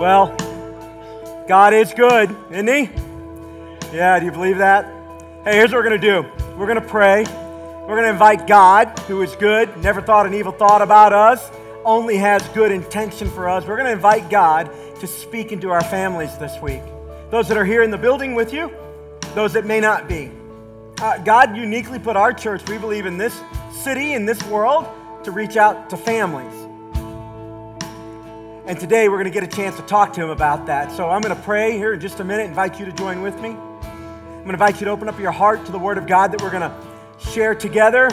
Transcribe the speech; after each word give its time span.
Well, 0.00 0.34
God 1.46 1.74
is 1.74 1.92
good, 1.92 2.34
isn't 2.50 2.66
He? 2.66 2.88
Yeah, 3.94 4.18
do 4.18 4.24
you 4.24 4.32
believe 4.32 4.56
that? 4.56 4.86
Hey, 5.44 5.56
here's 5.56 5.72
what 5.72 5.84
we're 5.84 5.90
going 5.90 6.00
to 6.00 6.06
do 6.22 6.56
we're 6.56 6.66
going 6.66 6.80
to 6.80 6.88
pray. 6.88 7.22
We're 7.82 7.96
going 7.96 8.04
to 8.04 8.08
invite 8.08 8.46
God, 8.46 8.98
who 9.00 9.20
is 9.20 9.36
good, 9.36 9.76
never 9.76 10.00
thought 10.00 10.24
an 10.24 10.32
evil 10.32 10.52
thought 10.52 10.80
about 10.80 11.12
us, 11.12 11.50
only 11.84 12.16
has 12.16 12.42
good 12.54 12.72
intention 12.72 13.28
for 13.28 13.46
us. 13.46 13.66
We're 13.66 13.76
going 13.76 13.88
to 13.88 13.92
invite 13.92 14.30
God 14.30 14.70
to 15.00 15.06
speak 15.06 15.52
into 15.52 15.68
our 15.68 15.84
families 15.84 16.34
this 16.38 16.58
week. 16.62 16.82
Those 17.30 17.46
that 17.48 17.58
are 17.58 17.64
here 17.66 17.82
in 17.82 17.90
the 17.90 17.98
building 17.98 18.34
with 18.34 18.54
you, 18.54 18.72
those 19.34 19.52
that 19.52 19.66
may 19.66 19.80
not 19.80 20.08
be. 20.08 20.30
Uh, 20.98 21.18
God 21.18 21.54
uniquely 21.54 21.98
put 21.98 22.16
our 22.16 22.32
church, 22.32 22.66
we 22.70 22.78
believe, 22.78 23.04
in 23.04 23.18
this 23.18 23.38
city, 23.70 24.14
in 24.14 24.24
this 24.24 24.42
world, 24.44 24.88
to 25.24 25.30
reach 25.30 25.58
out 25.58 25.90
to 25.90 25.98
families. 25.98 26.59
And 28.66 28.78
today 28.78 29.08
we're 29.08 29.16
going 29.16 29.32
to 29.32 29.40
get 29.40 29.42
a 29.42 29.56
chance 29.56 29.76
to 29.76 29.82
talk 29.82 30.12
to 30.12 30.22
him 30.22 30.30
about 30.30 30.66
that. 30.66 30.92
So 30.92 31.08
I'm 31.08 31.22
going 31.22 31.34
to 31.34 31.42
pray 31.42 31.72
here 31.72 31.94
in 31.94 32.00
just 32.00 32.20
a 32.20 32.24
minute, 32.24 32.46
invite 32.46 32.78
you 32.78 32.84
to 32.84 32.92
join 32.92 33.22
with 33.22 33.34
me. 33.40 33.50
I'm 33.50 34.44
going 34.44 34.46
to 34.46 34.52
invite 34.52 34.80
you 34.80 34.84
to 34.84 34.90
open 34.90 35.08
up 35.08 35.18
your 35.18 35.32
heart 35.32 35.64
to 35.66 35.72
the 35.72 35.78
Word 35.78 35.98
of 35.98 36.06
God 36.06 36.30
that 36.32 36.42
we're 36.42 36.50
going 36.50 36.62
to 36.62 36.74
share 37.30 37.54
together. 37.54 38.10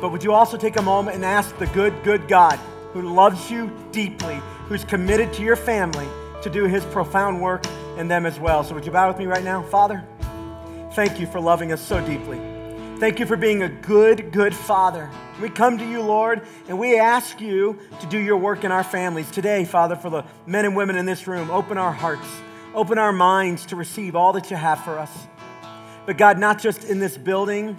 But 0.00 0.12
would 0.12 0.22
you 0.22 0.32
also 0.32 0.56
take 0.56 0.76
a 0.76 0.82
moment 0.82 1.16
and 1.16 1.24
ask 1.24 1.56
the 1.58 1.66
good, 1.68 1.94
good 2.04 2.28
God 2.28 2.58
who 2.92 3.02
loves 3.02 3.50
you 3.50 3.70
deeply, 3.92 4.40
who's 4.68 4.84
committed 4.84 5.32
to 5.34 5.42
your 5.42 5.56
family, 5.56 6.06
to 6.42 6.50
do 6.50 6.64
his 6.64 6.84
profound 6.84 7.40
work 7.40 7.66
in 7.96 8.08
them 8.08 8.26
as 8.26 8.38
well? 8.38 8.62
So 8.62 8.74
would 8.74 8.84
you 8.84 8.92
bow 8.92 9.08
with 9.08 9.18
me 9.18 9.26
right 9.26 9.44
now? 9.44 9.62
Father, 9.62 10.04
thank 10.92 11.18
you 11.18 11.26
for 11.26 11.40
loving 11.40 11.72
us 11.72 11.80
so 11.80 12.04
deeply. 12.06 12.55
Thank 12.98 13.20
you 13.20 13.26
for 13.26 13.36
being 13.36 13.62
a 13.62 13.68
good, 13.68 14.32
good 14.32 14.54
Father. 14.54 15.10
We 15.42 15.50
come 15.50 15.76
to 15.76 15.84
you, 15.84 16.00
Lord, 16.00 16.40
and 16.66 16.78
we 16.78 16.98
ask 16.98 17.42
you 17.42 17.78
to 18.00 18.06
do 18.06 18.16
your 18.16 18.38
work 18.38 18.64
in 18.64 18.72
our 18.72 18.82
families. 18.82 19.30
Today, 19.30 19.66
Father, 19.66 19.96
for 19.96 20.08
the 20.08 20.24
men 20.46 20.64
and 20.64 20.74
women 20.74 20.96
in 20.96 21.04
this 21.04 21.26
room, 21.26 21.50
open 21.50 21.76
our 21.76 21.92
hearts, 21.92 22.26
open 22.74 22.96
our 22.96 23.12
minds 23.12 23.66
to 23.66 23.76
receive 23.76 24.16
all 24.16 24.32
that 24.32 24.50
you 24.50 24.56
have 24.56 24.82
for 24.82 24.98
us. 24.98 25.10
But 26.06 26.16
God, 26.16 26.38
not 26.38 26.58
just 26.58 26.84
in 26.84 26.98
this 26.98 27.18
building, 27.18 27.76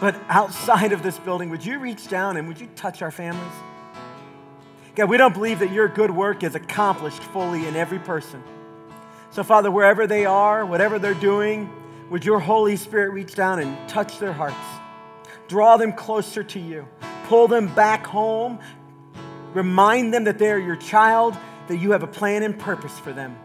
but 0.00 0.16
outside 0.30 0.92
of 0.92 1.02
this 1.02 1.18
building, 1.18 1.50
would 1.50 1.62
you 1.62 1.78
reach 1.78 2.08
down 2.08 2.38
and 2.38 2.48
would 2.48 2.58
you 2.58 2.68
touch 2.74 3.02
our 3.02 3.10
families? 3.10 3.52
God, 4.94 5.10
we 5.10 5.18
don't 5.18 5.34
believe 5.34 5.58
that 5.58 5.72
your 5.72 5.88
good 5.88 6.10
work 6.10 6.42
is 6.42 6.54
accomplished 6.54 7.22
fully 7.22 7.66
in 7.66 7.76
every 7.76 7.98
person. 7.98 8.42
So, 9.30 9.42
Father, 9.42 9.70
wherever 9.70 10.06
they 10.06 10.24
are, 10.24 10.64
whatever 10.64 10.98
they're 10.98 11.12
doing, 11.12 11.68
would 12.10 12.24
your 12.24 12.38
Holy 12.38 12.76
Spirit 12.76 13.12
reach 13.12 13.34
down 13.34 13.60
and 13.60 13.88
touch 13.88 14.18
their 14.18 14.32
hearts? 14.32 14.56
Draw 15.48 15.76
them 15.76 15.92
closer 15.92 16.42
to 16.42 16.60
you. 16.60 16.86
Pull 17.24 17.48
them 17.48 17.72
back 17.74 18.06
home. 18.06 18.58
Remind 19.54 20.12
them 20.12 20.24
that 20.24 20.38
they 20.38 20.50
are 20.50 20.58
your 20.58 20.76
child, 20.76 21.36
that 21.68 21.76
you 21.76 21.92
have 21.92 22.02
a 22.02 22.08
plan 22.08 22.42
and 22.42 22.58
purpose 22.58 22.98
for 22.98 23.12
them. 23.12 23.38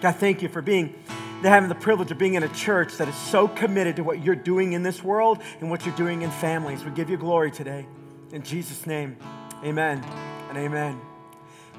God, 0.00 0.16
thank 0.16 0.42
you 0.42 0.48
for 0.48 0.62
being 0.62 0.94
having 1.42 1.68
the 1.70 1.74
privilege 1.74 2.10
of 2.10 2.18
being 2.18 2.34
in 2.34 2.42
a 2.42 2.48
church 2.48 2.98
that 2.98 3.08
is 3.08 3.14
so 3.14 3.48
committed 3.48 3.96
to 3.96 4.04
what 4.04 4.22
you're 4.22 4.34
doing 4.34 4.74
in 4.74 4.82
this 4.82 5.02
world 5.02 5.42
and 5.60 5.70
what 5.70 5.86
you're 5.86 5.96
doing 5.96 6.22
in 6.22 6.30
families. 6.30 6.84
We 6.84 6.90
give 6.90 7.08
you 7.08 7.16
glory 7.16 7.50
today. 7.50 7.86
In 8.32 8.42
Jesus' 8.42 8.86
name, 8.86 9.16
amen 9.64 10.04
and 10.50 10.58
amen. 10.58 11.09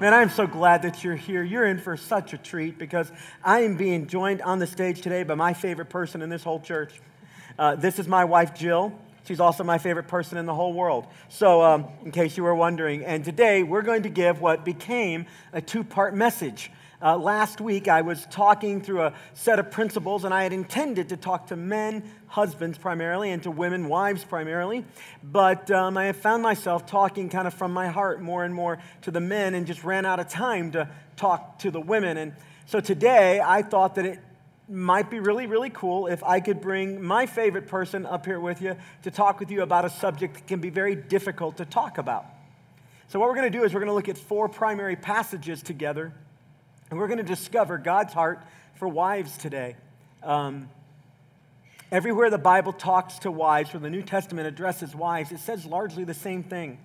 Man, 0.00 0.14
I'm 0.14 0.30
so 0.30 0.46
glad 0.46 0.82
that 0.82 1.04
you're 1.04 1.14
here. 1.14 1.42
You're 1.42 1.66
in 1.66 1.78
for 1.78 1.96
such 1.96 2.32
a 2.32 2.38
treat 2.38 2.78
because 2.78 3.12
I 3.44 3.60
am 3.60 3.76
being 3.76 4.06
joined 4.06 4.40
on 4.40 4.58
the 4.58 4.66
stage 4.66 5.02
today 5.02 5.22
by 5.22 5.34
my 5.34 5.52
favorite 5.52 5.90
person 5.90 6.22
in 6.22 6.30
this 6.30 6.42
whole 6.42 6.60
church. 6.60 6.98
Uh, 7.58 7.76
this 7.76 7.98
is 7.98 8.08
my 8.08 8.24
wife, 8.24 8.54
Jill. 8.54 8.98
She's 9.24 9.38
also 9.38 9.62
my 9.62 9.76
favorite 9.78 10.08
person 10.08 10.38
in 10.38 10.46
the 10.46 10.54
whole 10.54 10.72
world. 10.72 11.06
So, 11.28 11.62
um, 11.62 11.88
in 12.04 12.10
case 12.10 12.36
you 12.36 12.42
were 12.42 12.54
wondering, 12.54 13.04
and 13.04 13.22
today 13.22 13.62
we're 13.62 13.82
going 13.82 14.02
to 14.04 14.08
give 14.08 14.40
what 14.40 14.64
became 14.64 15.26
a 15.52 15.60
two 15.60 15.84
part 15.84 16.16
message. 16.16 16.72
Uh, 17.02 17.16
last 17.16 17.60
week, 17.60 17.88
I 17.88 18.02
was 18.02 18.24
talking 18.26 18.80
through 18.80 19.02
a 19.02 19.12
set 19.34 19.58
of 19.58 19.72
principles, 19.72 20.22
and 20.22 20.32
I 20.32 20.44
had 20.44 20.52
intended 20.52 21.08
to 21.08 21.16
talk 21.16 21.48
to 21.48 21.56
men, 21.56 22.08
husbands 22.28 22.78
primarily, 22.78 23.32
and 23.32 23.42
to 23.42 23.50
women, 23.50 23.88
wives 23.88 24.22
primarily. 24.22 24.84
But 25.20 25.68
um, 25.72 25.96
I 25.96 26.12
found 26.12 26.44
myself 26.44 26.86
talking 26.86 27.28
kind 27.28 27.48
of 27.48 27.54
from 27.54 27.72
my 27.72 27.88
heart 27.88 28.22
more 28.22 28.44
and 28.44 28.54
more 28.54 28.78
to 29.00 29.10
the 29.10 29.18
men 29.18 29.56
and 29.56 29.66
just 29.66 29.82
ran 29.82 30.06
out 30.06 30.20
of 30.20 30.28
time 30.28 30.70
to 30.72 30.88
talk 31.16 31.58
to 31.60 31.72
the 31.72 31.80
women. 31.80 32.18
And 32.18 32.34
so 32.66 32.78
today, 32.78 33.40
I 33.44 33.62
thought 33.62 33.96
that 33.96 34.06
it 34.06 34.20
might 34.68 35.10
be 35.10 35.18
really, 35.18 35.48
really 35.48 35.70
cool 35.70 36.06
if 36.06 36.22
I 36.22 36.38
could 36.38 36.60
bring 36.60 37.02
my 37.02 37.26
favorite 37.26 37.66
person 37.66 38.06
up 38.06 38.26
here 38.26 38.38
with 38.38 38.62
you 38.62 38.76
to 39.02 39.10
talk 39.10 39.40
with 39.40 39.50
you 39.50 39.62
about 39.62 39.84
a 39.84 39.90
subject 39.90 40.34
that 40.34 40.46
can 40.46 40.60
be 40.60 40.70
very 40.70 40.94
difficult 40.94 41.56
to 41.56 41.64
talk 41.64 41.98
about. 41.98 42.26
So, 43.08 43.18
what 43.18 43.28
we're 43.28 43.34
going 43.34 43.50
to 43.50 43.58
do 43.58 43.64
is 43.64 43.74
we're 43.74 43.80
going 43.80 43.88
to 43.88 43.94
look 43.94 44.08
at 44.08 44.16
four 44.16 44.48
primary 44.48 44.94
passages 44.94 45.64
together 45.64 46.12
and 46.92 47.00
we're 47.00 47.06
going 47.06 47.16
to 47.16 47.24
discover 47.24 47.78
God's 47.78 48.12
heart 48.12 48.42
for 48.74 48.86
wives 48.86 49.38
today. 49.38 49.76
Um, 50.22 50.68
everywhere 51.90 52.28
the 52.28 52.36
Bible 52.36 52.74
talks 52.74 53.20
to 53.20 53.30
wives, 53.30 53.72
where 53.72 53.80
the 53.80 53.88
New 53.88 54.02
Testament 54.02 54.46
addresses 54.46 54.94
wives, 54.94 55.32
it 55.32 55.40
says 55.40 55.64
largely 55.64 56.04
the 56.04 56.12
same 56.12 56.42
thing. 56.42 56.76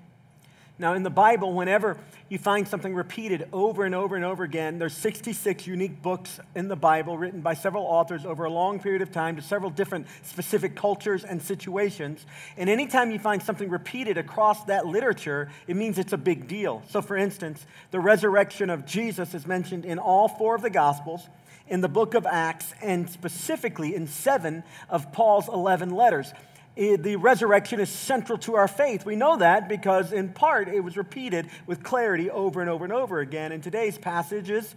Now, 0.80 0.94
in 0.94 1.02
the 1.02 1.10
Bible, 1.10 1.54
whenever 1.54 1.98
you 2.30 2.38
find 2.38 2.68
something 2.68 2.94
repeated 2.94 3.48
over 3.52 3.84
and 3.84 3.96
over 3.96 4.16
and 4.16 4.24
over 4.24 4.44
again, 4.44 4.78
there's 4.78 4.94
66 4.94 5.66
unique 5.66 6.04
books 6.04 6.40
in 6.56 6.68
the 6.68 6.76
Bible 6.76 7.18
written 7.18 7.42
by 7.42 7.56
several 7.56 7.84
authors 7.84 8.28
over 8.28 8.46
a 8.46 8.50
long 8.52 8.80
period 8.80 9.02
of 9.02 9.12
time 9.12 9.38
to 9.38 9.42
several 9.42 9.72
different 9.72 10.06
specific 10.22 10.76
cultures 10.76 11.24
and 11.24 11.42
situations. 11.42 12.24
And 12.58 12.70
anytime 12.70 13.10
you 13.10 13.18
find 13.18 13.42
something 13.42 13.70
repeated 13.72 14.20
across 14.20 14.66
that 14.66 14.86
literature, 14.86 15.50
it 15.66 15.76
means 15.76 15.98
it's 15.98 16.14
a 16.14 16.18
big 16.18 16.48
deal. 16.48 16.84
So, 16.90 17.02
for 17.02 17.18
instance, 17.18 17.66
the 17.90 18.00
resurrection 18.00 18.70
of 18.70 18.86
Jesus 18.86 19.34
is 19.34 19.48
mentioned 19.48 19.84
in 19.84 19.98
all 19.98 20.28
four 20.28 20.54
of 20.54 20.62
the 20.62 20.70
Gospels 20.70 21.28
in 21.68 21.82
the 21.82 21.90
book 21.90 22.14
of 22.14 22.28
Acts 22.28 22.74
and 22.84 23.10
specifically 23.10 23.96
in 23.96 24.06
seven 24.06 24.64
of 24.92 25.12
Paul's 25.12 25.48
11 25.48 25.90
letters 25.90 26.34
Eh, 26.78 26.96
the 26.96 27.16
resurrection 27.16 27.80
is 27.80 27.90
central 27.90 28.38
to 28.38 28.56
our 28.56 28.68
faith. 28.68 29.04
We 29.04 29.16
know 29.16 29.38
that 29.38 29.68
because, 29.68 30.14
in 30.14 30.30
part, 30.30 30.68
it 30.68 30.82
was 30.82 30.96
repeated 30.96 31.50
with 31.66 31.84
clarity 31.84 32.30
over 32.30 32.62
and 32.62 32.70
over 32.70 32.84
and 32.84 32.94
over 32.94 33.20
again. 33.20 33.52
And 33.52 33.64
today's 33.64 33.98
passages 33.98 34.76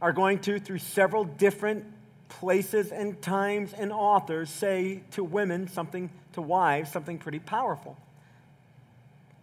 are 0.00 0.12
going 0.12 0.40
to, 0.40 0.58
through 0.58 0.78
several 0.78 1.22
different 1.24 1.84
places 2.28 2.90
and 2.90 3.20
times 3.22 3.72
and 3.72 3.92
authors, 3.92 4.50
say 4.50 5.02
to 5.12 5.22
women 5.22 5.68
something, 5.68 6.10
to 6.32 6.42
wives, 6.42 6.90
something 6.90 7.18
pretty 7.18 7.38
powerful. 7.38 7.96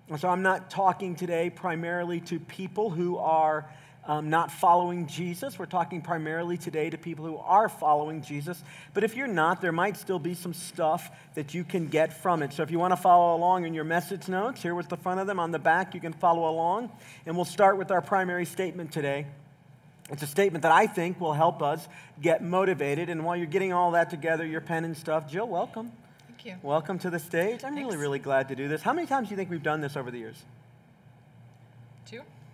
And 0.10 0.20
so 0.20 0.28
I'm 0.28 0.42
not 0.42 0.70
talking 0.70 1.16
today 1.16 1.50
primarily 1.50 2.20
to 2.22 2.40
people 2.40 2.90
who 2.90 3.18
are 3.18 3.70
um, 4.10 4.32
not 4.32 4.52
following 4.52 5.06
Jesus. 5.06 5.60
We're 5.60 5.68
talking 5.68 6.02
primarily 6.02 6.58
today 6.58 6.90
to 6.90 6.98
people 6.98 7.26
who 7.26 7.38
are 7.38 7.70
following 7.70 8.24
Jesus. 8.24 8.62
But 8.96 9.04
if 9.04 9.16
you're 9.16 9.28
not, 9.28 9.62
there 9.62 9.72
might 9.72 9.98
still 9.98 10.18
be 10.18 10.34
some 10.34 10.56
stuff 10.56 11.12
that 11.36 11.54
you 11.54 11.64
can 11.64 11.88
get 11.90 12.12
from 12.12 12.42
it. 12.42 12.52
So 12.52 12.64
if 12.64 12.72
you 12.72 12.80
want 12.80 12.92
to 12.92 12.98
follow 12.98 13.36
along 13.36 13.66
in 13.66 13.76
your 13.76 13.84
message 13.84 14.28
notes, 14.28 14.64
here 14.64 14.74
was 14.74 14.88
the 14.88 14.98
front 14.98 15.20
of 15.20 15.28
them. 15.28 15.40
On 15.40 15.52
the 15.52 15.60
back, 15.60 15.94
you 15.94 16.02
can 16.02 16.14
follow 16.14 16.50
along. 16.50 16.92
And 17.28 17.36
we'll 17.36 17.46
start 17.46 17.78
with 17.78 17.92
our 17.92 18.02
primary 18.02 18.46
statement 18.46 18.92
today. 18.92 19.28
It's 20.10 20.24
a 20.24 20.28
statement 20.28 20.64
that 20.64 20.72
I 20.72 20.88
think 20.88 21.22
will 21.22 21.34
help 21.34 21.62
us 21.62 21.88
get 22.20 22.44
motivated. 22.44 23.10
And 23.10 23.24
while 23.24 23.36
you're 23.38 23.46
getting 23.46 23.74
all 23.74 23.92
that 23.92 24.10
together, 24.10 24.44
your 24.44 24.62
pen 24.62 24.86
and 24.86 24.98
stuff, 24.98 25.30
Jill, 25.30 25.48
welcome. 25.48 25.92
Thank 26.26 26.46
you. 26.46 26.56
Welcome 26.64 26.98
to 27.00 27.12
the 27.12 27.20
stage. 27.20 27.64
I'm 27.64 27.76
Thanks. 27.76 27.86
really, 27.86 27.98
really 27.98 28.20
glad 28.20 28.48
to 28.48 28.56
do 28.56 28.68
this. 28.68 28.82
How 28.82 28.92
many 28.92 29.06
times 29.06 29.28
do 29.28 29.34
you 29.34 29.38
think 29.38 29.52
we've 29.52 29.62
done 29.62 29.82
this 29.82 29.96
over 29.96 30.10
the 30.10 30.18
years? 30.18 30.44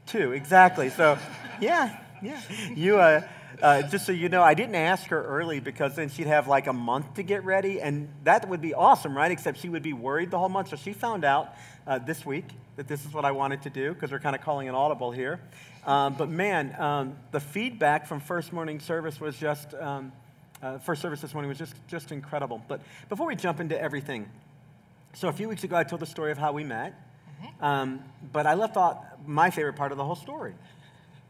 Two? 0.05 0.33
Exactly. 0.33 0.89
So, 0.89 1.17
yeah, 1.59 1.97
yeah. 2.21 2.41
You, 2.75 2.99
uh, 2.99 3.21
uh, 3.61 3.81
just 3.83 4.05
so 4.05 4.11
you 4.11 4.29
know, 4.29 4.43
I 4.43 4.53
didn't 4.53 4.75
ask 4.75 5.07
her 5.07 5.23
early 5.23 5.59
because 5.59 5.95
then 5.95 6.09
she'd 6.09 6.27
have 6.27 6.47
like 6.47 6.67
a 6.67 6.73
month 6.73 7.15
to 7.15 7.23
get 7.23 7.43
ready, 7.43 7.81
and 7.81 8.09
that 8.23 8.47
would 8.47 8.61
be 8.61 8.73
awesome, 8.73 9.15
right? 9.15 9.31
Except 9.31 9.59
she 9.59 9.69
would 9.69 9.83
be 9.83 9.93
worried 9.93 10.31
the 10.31 10.37
whole 10.37 10.49
month. 10.49 10.69
So 10.69 10.75
she 10.75 10.93
found 10.93 11.23
out 11.23 11.55
uh, 11.87 11.99
this 11.99 12.25
week 12.25 12.45
that 12.75 12.87
this 12.87 13.05
is 13.05 13.13
what 13.13 13.25
I 13.25 13.31
wanted 13.31 13.61
to 13.63 13.69
do 13.69 13.93
because 13.93 14.11
we're 14.11 14.19
kind 14.19 14.35
of 14.35 14.41
calling 14.41 14.67
an 14.67 14.75
audible 14.75 15.11
here. 15.11 15.39
Um, 15.85 16.15
but 16.15 16.29
man, 16.29 16.75
um, 16.79 17.15
the 17.31 17.39
feedback 17.39 18.07
from 18.07 18.19
first 18.19 18.51
morning 18.51 18.79
service 18.79 19.19
was 19.21 19.37
just, 19.37 19.73
um, 19.75 20.11
uh, 20.61 20.77
first 20.79 21.01
service 21.01 21.21
this 21.21 21.33
morning 21.33 21.49
was 21.49 21.57
just, 21.57 21.75
just 21.87 22.11
incredible. 22.11 22.61
But 22.67 22.81
before 23.07 23.27
we 23.27 23.35
jump 23.35 23.59
into 23.59 23.79
everything, 23.79 24.29
so 25.13 25.29
a 25.29 25.33
few 25.33 25.47
weeks 25.47 25.63
ago 25.63 25.75
I 25.75 25.83
told 25.83 26.01
the 26.01 26.07
story 26.07 26.31
of 26.31 26.37
how 26.37 26.51
we 26.51 26.63
met. 26.63 26.93
Um, 27.61 28.03
but 28.31 28.45
I 28.45 28.53
left 28.53 28.77
out 28.77 29.27
my 29.27 29.49
favorite 29.49 29.75
part 29.75 29.91
of 29.91 29.97
the 29.97 30.03
whole 30.03 30.15
story. 30.15 30.53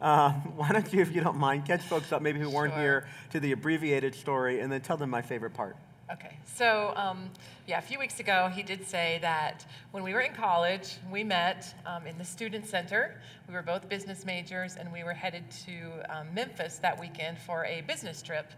Uh, 0.01 0.31
why 0.55 0.71
don't 0.71 0.91
you, 0.93 1.01
if 1.01 1.13
you 1.13 1.21
don't 1.21 1.37
mind, 1.37 1.65
catch 1.65 1.81
folks 1.81 2.11
up, 2.11 2.21
maybe 2.21 2.39
who 2.39 2.49
weren't 2.49 2.73
Sure. 2.73 2.81
here, 2.81 3.07
to 3.31 3.39
the 3.39 3.51
abbreviated 3.51 4.15
story, 4.15 4.59
and 4.59 4.71
then 4.71 4.81
tell 4.81 4.97
them 4.97 5.09
my 5.09 5.21
favorite 5.21 5.53
part. 5.53 5.75
Okay, 6.11 6.37
so 6.45 6.93
um, 6.95 7.31
yeah, 7.65 7.79
a 7.79 7.81
few 7.81 7.97
weeks 7.97 8.19
ago, 8.19 8.47
he 8.53 8.61
did 8.61 8.85
say 8.85 9.17
that 9.23 9.65
when 9.89 10.03
we 10.03 10.13
were 10.13 10.19
in 10.19 10.33
college, 10.33 10.97
we 11.11 11.23
met 11.23 11.73
um, 11.87 12.05
in 12.05 12.15
the 12.19 12.23
student 12.23 12.67
center. 12.67 13.19
We 13.47 13.55
were 13.55 13.63
both 13.63 13.89
business 13.89 14.23
majors, 14.23 14.75
and 14.75 14.93
we 14.93 15.03
were 15.03 15.13
headed 15.13 15.49
to 15.65 16.15
um, 16.15 16.27
Memphis 16.31 16.77
that 16.77 16.99
weekend 16.99 17.39
for 17.39 17.65
a 17.65 17.81
business 17.81 18.21
trip. 18.21 18.51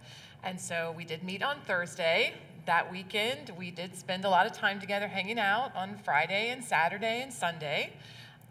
And 0.44 0.60
so 0.60 0.94
we 0.98 1.06
did 1.06 1.24
meet 1.24 1.42
on 1.42 1.62
Thursday. 1.62 2.34
That 2.68 2.92
weekend, 2.92 3.54
we 3.58 3.72
did 3.72 3.96
spend 3.96 4.26
a 4.26 4.30
lot 4.30 4.46
of 4.46 4.52
time 4.52 4.82
together 4.82 5.08
hanging 5.08 5.40
out 5.40 5.74
on 5.74 5.98
Friday 6.04 6.50
and 6.50 6.62
Saturday 6.62 7.22
and 7.22 7.32
Sunday. 7.32 7.94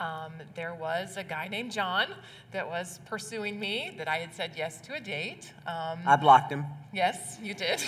um, 0.01 0.33
there 0.55 0.75
was 0.75 1.19
a 1.19 1.23
guy 1.23 1.49
named 1.49 1.71
John 1.71 2.07
that 2.51 2.67
was 2.67 2.99
pursuing 3.05 3.61
me, 3.61 3.95
that 3.99 4.09
I 4.09 4.17
had 4.17 4.33
said 4.33 4.53
yes 4.57 4.81
to 4.87 4.95
a 4.95 5.01
date. 5.01 5.53
Um, 5.67 5.99
I 6.07 6.17
blocked 6.17 6.51
him. 6.51 6.65
Yes, 6.95 7.39
you 7.43 7.53
did. 7.53 7.83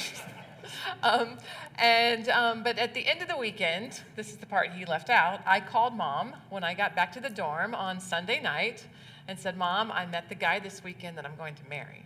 um, 1.02 1.38
and 1.78 2.28
um, 2.28 2.62
but 2.62 2.78
at 2.78 2.92
the 2.92 3.06
end 3.06 3.22
of 3.22 3.28
the 3.28 3.38
weekend, 3.38 4.02
this 4.14 4.28
is 4.28 4.36
the 4.36 4.44
part 4.44 4.72
he 4.72 4.84
left 4.84 5.08
out. 5.08 5.40
I 5.46 5.60
called 5.60 5.96
mom 5.96 6.34
when 6.50 6.62
I 6.62 6.74
got 6.74 6.94
back 6.94 7.10
to 7.12 7.20
the 7.20 7.30
dorm 7.30 7.74
on 7.74 8.00
Sunday 8.00 8.42
night 8.42 8.86
and 9.26 9.38
said, 9.38 9.56
"Mom, 9.56 9.90
I 9.90 10.04
met 10.04 10.28
the 10.28 10.34
guy 10.34 10.58
this 10.58 10.84
weekend 10.84 11.16
that 11.16 11.24
I'm 11.24 11.36
going 11.36 11.54
to 11.54 11.64
marry." 11.70 12.04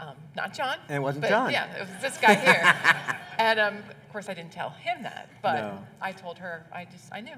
Um, 0.00 0.16
not 0.34 0.52
John. 0.54 0.76
And 0.88 0.96
it 0.96 1.00
wasn't 1.00 1.22
but, 1.22 1.28
John. 1.30 1.52
Yeah, 1.52 1.72
it 1.76 1.80
was 1.80 2.02
this 2.02 2.18
guy 2.18 2.34
here. 2.34 3.16
and 3.38 3.60
um, 3.60 3.76
of 3.76 4.12
course, 4.12 4.28
I 4.28 4.34
didn't 4.34 4.52
tell 4.52 4.70
him 4.70 5.02
that, 5.02 5.28
but 5.42 5.54
No. 5.54 5.78
I 6.00 6.12
told 6.12 6.38
her. 6.38 6.66
I 6.72 6.84
just 6.84 7.12
I 7.12 7.20
knew. 7.20 7.34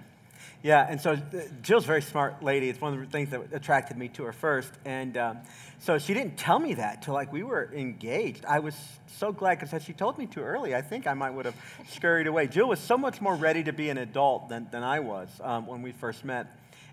Yeah, 0.63 0.87
and 0.89 1.01
so 1.01 1.13
uh, 1.13 1.19
Jill's 1.63 1.85
a 1.85 1.87
very 1.87 2.03
smart 2.03 2.43
lady. 2.43 2.69
It's 2.69 2.81
one 2.81 2.93
of 2.93 3.01
the 3.01 3.07
things 3.07 3.31
that 3.31 3.41
attracted 3.53 3.97
me 3.97 4.09
to 4.09 4.25
her 4.25 4.33
first. 4.33 4.73
And 4.85 5.17
um, 5.17 5.39
so 5.79 5.99
she 5.99 6.15
didn't 6.15 6.37
tell 6.37 6.59
me 6.59 6.75
that 6.75 7.03
till 7.03 7.15
like 7.15 7.33
we 7.33 7.43
were 7.43 7.71
engaged. 7.75 8.45
I 8.45 8.59
was 8.59 8.75
so 9.07 9.33
glad 9.33 9.57
because 9.57 9.71
had 9.71 9.83
she 9.83 9.93
told 9.93 10.19
me 10.19 10.27
too 10.27 10.43
early. 10.43 10.75
I 10.75 10.83
think 10.83 11.07
I 11.07 11.15
might 11.15 11.31
would 11.31 11.47
have 11.47 11.57
scurried 11.89 12.27
away. 12.27 12.47
Jill 12.47 12.69
was 12.69 12.81
so 12.81 12.99
much 12.99 13.21
more 13.21 13.35
ready 13.35 13.63
to 13.65 13.73
be 13.73 13.89
an 13.91 13.99
adult 13.99 14.49
than, 14.49 14.69
than 14.71 14.83
I 14.83 15.01
was 15.01 15.29
um, 15.43 15.67
when 15.67 15.83
we 15.83 15.93
first 15.93 16.25
met. 16.25 16.47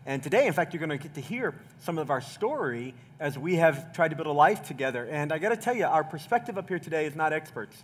And 0.05 0.21
today, 0.21 0.47
in 0.47 0.53
fact, 0.53 0.73
you're 0.73 0.85
going 0.85 0.97
to 0.97 1.01
get 1.01 1.15
to 1.15 1.21
hear 1.21 1.53
some 1.79 1.97
of 1.97 2.09
our 2.09 2.19
story 2.19 2.93
as 3.19 3.37
we 3.37 3.55
have 3.55 3.93
tried 3.93 4.09
to 4.09 4.15
build 4.15 4.27
a 4.27 4.31
life 4.31 4.67
together. 4.67 5.07
And 5.09 5.31
I 5.31 5.37
got 5.37 5.49
to 5.49 5.57
tell 5.57 5.75
you, 5.75 5.85
our 5.85 6.03
perspective 6.03 6.57
up 6.57 6.67
here 6.67 6.79
today 6.79 7.05
is 7.05 7.15
not 7.15 7.31
experts. 7.31 7.75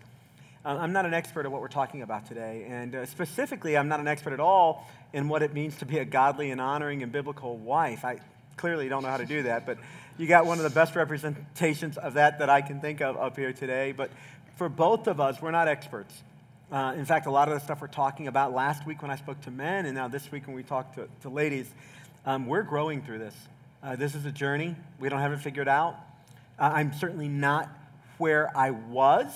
Uh, 0.65 0.77
I'm 0.81 0.91
not 0.91 1.05
an 1.05 1.13
expert 1.13 1.45
at 1.45 1.51
what 1.51 1.61
we're 1.61 1.69
talking 1.69 2.01
about 2.01 2.27
today. 2.27 2.65
And 2.67 2.93
uh, 2.93 3.05
specifically, 3.05 3.77
I'm 3.77 3.87
not 3.87 4.01
an 4.01 4.07
expert 4.09 4.33
at 4.33 4.41
all 4.41 4.85
in 5.13 5.29
what 5.29 5.43
it 5.43 5.53
means 5.53 5.77
to 5.77 5.85
be 5.85 5.99
a 5.99 6.05
godly 6.05 6.51
and 6.51 6.59
honoring 6.59 7.03
and 7.03 7.11
biblical 7.11 7.55
wife. 7.55 8.03
I 8.03 8.19
clearly 8.57 8.89
don't 8.89 9.03
know 9.03 9.09
how 9.09 9.17
to 9.17 9.25
do 9.25 9.43
that, 9.43 9.65
but 9.65 9.77
you 10.17 10.27
got 10.27 10.45
one 10.45 10.57
of 10.57 10.65
the 10.65 10.69
best 10.69 10.97
representations 10.97 11.97
of 11.97 12.15
that 12.15 12.39
that 12.39 12.49
I 12.49 12.61
can 12.61 12.81
think 12.81 12.99
of 12.99 13.15
up 13.15 13.37
here 13.37 13.53
today. 13.53 13.93
But 13.93 14.11
for 14.57 14.67
both 14.67 15.07
of 15.07 15.21
us, 15.21 15.41
we're 15.41 15.51
not 15.51 15.69
experts. 15.69 16.13
Uh, 16.69 16.93
in 16.97 17.05
fact, 17.05 17.25
a 17.25 17.31
lot 17.31 17.47
of 17.47 17.53
the 17.53 17.61
stuff 17.61 17.79
we're 17.79 17.87
talking 17.87 18.27
about 18.27 18.53
last 18.53 18.85
week 18.85 19.01
when 19.01 19.09
I 19.09 19.15
spoke 19.15 19.39
to 19.41 19.51
men, 19.51 19.85
and 19.85 19.95
now 19.95 20.09
this 20.09 20.29
week 20.31 20.45
when 20.45 20.55
we 20.55 20.63
talked 20.63 20.95
to, 20.95 21.07
to 21.21 21.29
ladies, 21.29 21.67
um, 22.29 22.45
we're 22.45 22.61
growing 22.61 23.01
through 23.01 23.17
this. 23.17 23.33
Uh, 23.81 23.95
this 23.95 24.13
is 24.13 24.23
a 24.23 24.31
journey. 24.31 24.75
We 24.99 25.09
don't 25.09 25.19
have 25.19 25.31
it 25.31 25.39
figured 25.39 25.67
out. 25.67 25.95
Uh, 26.59 26.69
I'm 26.75 26.93
certainly 26.93 27.27
not 27.27 27.75
where 28.19 28.55
I 28.55 28.69
was, 28.69 29.31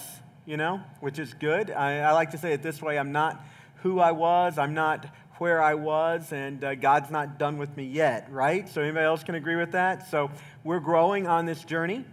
you 0.46 0.58
know, 0.58 0.80
which 1.00 1.18
is 1.18 1.34
good. 1.34 1.72
I, 1.72 2.02
I 2.02 2.12
like 2.12 2.30
to 2.32 2.38
say 2.38 2.54
it 2.54 2.62
this 2.62 2.84
way 2.84 3.00
I'm 3.00 3.12
not 3.12 3.44
who 3.78 4.00
I 4.00 4.12
was, 4.12 4.60
I'm 4.60 4.76
not 4.76 5.08
where 5.40 5.60
I 5.60 5.74
was, 5.74 6.32
and 6.32 6.64
uh, 6.64 6.76
God's 6.76 7.10
not 7.10 7.40
done 7.40 7.58
with 7.58 7.76
me 7.76 7.86
yet, 7.86 8.32
right? 8.32 8.70
So, 8.70 8.84
anybody 8.84 9.06
else 9.06 9.24
can 9.24 9.34
agree 9.34 9.56
with 9.56 9.72
that? 9.72 10.12
So, 10.12 10.30
we're 10.64 10.80
growing 10.80 11.26
on 11.26 11.48
this 11.48 11.64
journey, 11.64 12.06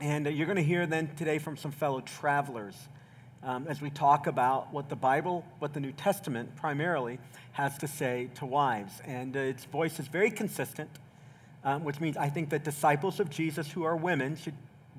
and 0.00 0.26
uh, 0.26 0.30
you're 0.30 0.46
going 0.46 0.56
to 0.56 0.64
hear 0.64 0.86
then 0.86 1.14
today 1.14 1.38
from 1.38 1.56
some 1.56 1.70
fellow 1.70 2.00
travelers 2.00 2.74
um, 3.44 3.66
as 3.68 3.80
we 3.80 3.90
talk 3.90 4.26
about 4.26 4.72
what 4.72 4.88
the 4.88 4.96
Bible, 4.96 5.44
what 5.58 5.74
the 5.74 5.80
New 5.80 5.92
Testament 5.92 6.56
primarily 6.56 7.18
has 7.52 7.76
to 7.78 7.86
say 7.86 8.28
to 8.36 8.46
wives. 8.46 8.92
And 9.04 9.36
uh, 9.36 9.40
its 9.40 9.64
voice 9.66 10.00
is 10.00 10.08
very 10.08 10.30
consistent, 10.30 10.90
um, 11.62 11.84
which 11.84 12.00
means 12.00 12.16
I 12.16 12.30
think 12.30 12.50
that 12.50 12.64
disciples 12.64 13.20
of 13.20 13.30
Jesus 13.30 13.70
who 13.70 13.84
are 13.84 13.96
women 13.96 14.36
should 14.36 14.54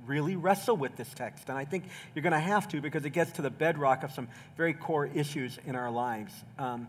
really 0.05 0.35
wrestle 0.35 0.77
with 0.77 0.95
this 0.95 1.11
text. 1.15 1.49
And 1.49 1.57
I 1.57 1.65
think 1.65 1.85
you're 2.13 2.23
going 2.23 2.33
to 2.33 2.39
have 2.39 2.67
to 2.69 2.81
because 2.81 3.05
it 3.05 3.09
gets 3.11 3.31
to 3.33 3.41
the 3.41 3.49
bedrock 3.49 4.03
of 4.03 4.11
some 4.11 4.27
very 4.55 4.73
core 4.73 5.07
issues 5.07 5.57
in 5.65 5.75
our 5.75 5.89
lives. 5.89 6.33
Um, 6.59 6.87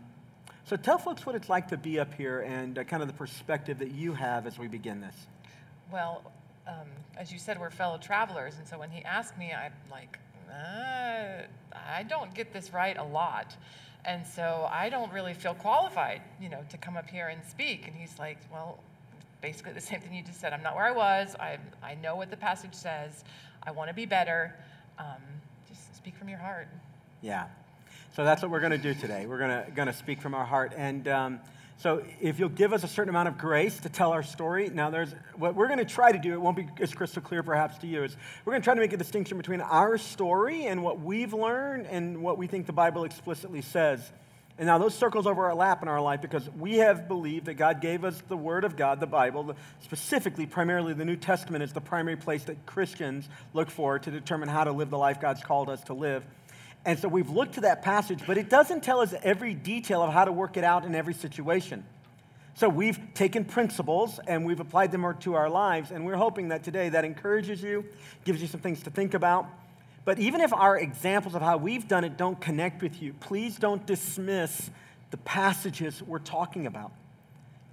so 0.65 0.75
tell 0.75 0.97
folks 0.97 1.25
what 1.25 1.35
it's 1.35 1.49
like 1.49 1.69
to 1.69 1.77
be 1.77 1.99
up 1.99 2.13
here 2.13 2.41
and 2.41 2.77
uh, 2.77 2.83
kind 2.83 3.01
of 3.01 3.07
the 3.07 3.13
perspective 3.13 3.79
that 3.79 3.91
you 3.91 4.13
have 4.13 4.45
as 4.45 4.59
we 4.59 4.67
begin 4.67 5.01
this. 5.01 5.15
Well, 5.91 6.21
um, 6.67 6.87
as 7.17 7.31
you 7.31 7.39
said, 7.39 7.59
we're 7.59 7.69
fellow 7.69 7.97
travelers, 7.97 8.55
and 8.57 8.67
so 8.67 8.77
when 8.77 8.89
he 8.89 9.01
asked 9.03 9.37
me, 9.37 9.53
I'm 9.53 9.71
like, 9.89 10.19
uh, 10.49 11.43
I 11.73 12.03
don't 12.03 12.33
get 12.33 12.53
this 12.53 12.73
right 12.73 12.97
a 12.97 13.03
lot, 13.03 13.55
and 14.05 14.25
so 14.25 14.67
I 14.71 14.89
don't 14.89 15.11
really 15.11 15.33
feel 15.33 15.53
qualified, 15.53 16.21
you 16.41 16.49
know, 16.49 16.63
to 16.69 16.77
come 16.77 16.97
up 16.97 17.09
here 17.09 17.27
and 17.27 17.43
speak. 17.43 17.87
And 17.87 17.95
he's 17.95 18.17
like, 18.19 18.37
well, 18.51 18.79
basically 19.41 19.73
the 19.73 19.81
same 19.81 20.01
thing 20.01 20.13
you 20.13 20.23
just 20.23 20.39
said. 20.39 20.53
I'm 20.53 20.63
not 20.63 20.75
where 20.75 20.85
I 20.85 20.91
was. 20.91 21.35
I 21.39 21.57
I 21.83 21.95
know 21.95 22.15
what 22.15 22.29
the 22.29 22.37
passage 22.37 22.73
says. 22.73 23.23
I 23.63 23.71
want 23.71 23.89
to 23.89 23.93
be 23.93 24.05
better. 24.05 24.55
Um, 24.97 25.21
just 25.67 25.95
speak 25.95 26.15
from 26.15 26.29
your 26.29 26.39
heart. 26.39 26.67
Yeah. 27.21 27.47
So 28.15 28.23
that's 28.23 28.41
what 28.41 28.49
we're 28.49 28.61
going 28.61 28.71
to 28.71 28.77
do 28.77 28.93
today. 28.93 29.25
We're 29.27 29.37
going 29.75 29.87
to, 29.87 29.93
speak 29.93 30.21
from 30.21 30.33
our 30.33 30.45
heart. 30.45 30.73
And 30.75 31.07
um, 31.07 31.39
so 31.79 32.03
if 32.19 32.39
you'll 32.39 32.49
give 32.49 32.73
us 32.73 32.83
a 32.83 32.87
certain 32.87 33.09
amount 33.09 33.27
of 33.27 33.37
grace 33.37 33.79
to 33.81 33.89
tell 33.89 34.11
our 34.11 34.23
story, 34.23 34.69
now 34.69 34.89
there's 34.89 35.13
what 35.35 35.53
we're 35.53 35.67
going 35.67 35.77
to 35.77 35.85
try 35.85 36.11
to 36.11 36.17
do, 36.17 36.33
it 36.33 36.41
won't 36.41 36.57
be 36.57 36.67
as 36.79 36.91
crystal 36.91 37.21
clear 37.21 37.43
perhaps 37.43 37.77
to 37.79 37.87
you, 37.87 38.03
is 38.03 38.17
we're 38.45 38.53
going 38.53 38.61
to 38.61 38.65
try 38.65 38.73
to 38.73 38.81
make 38.81 38.93
a 38.93 38.97
distinction 38.97 39.37
between 39.37 39.61
our 39.61 39.99
story 39.99 40.65
and 40.65 40.81
what 40.81 40.99
we've 40.99 41.33
learned 41.33 41.85
and 41.85 42.23
what 42.23 42.39
we 42.39 42.47
think 42.47 42.65
the 42.65 42.73
Bible 42.73 43.03
explicitly 43.03 43.61
says. 43.61 44.11
And 44.57 44.65
now 44.65 44.79
those 44.79 44.95
circles 44.95 45.27
overlap 45.27 45.83
in 45.83 45.87
our 45.87 46.01
life 46.01 46.19
because 46.19 46.49
we 46.57 46.77
have 46.77 47.07
believed 47.07 47.45
that 47.45 47.53
God 47.55 47.79
gave 47.79 48.03
us 48.03 48.19
the 48.27 48.37
Word 48.37 48.63
of 48.63 48.75
God, 48.75 48.99
the 48.99 49.05
Bible, 49.05 49.55
specifically, 49.81 50.47
primarily 50.47 50.93
the 50.93 51.05
New 51.05 51.15
Testament 51.15 51.63
is 51.63 51.73
the 51.73 51.81
primary 51.81 52.17
place 52.17 52.43
that 52.45 52.65
Christians 52.65 53.29
look 53.53 53.69
for 53.69 53.99
to 53.99 54.09
determine 54.09 54.49
how 54.49 54.63
to 54.63 54.71
live 54.71 54.89
the 54.89 54.97
life 54.97 55.21
God's 55.21 55.43
called 55.43 55.69
us 55.69 55.83
to 55.83 55.93
live. 55.93 56.25
And 56.87 56.97
so 56.97 57.09
we've 57.09 57.29
looked 57.29 57.55
to 57.55 57.61
that 57.61 57.81
passage, 57.81 58.21
but 58.25 58.37
it 58.37 58.49
doesn't 58.49 58.81
tell 58.81 59.01
us 59.01 59.13
every 59.21 59.53
detail 59.53 60.01
of 60.01 60.13
how 60.13 60.23
to 60.23 60.31
work 60.31 60.55
it 60.55 60.63
out 60.63 60.85
in 60.85 60.95
every 60.95 61.13
situation. 61.13 61.83
So 62.53 62.69
we've 62.69 62.97
taken 63.13 63.43
principles 63.43 64.21
and 64.25 64.45
we've 64.45 64.61
applied 64.61 64.93
them 64.93 65.05
to 65.19 65.33
our 65.33 65.49
lives, 65.49 65.91
and 65.91 66.05
we're 66.05 66.15
hoping 66.15 66.47
that 66.47 66.63
today 66.63 66.87
that 66.87 67.03
encourages 67.03 67.61
you, 67.61 67.83
gives 68.23 68.41
you 68.41 68.47
some 68.47 68.61
things 68.61 68.83
to 68.83 68.89
think 68.89 69.15
about. 69.15 69.47
But 70.05 70.17
even 70.17 70.39
if 70.39 70.53
our 70.53 70.79
examples 70.79 71.35
of 71.35 71.41
how 71.41 71.57
we've 71.57 71.89
done 71.89 72.05
it 72.05 72.15
don't 72.15 72.39
connect 72.39 72.81
with 72.81 73.01
you, 73.01 73.11
please 73.19 73.57
don't 73.57 73.85
dismiss 73.85 74.71
the 75.11 75.17
passages 75.17 76.01
we're 76.01 76.19
talking 76.19 76.67
about. 76.67 76.93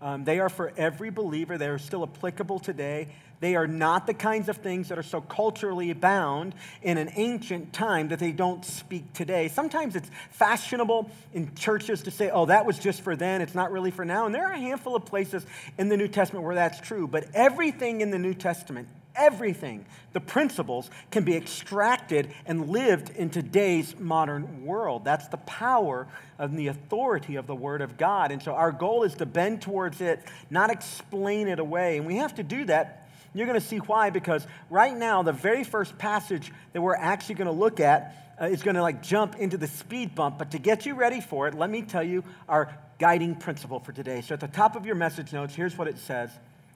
Um, 0.03 0.25
they 0.25 0.41
are 0.41 0.49
for 0.49 0.73
every 0.77 1.11
believer. 1.11 1.57
They 1.57 1.69
are 1.69 1.79
still 1.79 2.03
applicable 2.03 2.59
today. 2.59 3.09
They 3.45 3.57
are 3.57 3.67
not 3.67 4.07
the 4.07 4.15
kinds 4.15 4.49
of 4.49 4.57
things 4.57 4.89
that 4.89 4.99
are 4.99 5.03
so 5.03 5.21
culturally 5.21 5.93
bound 5.93 6.55
in 6.81 6.97
an 6.97 7.11
ancient 7.15 7.75
time 7.75 8.09
that 8.09 8.19
they 8.19 8.33
don't 8.33 8.65
speak 8.65 9.13
today. 9.13 9.49
Sometimes 9.49 9.97
it's 9.97 10.11
fashionable 10.31 11.11
in 11.35 11.55
churches 11.55 12.05
to 12.05 12.11
say, 12.11 12.31
oh, 12.31 12.47
that 12.47 12.65
was 12.65 12.79
just 12.79 13.03
for 13.03 13.17
then, 13.17 13.43
it's 13.43 13.55
not 13.55 13.71
really 13.71 13.91
for 13.91 14.03
now. 14.03 14.25
And 14.25 14.35
there 14.35 14.47
are 14.47 14.55
a 14.55 14.59
handful 14.59 14.97
of 14.97 15.05
places 15.05 15.45
in 15.77 15.91
the 15.91 15.97
New 15.99 16.09
Testament 16.09 16.43
where 16.43 16.55
that's 16.55 16.81
true. 16.81 17.07
But 17.07 17.27
everything 17.35 18.01
in 18.01 18.11
the 18.11 18.19
New 18.19 18.33
Testament, 18.33 18.89
everything, 19.15 19.85
the 20.15 20.21
principles 20.21 20.89
can 21.11 21.25
be 21.25 21.37
extracted 21.37 22.31
and 22.47 22.71
lived 22.71 23.11
in 23.11 23.29
today's 23.29 23.95
modern 23.99 24.65
world. 24.65 25.05
That's 25.05 25.29
the 25.29 25.37
power 25.37 26.07
and 26.39 26.59
the 26.59 26.69
authority 26.69 27.37
of 27.37 27.47
the 27.47 27.55
Word 27.55 27.83
of 27.83 27.99
God. 27.99 28.33
And 28.33 28.43
so 28.43 28.55
our 28.55 28.73
goal 28.73 29.03
is 29.03 29.13
to 29.17 29.27
bend 29.27 29.61
towards 29.61 30.01
it, 30.01 30.23
not 30.49 30.71
explain 30.71 31.47
it 31.47 31.59
away. 31.59 31.99
And 31.99 32.07
we 32.07 32.17
have 32.17 32.37
to 32.37 32.43
do 32.43 32.65
that. 32.65 33.03
You're 33.35 33.47
going 33.47 33.61
to 33.61 33.67
see 33.67 33.79
why, 33.79 34.11
because 34.11 34.47
right 34.71 34.97
now, 34.97 35.23
the 35.23 35.33
very 35.33 35.65
first 35.65 35.99
passage 35.99 36.53
that 36.73 36.81
we're 36.81 36.97
actually 36.97 37.35
going 37.35 37.47
to 37.47 37.53
look 37.53 37.81
at 37.81 38.35
uh, 38.41 38.47
is 38.47 38.63
going 38.63 38.77
to 38.77 38.83
like 38.83 39.03
jump 39.03 39.37
into 39.37 39.57
the 39.57 39.67
speed 39.67 40.15
bump. 40.15 40.39
But 40.39 40.53
to 40.53 40.59
get 40.59 40.87
you 40.87 40.95
ready 40.95 41.21
for 41.21 41.49
it, 41.49 41.55
let 41.55 41.69
me 41.69 41.83
tell 41.83 42.03
you 42.03 42.25
our 42.49 42.73
guiding 42.99 43.35
principle 43.35 43.81
for 43.81 43.93
today. 43.93 44.21
So 44.21 44.35
at 44.35 44.41
the 44.41 44.49
top 44.49 44.77
of 44.77 44.87
your 44.87 44.95
message 44.95 45.33
notes, 45.33 45.55
here's 45.55 45.77
what 45.77 45.89
it 45.89 45.99
says. 45.99 46.31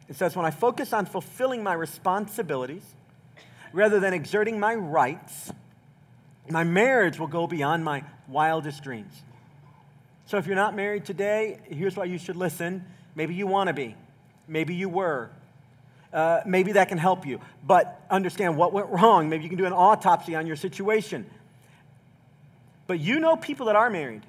It 0.09 0.17
says, 0.17 0.35
When 0.35 0.45
I 0.45 0.51
focus 0.51 0.93
on 0.93 1.07
fulfilling 1.07 1.63
my 1.63 1.75
responsibilities 1.75 2.83
rather 3.73 4.01
than 4.01 4.13
exerting 4.13 4.59
my 4.59 4.75
rights, 4.75 5.53
my 6.51 6.65
marriage 6.65 7.19
will 7.19 7.27
go 7.27 7.47
beyond 7.47 7.85
my 7.85 8.05
wildest 8.27 8.83
dreams. 8.83 9.13
So 10.27 10.39
if 10.39 10.47
you're 10.47 10.57
not 10.57 10.75
married 10.75 11.05
today, 11.05 11.61
here's 11.65 11.97
why 11.97 12.05
you 12.05 12.19
should 12.19 12.37
listen. 12.37 12.85
Maybe 13.15 13.35
you 13.35 13.47
want 13.47 13.69
to 13.69 13.75
be, 13.75 13.97
maybe 14.47 14.75
you 14.75 14.89
were. 14.89 15.31
Uh, 16.13 16.41
maybe 16.47 16.73
that 16.73 16.89
can 16.89 16.99
help 16.99 17.27
you. 17.27 17.41
But 17.67 18.01
understand 18.11 18.57
what 18.57 18.73
went 18.73 18.89
wrong. 18.89 19.29
Maybe 19.29 19.45
you 19.45 19.49
can 19.51 19.59
do 19.59 19.67
an 19.67 19.73
autopsy 19.73 20.35
on 20.35 20.47
your 20.47 20.57
situation. 20.57 21.27
But 22.87 23.01
you 23.01 23.21
know 23.21 23.37
people 23.37 23.67
that 23.67 23.77
are 23.77 23.91
married. 23.91 24.23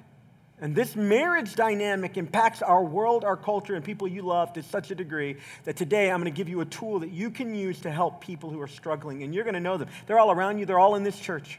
And 0.60 0.76
this 0.76 0.94
marriage 0.94 1.54
dynamic 1.54 2.18
impacts 2.18 2.60
our 2.60 2.84
world, 2.84 3.24
our 3.24 3.36
culture, 3.36 3.74
and 3.74 3.82
people 3.82 4.06
you 4.06 4.20
love 4.20 4.52
to 4.52 4.62
such 4.62 4.90
a 4.90 4.94
degree 4.94 5.36
that 5.64 5.76
today 5.76 6.10
I'm 6.10 6.20
going 6.20 6.30
to 6.30 6.36
give 6.36 6.50
you 6.50 6.60
a 6.60 6.66
tool 6.66 6.98
that 6.98 7.10
you 7.10 7.30
can 7.30 7.54
use 7.54 7.80
to 7.80 7.90
help 7.90 8.20
people 8.20 8.50
who 8.50 8.60
are 8.60 8.68
struggling. 8.68 9.22
And 9.22 9.34
you're 9.34 9.44
going 9.44 9.54
to 9.54 9.60
know 9.60 9.78
them. 9.78 9.88
They're 10.06 10.18
all 10.18 10.30
around 10.30 10.58
you, 10.58 10.66
they're 10.66 10.78
all 10.78 10.96
in 10.96 11.02
this 11.02 11.18
church. 11.18 11.58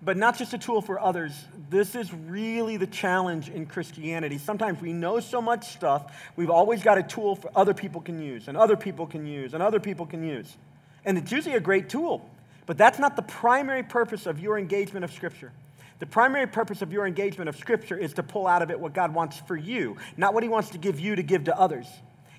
But 0.00 0.16
not 0.16 0.38
just 0.38 0.54
a 0.54 0.58
tool 0.58 0.80
for 0.80 1.00
others. 1.00 1.32
This 1.70 1.94
is 1.94 2.12
really 2.14 2.76
the 2.76 2.86
challenge 2.86 3.48
in 3.48 3.66
Christianity. 3.66 4.38
Sometimes 4.38 4.80
we 4.80 4.92
know 4.92 5.18
so 5.18 5.42
much 5.42 5.72
stuff, 5.72 6.14
we've 6.36 6.50
always 6.50 6.82
got 6.82 6.98
a 6.98 7.02
tool 7.02 7.34
for 7.34 7.50
other 7.56 7.74
people 7.74 8.00
can 8.00 8.22
use, 8.22 8.48
and 8.48 8.56
other 8.56 8.76
people 8.76 9.06
can 9.06 9.26
use, 9.26 9.54
and 9.54 9.62
other 9.62 9.80
people 9.80 10.06
can 10.06 10.22
use. 10.22 10.56
And 11.04 11.18
it's 11.18 11.32
usually 11.32 11.56
a 11.56 11.60
great 11.60 11.88
tool. 11.88 12.28
But 12.66 12.76
that's 12.76 12.98
not 12.98 13.16
the 13.16 13.22
primary 13.22 13.82
purpose 13.82 14.26
of 14.26 14.40
your 14.40 14.58
engagement 14.58 15.04
of 15.04 15.12
Scripture. 15.12 15.52
The 15.98 16.06
primary 16.06 16.46
purpose 16.46 16.82
of 16.82 16.92
your 16.92 17.06
engagement 17.06 17.48
of 17.48 17.56
Scripture 17.56 17.96
is 17.96 18.12
to 18.14 18.22
pull 18.22 18.46
out 18.46 18.62
of 18.62 18.70
it 18.70 18.78
what 18.78 18.92
God 18.92 19.12
wants 19.12 19.38
for 19.38 19.56
you, 19.56 19.96
not 20.16 20.32
what 20.34 20.42
He 20.42 20.48
wants 20.48 20.70
to 20.70 20.78
give 20.78 21.00
you 21.00 21.16
to 21.16 21.22
give 21.22 21.44
to 21.44 21.58
others. 21.58 21.86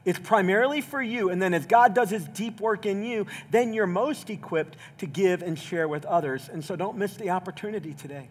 It's 0.06 0.20
primarily 0.20 0.82
for 0.82 1.02
you, 1.02 1.30
and 1.30 1.42
then 1.42 1.54
as 1.54 1.66
God 1.66 1.94
does 1.94 2.10
His 2.10 2.26
deep 2.26 2.62
work 2.62 2.86
in 2.86 3.04
you, 3.04 3.28
then 3.52 3.74
you're 3.74 3.88
most 3.88 4.30
equipped 4.30 4.78
to 5.00 5.06
give 5.06 5.42
and 5.42 5.58
share 5.58 5.88
with 5.88 6.06
others. 6.06 6.50
And 6.52 6.64
so 6.64 6.76
don't 6.76 6.98
miss 6.98 7.16
the 7.16 7.32
opportunity 7.32 7.94
today 7.94 8.30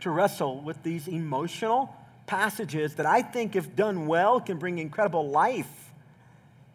to 0.00 0.10
wrestle 0.10 0.60
with 0.60 0.82
these 0.82 1.08
emotional 1.08 1.94
passages 2.26 2.94
that 2.94 3.06
I 3.06 3.22
think, 3.22 3.56
if 3.56 3.74
done 3.74 4.06
well, 4.06 4.40
can 4.40 4.58
bring 4.58 4.78
incredible 4.78 5.28
life 5.28 5.92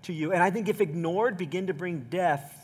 to 0.03 0.13
you. 0.13 0.33
And 0.33 0.43
I 0.43 0.51
think, 0.51 0.67
if 0.67 0.81
ignored, 0.81 1.37
begin 1.37 1.67
to 1.67 1.73
bring 1.73 2.07
death 2.09 2.59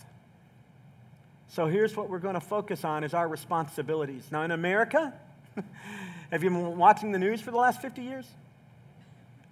so 1.55 1.67
here's 1.67 1.95
what 1.95 2.09
we're 2.09 2.19
going 2.19 2.33
to 2.33 2.41
focus 2.41 2.83
on 2.83 3.05
is 3.05 3.13
our 3.13 3.29
responsibilities. 3.29 4.27
Now 4.29 4.43
in 4.43 4.51
America, 4.51 5.13
have 6.31 6.43
you 6.43 6.49
been 6.49 6.77
watching 6.77 7.13
the 7.13 7.19
news 7.19 7.39
for 7.39 7.51
the 7.51 7.57
last 7.57 7.81
50 7.81 8.01
years? 8.01 8.27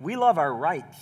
We 0.02 0.18
love 0.18 0.38
our 0.38 0.54
rights. 0.54 0.98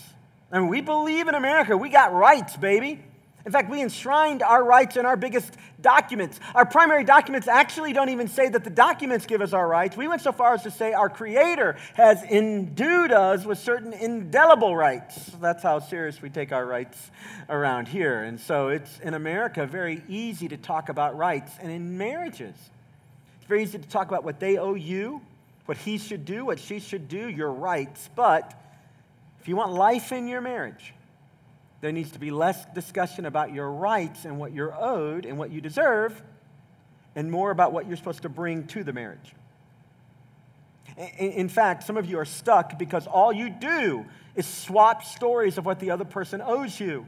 I 0.52 0.60
mean, 0.60 0.68
we 0.68 0.82
believe 0.82 1.28
in 1.28 1.36
America. 1.36 1.78
We 1.78 1.90
got 1.90 2.14
rights, 2.14 2.58
baby. 2.58 3.00
In 3.46 3.52
fact, 3.52 3.72
we 3.72 3.82
enshrined 3.82 4.44
our 4.44 4.64
rights 4.64 4.98
in 4.98 5.06
our 5.06 5.16
biggest 5.16 5.56
documents. 5.82 6.40
Our 6.54 6.66
primary 6.66 7.04
documents 7.04 7.48
actually 7.48 7.92
don't 7.92 8.10
even 8.10 8.28
say 8.28 8.50
that 8.50 8.64
the 8.64 8.70
documents 8.70 9.26
give 9.26 9.42
us 9.42 9.52
our 9.54 9.68
rights. 9.68 9.98
We 9.98 10.08
went 10.08 10.22
so 10.22 10.32
far 10.32 10.54
as 10.54 10.64
to 10.64 10.72
say 10.72 10.94
our 10.94 11.10
Creator 11.10 11.78
has 11.96 12.22
endued 12.24 13.12
us 13.12 13.44
with 13.44 13.58
certain 13.58 13.94
indelible 13.94 14.76
rights. 14.76 15.32
That's 15.42 15.64
how 15.64 15.80
serious 15.80 16.22
we 16.22 16.30
take 16.30 16.52
our 16.52 16.66
rights 16.66 17.10
around 17.50 17.88
here. 17.88 18.24
And 18.24 18.40
so 18.40 18.68
it's 18.68 19.00
in 19.00 19.16
America 19.16 19.66
very 19.66 20.04
easy 20.08 20.48
to 20.50 20.58
talk 20.58 20.90
about 20.90 21.18
rights. 21.18 21.52
And 21.60 21.72
in 21.72 21.98
marriages, 21.98 22.56
it's 23.38 23.48
very 23.48 23.64
easy 23.64 23.80
to 23.80 23.90
talk 23.90 24.08
about 24.08 24.24
what 24.24 24.40
they 24.40 24.58
owe 24.58 24.76
you, 24.76 25.22
what 25.66 25.78
he 25.78 25.98
should 25.98 26.26
do, 26.26 26.46
what 26.46 26.60
she 26.60 26.80
should 26.80 27.08
do, 27.08 27.28
your 27.28 27.52
rights. 27.52 28.08
But 28.16 28.61
if 29.42 29.48
you 29.48 29.56
want 29.56 29.74
life 29.74 30.12
in 30.12 30.28
your 30.28 30.40
marriage, 30.40 30.94
there 31.82 31.92
needs 31.92 32.12
to 32.12 32.20
be 32.20 32.30
less 32.30 32.64
discussion 32.76 33.26
about 33.26 33.52
your 33.52 33.72
rights 33.72 34.26
and 34.26 34.38
what 34.38 34.54
you're 34.54 34.76
owed 34.80 35.26
and 35.26 35.36
what 35.36 35.50
you 35.50 35.62
deserve, 35.62 36.22
and 37.16 37.32
more 37.32 37.50
about 37.50 37.74
what 37.74 37.88
you're 37.88 37.98
supposed 37.98 38.22
to 38.22 38.30
bring 38.30 38.68
to 38.68 38.84
the 38.84 38.94
marriage. 38.94 39.34
In 41.18 41.50
fact, 41.50 41.84
some 41.84 41.98
of 41.98 42.06
you 42.06 42.20
are 42.20 42.26
stuck 42.26 42.78
because 42.78 43.08
all 43.08 43.34
you 43.34 43.50
do 43.50 44.06
is 44.36 44.46
swap 44.46 45.04
stories 45.04 45.58
of 45.58 45.66
what 45.66 45.80
the 45.80 45.90
other 45.90 46.06
person 46.06 46.40
owes 46.40 46.80
you. 46.80 47.08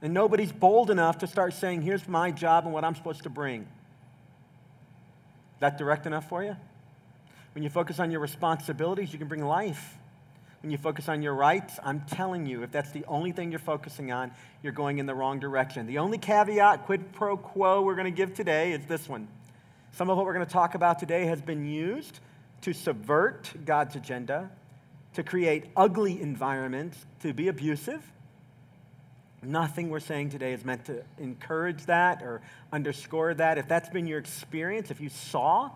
And 0.00 0.14
nobody's 0.14 0.52
bold 0.52 0.90
enough 0.90 1.18
to 1.18 1.26
start 1.26 1.52
saying, 1.52 1.82
here's 1.82 2.08
my 2.08 2.30
job 2.30 2.64
and 2.64 2.72
what 2.72 2.84
I'm 2.84 2.94
supposed 2.94 3.24
to 3.24 3.30
bring. 3.30 3.66
That 5.60 5.76
direct 5.76 6.06
enough 6.06 6.26
for 6.26 6.42
you? 6.42 6.56
When 7.52 7.62
you 7.62 7.68
focus 7.68 7.98
on 7.98 8.10
your 8.10 8.20
responsibilities, 8.20 9.12
you 9.12 9.18
can 9.18 9.28
bring 9.28 9.44
life 9.44 9.98
when 10.68 10.72
you 10.72 10.76
focus 10.76 11.08
on 11.08 11.22
your 11.22 11.32
rights, 11.32 11.78
I'm 11.82 12.02
telling 12.02 12.44
you, 12.44 12.62
if 12.62 12.70
that's 12.70 12.90
the 12.90 13.02
only 13.06 13.32
thing 13.32 13.50
you're 13.50 13.58
focusing 13.58 14.12
on, 14.12 14.32
you're 14.62 14.74
going 14.74 14.98
in 14.98 15.06
the 15.06 15.14
wrong 15.14 15.40
direction. 15.40 15.86
The 15.86 15.96
only 15.96 16.18
caveat, 16.18 16.84
quid 16.84 17.10
pro 17.12 17.38
quo, 17.38 17.80
we're 17.80 17.94
going 17.94 18.04
to 18.04 18.10
give 18.10 18.34
today 18.34 18.72
is 18.72 18.84
this 18.84 19.08
one. 19.08 19.28
Some 19.92 20.10
of 20.10 20.18
what 20.18 20.26
we're 20.26 20.34
going 20.34 20.44
to 20.44 20.52
talk 20.52 20.74
about 20.74 20.98
today 20.98 21.24
has 21.24 21.40
been 21.40 21.64
used 21.64 22.20
to 22.60 22.74
subvert 22.74 23.50
God's 23.64 23.96
agenda, 23.96 24.50
to 25.14 25.22
create 25.22 25.64
ugly 25.74 26.20
environments, 26.20 26.98
to 27.22 27.32
be 27.32 27.48
abusive. 27.48 28.02
Nothing 29.42 29.88
we're 29.88 30.00
saying 30.00 30.28
today 30.28 30.52
is 30.52 30.66
meant 30.66 30.84
to 30.84 31.02
encourage 31.16 31.86
that 31.86 32.20
or 32.22 32.42
underscore 32.74 33.32
that. 33.32 33.56
If 33.56 33.68
that's 33.68 33.88
been 33.88 34.06
your 34.06 34.18
experience, 34.18 34.90
if 34.90 35.00
you 35.00 35.08
saw 35.08 35.70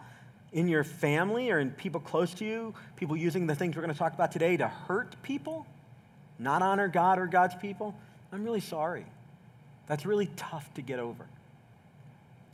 in 0.53 0.69
your 0.69 0.85
family 0.85 1.51
or 1.51 1.59
in 1.59 1.71
people 1.71 2.01
close 2.01 2.35
to 2.35 2.45
you, 2.45 2.75
people 2.97 3.17
using 3.17 3.47
the 3.47 3.55
things 3.55 3.75
we're 3.75 3.83
going 3.83 3.93
to 3.93 3.99
talk 3.99 4.15
about 4.15 4.33
today 4.33 4.57
to 4.57 4.69
hurt 4.69 5.21
people, 5.23 5.67
not 6.39 6.63
honor 6.63 6.89
God 6.89 7.19
or 7.19 7.27
God's 7.27 7.55
people, 7.57 7.95
I'm 8.33 8.45
really 8.45 8.61
sorry. 8.61 9.07
That's 9.87 10.07
really 10.07 10.31
tough 10.37 10.73
to 10.75 10.83
get 10.83 10.99
over. 10.99 11.27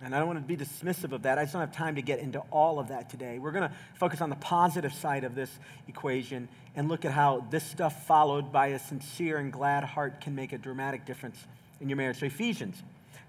And 0.00 0.14
I 0.14 0.18
don't 0.18 0.28
want 0.28 0.38
to 0.40 0.46
be 0.46 0.56
dismissive 0.56 1.12
of 1.12 1.22
that. 1.22 1.38
I 1.38 1.42
just 1.42 1.54
don't 1.54 1.60
have 1.60 1.74
time 1.74 1.96
to 1.96 2.02
get 2.02 2.20
into 2.20 2.38
all 2.52 2.78
of 2.78 2.88
that 2.88 3.10
today. 3.10 3.40
We're 3.40 3.50
going 3.50 3.68
to 3.68 3.74
focus 3.94 4.20
on 4.20 4.30
the 4.30 4.36
positive 4.36 4.94
side 4.94 5.24
of 5.24 5.34
this 5.34 5.50
equation 5.88 6.48
and 6.76 6.88
look 6.88 7.04
at 7.04 7.10
how 7.10 7.44
this 7.50 7.64
stuff, 7.64 8.06
followed 8.06 8.52
by 8.52 8.68
a 8.68 8.78
sincere 8.78 9.38
and 9.38 9.52
glad 9.52 9.82
heart, 9.82 10.20
can 10.20 10.36
make 10.36 10.52
a 10.52 10.58
dramatic 10.58 11.04
difference 11.04 11.36
in 11.80 11.88
your 11.88 11.96
marriage. 11.96 12.20
So, 12.20 12.26
Ephesians 12.26 12.80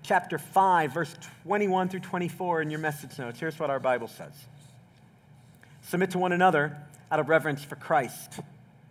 chapter 0.04 0.38
5, 0.38 0.94
verse 0.94 1.16
21 1.44 1.90
through 1.90 2.00
24 2.02 2.62
in 2.62 2.70
your 2.70 2.80
message 2.80 3.18
notes. 3.18 3.40
Here's 3.40 3.58
what 3.60 3.72
our 3.72 3.80
Bible 3.80 4.08
says. 4.08 4.34
Submit 5.82 6.12
to 6.12 6.20
one 6.20 6.32
another 6.32 6.78
out 7.12 7.20
of 7.20 7.30
reverence 7.30 7.64
for 7.64 7.76
Christ. 7.76 8.40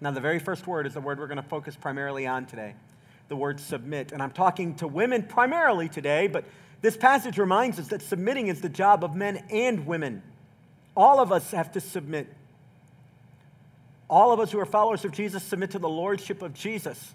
Now, 0.01 0.11
the 0.11 0.21
very 0.21 0.39
first 0.39 0.67
word 0.67 0.87
is 0.87 0.95
the 0.95 1.01
word 1.01 1.19
we're 1.19 1.27
going 1.27 1.37
to 1.37 1.43
focus 1.43 1.77
primarily 1.77 2.27
on 2.27 2.47
today 2.47 2.75
the 3.29 3.37
word 3.37 3.61
submit. 3.61 4.13
And 4.13 4.23
I'm 4.23 4.31
talking 4.31 4.75
to 4.77 4.89
women 4.89 5.23
primarily 5.23 5.89
today, 5.89 6.27
but 6.27 6.45
this 6.81 6.97
passage 6.97 7.39
reminds 7.39 7.79
us 7.79 7.89
that 7.89 8.03
submitting 8.03 8.49
is 8.49 8.61
the 8.61 8.69
job 8.69 9.05
of 9.05 9.15
men 9.15 9.45
and 9.51 9.87
women. 9.87 10.23
All 10.97 11.21
of 11.21 11.31
us 11.31 11.51
have 11.53 11.73
to 11.73 11.81
submit. 11.81 12.33
All 14.09 14.33
of 14.33 14.41
us 14.41 14.51
who 14.51 14.59
are 14.59 14.67
followers 14.67 15.05
of 15.05 15.13
Jesus 15.13 15.43
submit 15.43 15.73
to 15.73 15.79
the 15.79 15.89
lordship 15.89 16.43
of 16.43 16.55
Jesus. 16.55 17.15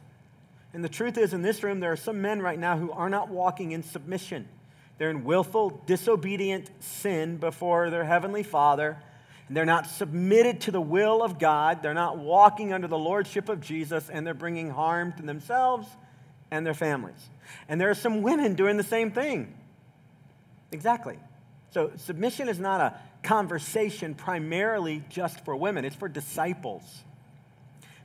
And 0.74 0.84
the 0.84 0.89
truth 0.89 1.18
is, 1.18 1.34
in 1.34 1.42
this 1.42 1.63
room, 1.63 1.80
there 1.80 1.92
are 1.92 1.98
some 1.98 2.22
men 2.22 2.42
right 2.42 2.60
now 2.60 2.77
who 2.77 2.92
are 2.92 3.10
not 3.10 3.30
walking 3.30 3.72
in 3.72 3.84
submission. 3.84 4.48
They're 4.98 5.10
in 5.10 5.24
willful, 5.24 5.82
disobedient 5.88 6.70
sin 6.80 7.38
before 7.38 7.89
their 7.89 8.06
heavenly 8.06 8.44
Father 8.44 8.98
and 9.47 9.57
they're 9.57 9.65
not 9.65 9.88
submitted 9.88 10.62
to 10.62 10.71
the 10.71 10.81
will 10.81 11.21
of 11.21 11.39
God. 11.39 11.81
They're 11.81 11.93
not 11.93 12.17
walking 12.17 12.73
under 12.73 12.88
the 12.88 12.97
lordship 12.97 13.50
of 13.50 13.62
Jesus, 13.62 14.09
and 14.09 14.25
they're 14.25 14.33
bringing 14.33 14.69
harm 14.69 15.13
to 15.13 15.23
themselves 15.23 15.88
and 16.51 16.65
their 16.65 16.73
families. 16.73 17.29
And 17.67 17.79
there 17.79 17.89
are 17.89 17.95
some 17.95 18.21
women 18.21 18.55
doing 18.55 18.77
the 18.77 18.83
same 18.83 19.12
thing. 19.12 19.53
Exactly. 20.71 21.19
So, 21.71 21.91
submission 21.97 22.47
is 22.47 22.59
not 22.59 22.81
a 22.81 23.00
conversation 23.23 24.13
primarily 24.15 25.03
just 25.09 25.43
for 25.43 25.55
women, 25.55 25.85
it's 25.85 25.95
for 25.95 26.07
disciples. 26.07 26.83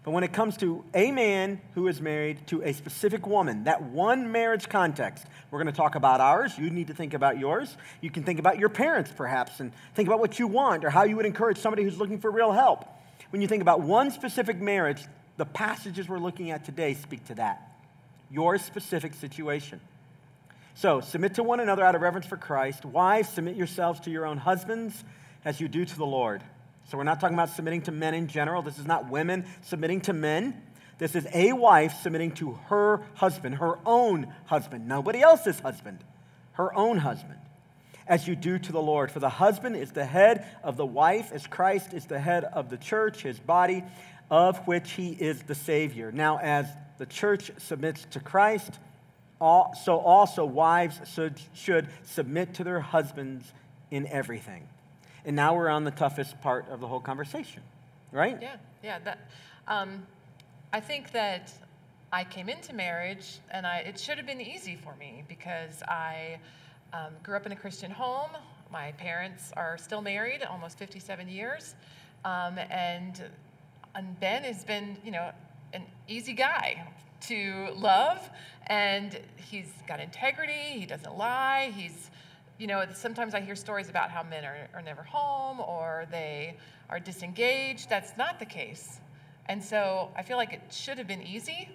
But 0.05 0.13
when 0.13 0.25
it 0.25 0.33
comes 0.33 0.57
to 0.59 0.85
a 0.95 1.11
man 1.11 1.61
who 1.75 1.89
is 1.89 2.01
married 2.01 2.47
to 2.49 2.63
a 2.63 2.73
specific 2.73 3.27
woman, 3.27 3.65
that 3.65 3.83
one 3.83 4.33
marriage 4.33 4.69
context, 4.69 5.27
we're 5.51 5.59
going 5.59 5.73
to 5.73 5.77
talk 5.77 5.97
about 5.97 6.21
ours. 6.21 6.57
You 6.57 6.71
need 6.71 6.87
to 6.87 6.95
think 6.95 7.15
about 7.15 7.39
yours. 7.39 7.77
You 8.01 8.11
can 8.11 8.23
think 8.23 8.39
about 8.39 8.59
your 8.59 8.69
parents, 8.69 9.13
perhaps, 9.15 9.61
and 9.61 9.73
think 9.95 10.09
about 10.09 10.21
what 10.21 10.39
you 10.39 10.47
want 10.47 10.85
or 10.85 10.91
how 10.91 11.03
you 11.03 11.17
would 11.17 11.27
encourage 11.27 11.59
somebody 11.59 11.83
who's 11.83 11.99
looking 11.99 12.19
for 12.19 12.31
real 12.31 12.53
help. 12.53 12.87
When 13.31 13.43
you 13.43 13.49
think 13.49 13.61
about 13.61 13.81
one 13.81 14.11
specific 14.11 14.59
marriage, 14.61 15.05
the 15.37 15.45
passages 15.45 16.09
we're 16.09 16.19
looking 16.19 16.51
at 16.51 16.65
today 16.65 16.95
speak 16.95 17.27
to 17.27 17.35
that, 17.35 17.77
your 18.31 18.59
specific 18.59 19.15
situation. 19.15 19.81
So, 20.75 21.01
submit 21.01 21.35
to 21.35 21.43
one 21.43 21.61
another 21.61 21.85
out 21.85 21.97
of 21.97 22.03
reverence 22.03 22.27
for 22.27 22.37
Christ. 22.37 22.85
Wives, 22.85 23.29
submit 23.29 23.57
yourselves 23.57 24.01
to 24.01 24.11
your 24.11 24.25
own 24.25 24.39
husbands 24.39 25.05
as 25.45 25.61
you 25.61 25.69
do 25.69 25.85
to 25.85 25.97
the 25.97 26.07
Lord. 26.07 26.43
So 26.89 26.99
we're 26.99 27.05
not 27.05 27.21
talking 27.21 27.35
about 27.35 27.51
submitting 27.51 27.83
to 27.83 27.93
men 27.93 28.15
in 28.15 28.29
general. 28.29 28.63
This 28.63 28.79
is 28.79 28.87
not 28.87 29.11
women 29.11 29.45
submitting 29.63 30.01
to 30.03 30.13
men. 30.13 30.63
This 30.97 31.15
is 31.15 31.27
a 31.33 31.53
wife 31.53 31.95
submitting 32.03 32.33
to 32.33 32.59
her 32.69 33.03
husband, 33.15 33.57
her 33.57 33.79
own 33.87 34.33
husband, 34.47 34.89
nobody 34.89 35.21
else's 35.21 35.61
husband, 35.61 36.03
her 36.53 36.75
own 36.75 36.99
husband, 36.99 37.39
as 38.09 38.27
you 38.27 38.35
do 38.35 38.59
to 38.59 38.73
the 38.73 38.83
Lord. 38.83 39.13
For 39.13 39.21
the 39.21 39.29
husband 39.29 39.77
is 39.77 39.93
the 39.93 40.05
head 40.05 40.45
of 40.65 40.77
the 40.77 40.87
wife, 40.87 41.31
as 41.31 41.47
Christ 41.47 41.95
is 41.95 42.07
the 42.07 42.19
head 42.19 42.43
of 42.45 42.69
the 42.69 42.79
church, 42.79 43.23
his 43.23 43.39
body, 43.39 43.85
of 44.31 44.67
which 44.67 44.93
he 44.93 45.13
is 45.13 45.43
the 45.43 45.55
Savior. 45.55 46.11
Now, 46.11 46.39
as 46.39 46.67
the 46.97 47.07
church 47.07 47.53
submits 47.59 48.07
to 48.11 48.21
Christ, 48.21 48.79
so 49.41 49.99
also 49.99 50.45
wives 50.45 51.01
should, 51.55 51.89
submit 52.03 52.55
to 52.55 52.65
their 52.65 52.81
husbands 52.81 53.53
in 53.91 54.07
everything. 54.09 54.67
And 55.29 55.37
now 55.37 55.55
we're 55.55 55.69
on 55.69 55.85
the 55.85 55.91
toughest 55.91 56.41
part 56.41 56.67
of 56.71 56.81
the 56.81 56.87
whole 56.87 57.01
conversation, 57.01 57.61
right? 58.13 58.39
Yeah, 58.41 58.57
yeah. 58.83 58.99
That, 59.01 59.19
um, 59.67 60.07
I 60.73 60.81
think 60.81 61.13
that 61.13 61.53
I 62.11 62.25
came 62.25 62.49
into 62.49 62.75
marriage, 62.75 63.41
and 63.51 63.67
I, 63.67 63.81
it 63.81 64.01
should 64.01 64.17
have 64.17 64.27
been 64.27 64.41
easy 64.41 64.75
for 64.83 64.97
me 64.97 65.25
because 65.29 65.83
I 65.83 66.41
um, 66.95 67.13
grew 67.23 67.37
up 67.37 67.45
in 67.45 67.53
a 67.53 67.57
Christian 67.57 67.91
home. 67.91 68.31
My 68.73 68.93
parents 68.93 69.53
are 69.55 69.77
still 69.77 70.01
married, 70.01 70.45
almost 70.45 70.79
57 70.79 71.29
years, 71.29 71.75
um, 72.25 72.57
and, 72.71 73.23
and 73.95 74.19
Ben 74.21 74.45
has 74.45 74.65
been, 74.65 74.97
you 75.05 75.11
know, 75.11 75.31
an 75.75 75.83
easy 76.09 76.33
guy 76.33 76.89
to 77.27 77.69
love, 77.77 78.31
and 78.69 79.21
he's 79.37 79.71
got 79.87 80.01
integrity. 80.01 80.79
He 80.81 80.87
doesn't 80.87 81.19
lie. 81.19 81.71
He's 81.77 82.11
you 82.59 82.67
know, 82.67 82.85
sometimes 82.95 83.35
I 83.35 83.41
hear 83.41 83.55
stories 83.55 83.89
about 83.89 84.11
how 84.11 84.23
men 84.23 84.45
are, 84.45 84.69
are 84.75 84.83
never 84.83 85.03
home 85.03 85.61
or 85.61 86.07
they 86.11 86.57
are 86.91 86.99
disengaged. 86.99 87.89
That's 87.89 88.17
not 88.17 88.39
the 88.39 88.47
case. 88.47 88.99
And 89.47 89.63
so 89.63 90.11
I 90.17 90.23
feel 90.23 90.37
like 90.37 90.53
it 90.53 90.63
should 90.71 90.99
have 90.99 91.07
been 91.07 91.23
easy, 91.23 91.69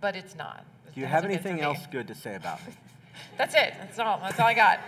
but 0.00 0.14
it's 0.14 0.36
not. 0.36 0.64
Do 0.94 1.00
you 1.00 1.06
have 1.06 1.24
anything 1.24 1.60
else 1.60 1.78
good 1.90 2.06
to 2.08 2.14
say 2.14 2.34
about 2.34 2.64
me? 2.66 2.72
That's 3.36 3.54
it. 3.54 3.74
That's 3.80 3.98
all. 3.98 4.18
That's 4.22 4.38
all 4.38 4.46
I 4.46 4.54
got. 4.54 4.78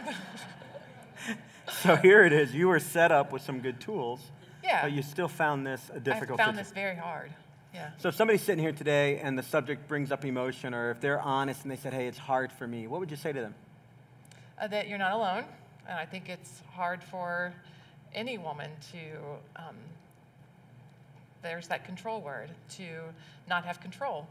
so 1.82 1.96
here 1.96 2.24
it 2.24 2.32
is. 2.32 2.54
You 2.54 2.68
were 2.68 2.78
set 2.78 3.10
up 3.10 3.32
with 3.32 3.42
some 3.42 3.58
good 3.60 3.80
tools, 3.80 4.20
Yeah. 4.62 4.82
but 4.82 4.92
you 4.92 5.02
still 5.02 5.26
found 5.28 5.66
this 5.66 5.90
a 5.92 5.98
difficult 5.98 6.38
I 6.38 6.44
found 6.44 6.56
situ- 6.56 6.64
this 6.68 6.72
very 6.72 6.96
hard. 6.96 7.32
Yeah. 7.74 7.90
So 7.98 8.08
if 8.08 8.14
somebody's 8.14 8.42
sitting 8.42 8.62
here 8.62 8.72
today 8.72 9.18
and 9.18 9.38
the 9.38 9.42
subject 9.42 9.88
brings 9.88 10.12
up 10.12 10.24
emotion, 10.24 10.74
or 10.74 10.90
if 10.90 11.00
they're 11.00 11.20
honest 11.20 11.62
and 11.62 11.70
they 11.70 11.76
said, 11.76 11.92
hey, 11.92 12.06
it's 12.06 12.18
hard 12.18 12.52
for 12.52 12.66
me, 12.66 12.86
what 12.86 13.00
would 13.00 13.10
you 13.10 13.16
say 13.16 13.32
to 13.32 13.40
them? 13.40 13.54
Uh, 14.60 14.66
that 14.66 14.88
you're 14.88 14.98
not 14.98 15.12
alone. 15.12 15.44
And 15.88 15.98
I 15.98 16.04
think 16.04 16.28
it's 16.28 16.60
hard 16.74 17.02
for 17.02 17.54
any 18.14 18.36
woman 18.36 18.70
to, 18.92 18.98
um, 19.56 19.76
there's 21.42 21.66
that 21.68 21.86
control 21.86 22.20
word, 22.20 22.50
to 22.76 22.84
not 23.48 23.64
have 23.64 23.80
control. 23.80 24.26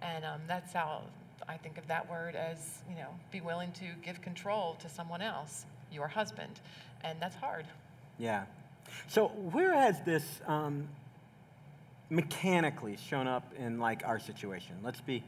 And 0.00 0.24
um, 0.24 0.40
that's 0.48 0.72
how 0.72 1.02
I 1.46 1.58
think 1.58 1.76
of 1.76 1.86
that 1.88 2.08
word 2.08 2.34
as, 2.34 2.78
you 2.88 2.96
know, 2.96 3.08
be 3.30 3.42
willing 3.42 3.70
to 3.72 3.84
give 4.02 4.22
control 4.22 4.76
to 4.80 4.88
someone 4.88 5.20
else, 5.20 5.66
your 5.92 6.08
husband. 6.08 6.60
And 7.04 7.20
that's 7.20 7.36
hard. 7.36 7.66
Yeah. 8.18 8.44
So 9.08 9.28
where 9.28 9.74
has 9.74 10.00
this 10.06 10.24
um, 10.46 10.88
mechanically 12.08 12.96
shown 12.96 13.26
up 13.26 13.52
in 13.58 13.78
like 13.78 14.06
our 14.06 14.18
situation? 14.18 14.76
Let's 14.82 15.02
be. 15.02 15.22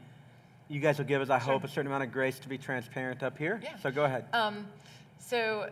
You 0.71 0.79
guys 0.79 0.99
will 0.99 1.05
give 1.05 1.19
us, 1.19 1.31
I 1.31 1.39
Sure. 1.39 1.53
hope, 1.53 1.63
a 1.63 1.67
certain 1.67 1.87
amount 1.87 2.03
of 2.03 2.11
grace 2.11 2.37
to 2.39 2.47
be 2.47 2.57
transparent 2.59 3.23
up 3.23 3.39
here. 3.39 3.59
Yeah. 3.63 3.75
So 3.77 3.89
go 3.89 4.05
ahead. 4.05 4.25
Um, 4.33 4.67
so, 5.17 5.67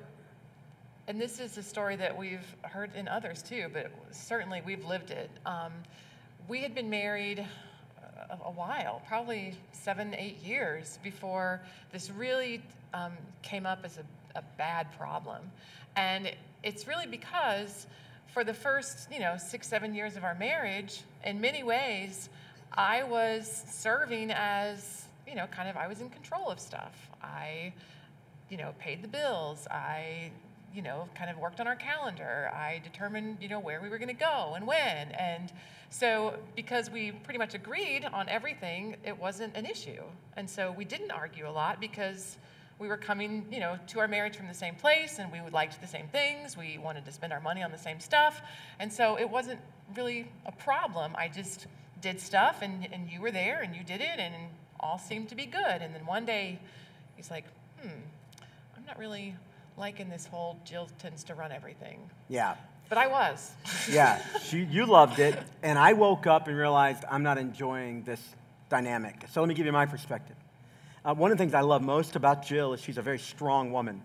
and 1.08 1.22
this 1.22 1.40
is 1.40 1.56
a 1.60 1.62
story 1.64 1.96
that 1.98 2.18
we've 2.18 2.56
heard 2.64 2.96
in 2.96 3.08
others 3.08 3.44
too, 3.44 3.70
but 3.72 3.92
certainly 4.10 4.64
we've 4.66 4.84
lived 4.86 5.12
it. 5.12 5.30
Um, 5.46 5.72
we 6.48 6.62
had 6.64 6.74
been 6.74 6.90
married 6.90 7.46
a, 8.32 8.34
a 8.46 8.52
while, 8.52 9.04
probably 9.08 9.54
seven, 9.72 10.16
eight 10.16 10.42
years 10.44 10.98
before 11.04 11.62
this 11.92 12.10
really 12.10 12.64
um, 12.96 13.12
came 13.44 13.68
up 13.68 13.82
as 13.84 14.00
a, 14.00 14.40
a 14.40 14.44
bad 14.58 14.88
problem. 14.98 15.44
And 15.96 16.32
it's 16.64 16.88
really 16.88 17.06
because 17.06 17.86
for 18.34 18.44
the 18.44 18.54
first, 18.54 19.12
you 19.12 19.20
know, 19.20 19.38
six, 19.38 19.68
seven 19.68 19.94
years 19.94 20.18
of 20.18 20.24
our 20.24 20.36
marriage, 20.36 21.02
in 21.24 21.40
many 21.40 21.62
ways, 21.62 22.30
I 22.74 23.04
was 23.04 23.64
serving 23.70 24.32
as, 24.32 25.06
you 25.28 25.36
know, 25.36 25.48
kind 25.48 25.70
of, 25.70 25.78
I 25.78 25.88
was 25.88 26.02
in 26.02 26.10
control 26.10 26.50
of 26.50 26.60
stuff. 26.60 27.10
I, 27.22 27.74
you 28.50 28.58
know, 28.58 28.74
paid 28.80 29.04
the 29.04 29.08
bills. 29.08 29.68
I, 29.70 30.32
you 30.74 30.82
know, 30.82 31.10
kind 31.16 31.30
of 31.30 31.38
worked 31.38 31.60
on 31.60 31.68
our 31.68 31.76
calendar. 31.76 32.52
I 32.54 32.82
determined, 32.84 33.38
you 33.42 33.50
know, 33.50 33.60
where 33.60 33.82
we 33.82 33.90
were 33.90 33.98
going 33.98 34.10
to 34.10 34.14
go 34.14 34.54
and 34.56 34.68
when. 34.68 35.12
And 35.12 35.52
so, 35.90 36.36
because 36.56 36.92
we 36.92 37.12
pretty 37.12 37.40
much 37.40 37.54
agreed 37.54 38.06
on 38.06 38.28
everything, 38.30 38.98
it 39.04 39.18
wasn't 39.18 39.56
an 39.56 39.66
issue. 39.66 40.04
And 40.36 40.50
so 40.50 40.72
we 40.72 40.86
didn't 40.86 41.12
argue 41.12 41.48
a 41.48 41.52
lot 41.52 41.80
because 41.80 42.38
we 42.80 42.88
were 42.88 42.98
coming, 42.98 43.46
you 43.52 43.60
know, 43.60 43.80
to 43.88 44.00
our 44.00 44.08
marriage 44.08 44.36
from 44.36 44.48
the 44.48 44.54
same 44.54 44.76
place 44.76 45.18
and 45.20 45.32
we 45.32 45.40
liked 45.52 45.82
the 45.82 45.88
same 45.88 46.08
things. 46.10 46.56
We 46.56 46.78
wanted 46.78 47.06
to 47.06 47.12
spend 47.12 47.34
our 47.34 47.40
money 47.40 47.64
on 47.64 47.72
the 47.72 47.78
same 47.78 48.00
stuff. 48.00 48.42
And 48.80 48.92
so 48.92 49.18
it 49.18 49.30
wasn't 49.30 49.60
really 49.96 50.30
a 50.46 50.52
problem. 50.52 51.16
I 51.18 51.28
just 51.28 51.66
did 52.02 52.20
stuff 52.20 52.62
and, 52.62 52.88
and 52.92 53.10
you 53.10 53.22
were 53.22 53.32
there 53.32 53.62
and 53.62 53.76
you 53.76 53.84
did 53.84 54.02
it 54.02 54.20
and 54.20 54.34
all 54.80 54.98
seemed 54.98 55.30
to 55.30 55.36
be 55.36 55.46
good. 55.46 55.82
And 55.82 55.94
then 55.94 56.06
one 56.06 56.26
day 56.26 56.60
he's 57.16 57.32
like, 57.32 57.46
hmm, 57.82 57.90
I'm 58.76 58.86
not 58.86 58.98
really 58.98 59.36
liking 59.78 60.10
this 60.10 60.26
whole 60.26 60.58
Jill 60.66 60.90
tends 61.00 61.24
to 61.26 61.36
run 61.36 61.52
everything. 61.52 62.10
Yeah. 62.30 62.56
But 62.90 62.98
I 62.98 63.08
was. 63.08 63.52
Yeah. 63.90 64.22
She, 64.44 64.64
you 64.64 64.86
loved 64.86 65.20
it. 65.20 65.40
And 65.64 65.80
I 65.80 65.94
woke 65.94 66.28
up 66.28 66.48
and 66.50 66.58
realized 66.58 67.06
I'm 67.10 67.24
not 67.24 67.38
enjoying 67.38 68.04
this 68.04 68.22
dynamic. 68.70 69.24
So 69.32 69.40
let 69.40 69.48
me 69.48 69.56
give 69.56 69.66
you 69.66 69.72
my 69.72 69.86
perspective. 69.86 70.36
Uh, 71.06 71.14
one 71.14 71.32
of 71.32 71.38
the 71.38 71.42
things 71.42 71.54
I 71.54 71.62
love 71.62 71.82
most 71.82 72.18
about 72.18 72.46
Jill 72.46 72.74
is 72.74 72.82
she's 72.82 72.98
a 72.98 73.02
very 73.02 73.20
strong 73.20 73.72
woman. 73.72 74.02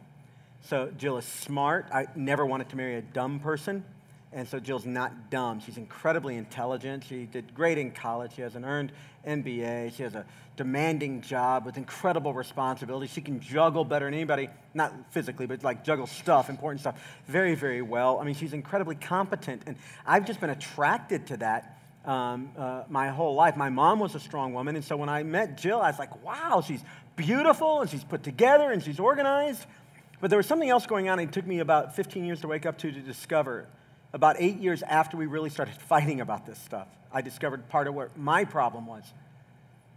So 0.60 0.92
Jill 0.96 1.18
is 1.18 1.24
smart. 1.24 1.86
I 1.92 2.06
never 2.14 2.46
wanted 2.46 2.68
to 2.68 2.76
marry 2.76 2.94
a 2.94 3.02
dumb 3.02 3.40
person. 3.40 3.84
And 4.34 4.48
so 4.48 4.58
Jill's 4.58 4.86
not 4.86 5.30
dumb. 5.30 5.60
She's 5.60 5.76
incredibly 5.76 6.36
intelligent. 6.36 7.04
She 7.04 7.26
did 7.26 7.54
great 7.54 7.76
in 7.76 7.90
college. 7.90 8.34
She 8.34 8.42
has 8.42 8.54
an 8.54 8.64
earned 8.64 8.92
MBA. 9.26 9.94
She 9.94 10.02
has 10.02 10.14
a 10.14 10.24
demanding 10.56 11.20
job 11.20 11.66
with 11.66 11.76
incredible 11.76 12.32
responsibility. 12.32 13.06
She 13.08 13.20
can 13.20 13.40
juggle 13.40 13.84
better 13.84 14.06
than 14.06 14.14
anybody, 14.14 14.48
not 14.74 14.92
physically, 15.10 15.46
but 15.46 15.62
like 15.62 15.84
juggle 15.84 16.06
stuff, 16.06 16.48
important 16.48 16.80
stuff, 16.80 17.02
very, 17.26 17.54
very 17.54 17.82
well. 17.82 18.20
I 18.20 18.24
mean, 18.24 18.34
she's 18.34 18.54
incredibly 18.54 18.94
competent. 18.94 19.62
And 19.66 19.76
I've 20.06 20.26
just 20.26 20.40
been 20.40 20.50
attracted 20.50 21.26
to 21.28 21.36
that 21.38 21.78
um, 22.04 22.50
uh, 22.56 22.84
my 22.88 23.08
whole 23.08 23.34
life. 23.34 23.56
My 23.56 23.68
mom 23.68 23.98
was 23.98 24.14
a 24.14 24.20
strong 24.20 24.54
woman. 24.54 24.76
And 24.76 24.84
so 24.84 24.96
when 24.96 25.08
I 25.08 25.22
met 25.22 25.58
Jill, 25.58 25.80
I 25.80 25.90
was 25.90 25.98
like, 25.98 26.24
wow, 26.24 26.62
she's 26.66 26.80
beautiful 27.16 27.82
and 27.82 27.90
she's 27.90 28.04
put 28.04 28.22
together 28.22 28.72
and 28.72 28.82
she's 28.82 28.98
organized. 28.98 29.66
But 30.20 30.30
there 30.30 30.36
was 30.36 30.46
something 30.46 30.70
else 30.70 30.86
going 30.86 31.08
on. 31.08 31.18
It 31.18 31.32
took 31.32 31.46
me 31.46 31.60
about 31.60 31.94
15 31.94 32.24
years 32.24 32.40
to 32.40 32.48
wake 32.48 32.66
up 32.66 32.78
to 32.78 32.92
to 32.92 33.00
discover. 33.00 33.66
About 34.12 34.36
eight 34.38 34.58
years 34.58 34.82
after 34.82 35.16
we 35.16 35.26
really 35.26 35.50
started 35.50 35.74
fighting 35.88 36.20
about 36.20 36.46
this 36.46 36.58
stuff, 36.58 36.88
I 37.12 37.20
discovered 37.20 37.68
part 37.68 37.86
of 37.86 37.94
what 37.94 38.16
my 38.16 38.44
problem 38.44 38.86
was. 38.86 39.04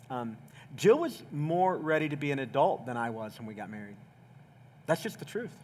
Um, 0.10 0.38
Jill 0.75 0.99
was 0.99 1.23
more 1.32 1.78
ready 1.78 2.10
to 2.10 2.15
be 2.15 2.32
an 2.32 2.39
adult 2.39 2.86
than 2.86 2.97
I 2.97 3.10
was 3.10 3.38
when 3.39 3.47
we 3.47 3.54
got 3.54 3.69
married. 3.69 3.95
That's 4.86 5.01
just 5.01 5.19
the 5.19 5.25
truth. 5.25 5.56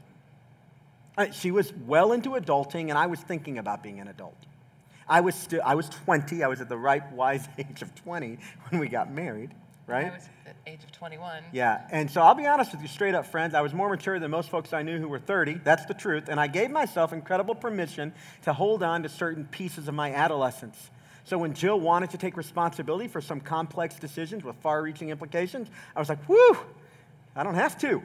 She 1.34 1.52
was 1.52 1.72
well 1.86 2.14
into 2.14 2.32
adulting, 2.32 2.90
and 2.90 2.94
I 2.94 3.06
was 3.06 3.20
thinking 3.20 3.58
about 3.58 3.84
being 3.84 4.00
an 4.00 4.08
adult. 4.08 4.38
I 5.08 5.22
was, 5.22 5.36
still, 5.36 5.62
I 5.64 5.76
was 5.76 5.90
20. 5.90 6.42
I 6.42 6.48
was 6.48 6.62
at 6.62 6.70
the 6.70 6.78
ripe, 6.78 7.12
wise 7.12 7.48
age 7.58 7.82
of 7.82 7.94
20 7.96 8.38
when 8.70 8.80
we 8.80 8.88
got 8.88 9.12
married, 9.12 9.54
right? 9.92 10.12
I 10.12 10.16
was 10.16 10.30
at 10.46 10.56
the 10.64 10.72
age 10.72 10.84
of 10.84 10.92
21. 10.92 11.44
Yeah, 11.52 11.86
and 11.92 12.10
so 12.10 12.22
I'll 12.22 12.36
be 12.36 12.48
honest 12.48 12.72
with 12.72 12.82
you, 12.82 12.88
straight 12.88 13.14
up, 13.14 13.26
friends. 13.26 13.54
I 13.54 13.62
was 13.62 13.74
more 13.74 13.90
mature 13.90 14.20
than 14.20 14.32
most 14.32 14.50
folks 14.50 14.74
I 14.74 14.82
knew 14.82 15.00
who 15.00 15.08
were 15.08 15.20
30. 15.20 15.62
That's 15.64 15.86
the 15.86 15.94
truth. 15.94 16.30
And 16.30 16.40
I 16.40 16.48
gave 16.48 16.72
myself 16.72 17.14
incredible 17.14 17.56
permission 17.56 18.14
to 18.44 18.54
hold 18.54 18.84
on 18.84 19.04
to 19.04 19.10
certain 19.10 19.46
pieces 19.46 19.88
of 19.88 19.94
my 19.94 20.14
adolescence. 20.14 20.90
So 21.24 21.38
when 21.38 21.54
Jill 21.54 21.80
wanted 21.80 22.10
to 22.12 22.18
take 22.18 22.36
responsibility 22.38 23.08
for 23.08 23.22
some 23.22 23.40
complex 23.40 23.96
decisions 23.96 24.44
with 24.44 24.56
far 24.58 24.82
reaching 24.82 25.10
implications, 25.10 25.68
I 25.96 26.00
was 26.00 26.10
like, 26.10 26.24
whew, 26.26 26.58
I 27.36 27.44
don't 27.44 27.56
have 27.56 27.78
to. 27.82 28.02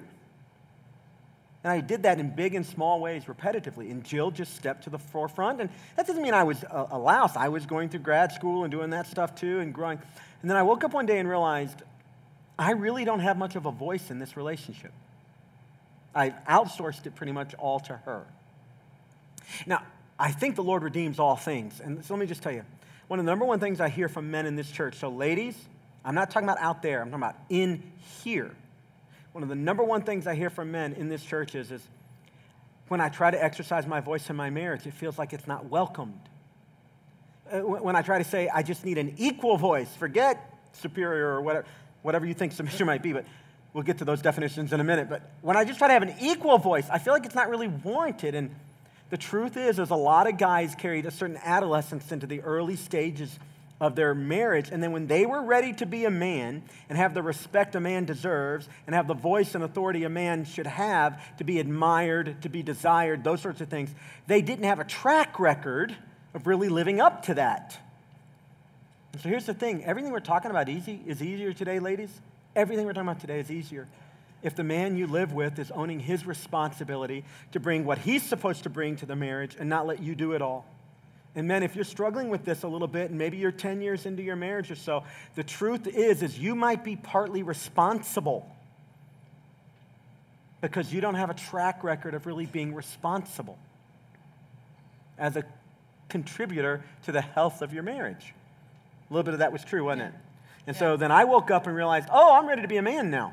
And 1.64 1.72
I 1.72 1.80
did 1.80 2.04
that 2.04 2.20
in 2.20 2.30
big 2.30 2.54
and 2.54 2.64
small 2.64 3.00
ways 3.00 3.24
repetitively. 3.24 3.90
And 3.90 4.04
Jill 4.04 4.30
just 4.30 4.54
stepped 4.54 4.84
to 4.84 4.90
the 4.90 5.00
forefront. 5.00 5.60
And 5.60 5.68
that 5.96 6.06
doesn't 6.06 6.22
mean 6.22 6.34
I 6.34 6.44
was 6.44 6.62
a, 6.62 6.86
a 6.92 6.98
louse. 6.98 7.36
I 7.36 7.48
was 7.48 7.66
going 7.66 7.88
through 7.88 8.00
grad 8.00 8.30
school 8.30 8.62
and 8.62 8.70
doing 8.70 8.90
that 8.90 9.08
stuff 9.08 9.34
too 9.34 9.58
and 9.58 9.74
growing. 9.74 9.98
And 10.42 10.50
then 10.50 10.56
I 10.56 10.62
woke 10.62 10.84
up 10.84 10.92
one 10.92 11.06
day 11.06 11.18
and 11.18 11.28
realized 11.28 11.82
I 12.58 12.72
really 12.72 13.04
don't 13.04 13.20
have 13.20 13.36
much 13.36 13.56
of 13.56 13.66
a 13.66 13.70
voice 13.70 14.10
in 14.10 14.18
this 14.18 14.36
relationship. 14.36 14.92
I've 16.14 16.34
outsourced 16.48 17.06
it 17.06 17.14
pretty 17.14 17.32
much 17.32 17.54
all 17.54 17.80
to 17.80 17.96
her. 17.96 18.26
Now, 19.66 19.82
I 20.18 20.30
think 20.32 20.56
the 20.56 20.62
Lord 20.62 20.82
redeems 20.82 21.18
all 21.18 21.36
things. 21.36 21.80
And 21.80 22.02
so 22.04 22.14
let 22.14 22.20
me 22.20 22.26
just 22.26 22.42
tell 22.42 22.52
you 22.52 22.64
one 23.08 23.20
of 23.20 23.26
the 23.26 23.30
number 23.30 23.44
one 23.44 23.60
things 23.60 23.80
I 23.80 23.88
hear 23.88 24.08
from 24.08 24.30
men 24.30 24.46
in 24.46 24.56
this 24.56 24.70
church. 24.70 24.96
So, 24.96 25.08
ladies, 25.10 25.56
I'm 26.04 26.14
not 26.14 26.30
talking 26.30 26.48
about 26.48 26.60
out 26.60 26.82
there, 26.82 27.02
I'm 27.02 27.10
talking 27.10 27.22
about 27.22 27.36
in 27.48 27.82
here. 28.22 28.50
One 29.32 29.42
of 29.42 29.48
the 29.48 29.54
number 29.54 29.84
one 29.84 30.02
things 30.02 30.26
I 30.26 30.34
hear 30.34 30.48
from 30.48 30.70
men 30.72 30.94
in 30.94 31.08
this 31.08 31.22
church 31.22 31.54
is, 31.54 31.70
is 31.70 31.82
when 32.88 33.00
I 33.00 33.10
try 33.10 33.30
to 33.30 33.42
exercise 33.42 33.86
my 33.86 34.00
voice 34.00 34.30
in 34.30 34.36
my 34.36 34.48
marriage, 34.48 34.86
it 34.86 34.94
feels 34.94 35.18
like 35.18 35.32
it's 35.32 35.46
not 35.46 35.66
welcomed. 35.66 36.20
Uh, 37.52 37.60
When 37.60 37.96
I 37.96 38.02
try 38.02 38.18
to 38.18 38.24
say, 38.24 38.48
I 38.48 38.62
just 38.62 38.84
need 38.84 38.98
an 38.98 39.14
equal 39.18 39.56
voice, 39.56 39.88
forget 39.96 40.52
superior 40.72 41.28
or 41.28 41.40
whatever, 41.42 41.66
whatever 42.02 42.26
you 42.26 42.34
think 42.34 42.52
submission 42.52 42.86
might 42.86 43.02
be, 43.02 43.12
but 43.12 43.24
we'll 43.72 43.84
get 43.84 43.98
to 43.98 44.04
those 44.04 44.22
definitions 44.22 44.72
in 44.72 44.80
a 44.80 44.84
minute. 44.84 45.08
But 45.08 45.22
when 45.42 45.56
I 45.56 45.64
just 45.64 45.78
try 45.78 45.88
to 45.88 45.94
have 45.94 46.02
an 46.02 46.14
equal 46.20 46.58
voice, 46.58 46.86
I 46.90 46.98
feel 46.98 47.12
like 47.12 47.24
it's 47.24 47.34
not 47.34 47.48
really 47.48 47.68
warranted. 47.68 48.34
And 48.34 48.54
the 49.10 49.16
truth 49.16 49.56
is, 49.56 49.78
is 49.78 49.90
a 49.90 49.96
lot 49.96 50.28
of 50.28 50.38
guys 50.38 50.74
carried 50.74 51.06
a 51.06 51.10
certain 51.10 51.38
adolescence 51.44 52.10
into 52.12 52.26
the 52.26 52.40
early 52.40 52.76
stages 52.76 53.38
of 53.80 53.94
their 53.94 54.14
marriage. 54.14 54.70
And 54.72 54.82
then 54.82 54.92
when 54.92 55.06
they 55.06 55.26
were 55.26 55.42
ready 55.42 55.72
to 55.74 55.86
be 55.86 56.06
a 56.06 56.10
man 56.10 56.62
and 56.88 56.96
have 56.96 57.12
the 57.12 57.22
respect 57.22 57.74
a 57.74 57.80
man 57.80 58.06
deserves 58.06 58.68
and 58.86 58.94
have 58.94 59.06
the 59.06 59.14
voice 59.14 59.54
and 59.54 59.62
authority 59.62 60.04
a 60.04 60.08
man 60.08 60.44
should 60.44 60.66
have 60.66 61.20
to 61.36 61.44
be 61.44 61.60
admired, 61.60 62.40
to 62.42 62.48
be 62.48 62.62
desired, 62.62 63.22
those 63.22 63.42
sorts 63.42 63.60
of 63.60 63.68
things, 63.68 63.90
they 64.26 64.40
didn't 64.40 64.64
have 64.64 64.80
a 64.80 64.84
track 64.84 65.38
record 65.38 65.94
of 66.36 66.46
really 66.46 66.68
living 66.68 67.00
up 67.00 67.24
to 67.24 67.34
that. 67.34 67.76
And 69.12 69.22
so 69.22 69.28
here's 69.30 69.46
the 69.46 69.54
thing 69.54 69.82
everything 69.84 70.12
we're 70.12 70.20
talking 70.20 70.50
about 70.50 70.68
easy 70.68 71.00
is 71.06 71.22
easier 71.22 71.52
today, 71.52 71.80
ladies. 71.80 72.10
Everything 72.54 72.84
we're 72.84 72.92
talking 72.92 73.08
about 73.08 73.20
today 73.20 73.40
is 73.40 73.50
easier. 73.50 73.88
If 74.42 74.54
the 74.54 74.62
man 74.62 74.96
you 74.96 75.06
live 75.06 75.32
with 75.32 75.58
is 75.58 75.70
owning 75.70 75.98
his 75.98 76.26
responsibility 76.26 77.24
to 77.52 77.58
bring 77.58 77.86
what 77.86 77.98
he's 77.98 78.22
supposed 78.22 78.62
to 78.64 78.70
bring 78.70 78.96
to 78.96 79.06
the 79.06 79.16
marriage 79.16 79.56
and 79.58 79.68
not 79.68 79.86
let 79.86 80.02
you 80.02 80.14
do 80.14 80.32
it 80.32 80.42
all. 80.42 80.66
And 81.34 81.48
men, 81.48 81.62
if 81.62 81.74
you're 81.74 81.84
struggling 81.84 82.28
with 82.28 82.44
this 82.44 82.62
a 82.62 82.68
little 82.68 82.88
bit, 82.88 83.10
and 83.10 83.18
maybe 83.18 83.38
you're 83.38 83.50
10 83.50 83.80
years 83.80 84.06
into 84.06 84.22
your 84.22 84.36
marriage 84.36 84.70
or 84.70 84.74
so, 84.76 85.04
the 85.34 85.42
truth 85.42 85.86
is, 85.86 86.22
is 86.22 86.38
you 86.38 86.54
might 86.54 86.84
be 86.84 86.96
partly 86.96 87.42
responsible 87.42 88.46
because 90.60 90.92
you 90.92 91.00
don't 91.00 91.14
have 91.14 91.30
a 91.30 91.34
track 91.34 91.82
record 91.82 92.14
of 92.14 92.26
really 92.26 92.46
being 92.46 92.74
responsible 92.74 93.58
as 95.18 95.36
a 95.36 95.44
contributor 96.08 96.82
to 97.04 97.12
the 97.12 97.20
health 97.20 97.62
of 97.62 97.72
your 97.72 97.82
marriage. 97.82 98.34
A 99.10 99.12
little 99.12 99.24
bit 99.24 99.34
of 99.34 99.40
that 99.40 99.52
was 99.52 99.64
true, 99.64 99.84
wasn't 99.84 100.02
it? 100.02 100.14
And 100.66 100.76
so 100.76 100.96
then 100.96 101.12
I 101.12 101.24
woke 101.24 101.50
up 101.50 101.66
and 101.66 101.76
realized, 101.76 102.08
oh, 102.10 102.34
I'm 102.36 102.46
ready 102.46 102.62
to 102.62 102.68
be 102.68 102.76
a 102.76 102.82
man 102.82 103.10
now. 103.10 103.32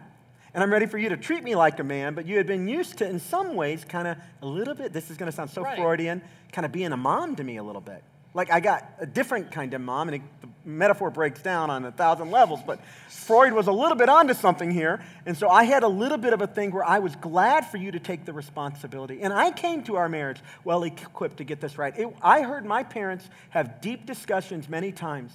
And 0.54 0.62
I'm 0.62 0.72
ready 0.72 0.86
for 0.86 1.00
you 1.00 1.10
to 1.10 1.18
treat 1.18 1.44
me 1.44 1.56
like 1.56 1.80
a 1.80 1.84
man, 1.84 2.14
but 2.14 2.28
you 2.28 2.38
had 2.38 2.46
been 2.46 2.68
used 2.68 3.00
to, 3.00 3.10
in 3.10 3.20
some 3.20 3.56
ways, 3.56 3.84
kind 3.84 4.08
of 4.08 4.18
a 4.44 4.46
little 4.46 4.76
bit, 4.76 4.94
this 4.94 5.10
is 5.10 5.18
going 5.18 5.32
to 5.32 5.36
sound 5.36 5.50
so 5.50 5.64
Right. 5.64 5.78
Freudian, 5.78 6.22
kind 6.52 6.66
of 6.66 6.72
being 6.72 6.92
a 6.92 6.98
mom 6.98 7.36
to 7.38 7.44
me 7.44 7.58
a 7.58 7.64
little 7.64 7.82
bit. 7.82 8.04
Like 8.34 8.52
I 8.52 8.60
got 8.60 8.89
a 9.00 9.06
different 9.06 9.52
kind 9.52 9.74
of 9.74 9.82
mom, 9.82 10.08
and 10.10 10.15
it, 10.15 10.22
the 10.41 10.48
metaphor 10.65 11.12
breaks 11.12 11.41
down 11.41 11.69
on 11.69 11.86
a 11.86 11.91
thousand 11.91 12.32
levels, 12.32 12.62
but 12.65 12.80
Freud 13.08 13.54
was 13.54 13.67
a 13.67 13.72
little 13.72 13.96
bit 13.96 14.10
onto 14.10 14.34
something 14.34 14.72
here. 14.72 15.04
And 15.26 15.38
so 15.38 15.50
I 15.50 15.65
had 15.65 15.84
a 15.84 15.88
little 15.88 16.17
bit 16.17 16.34
of 16.34 16.41
a 16.41 16.48
thing 16.48 16.72
where 16.72 16.84
I 16.84 17.00
was 17.00 17.15
glad 17.15 17.67
for 17.67 17.78
you 17.78 17.91
to 17.91 18.00
take 18.00 18.26
the 18.26 18.34
responsibility. 18.34 19.22
And 19.22 19.32
I 19.32 19.52
came 19.52 19.84
to 19.84 19.98
our 19.98 20.10
marriage 20.10 20.39
well 20.63 20.84
equipped 20.84 21.38
to 21.38 21.43
get 21.43 21.62
this 21.62 21.78
right. 21.78 21.98
It, 21.98 22.08
I 22.22 22.41
heard 22.41 22.65
my 22.65 22.84
parents 22.84 23.28
have 23.52 23.82
deep 23.82 24.06
discussions 24.06 24.67
many 24.67 24.91
times. 24.91 25.32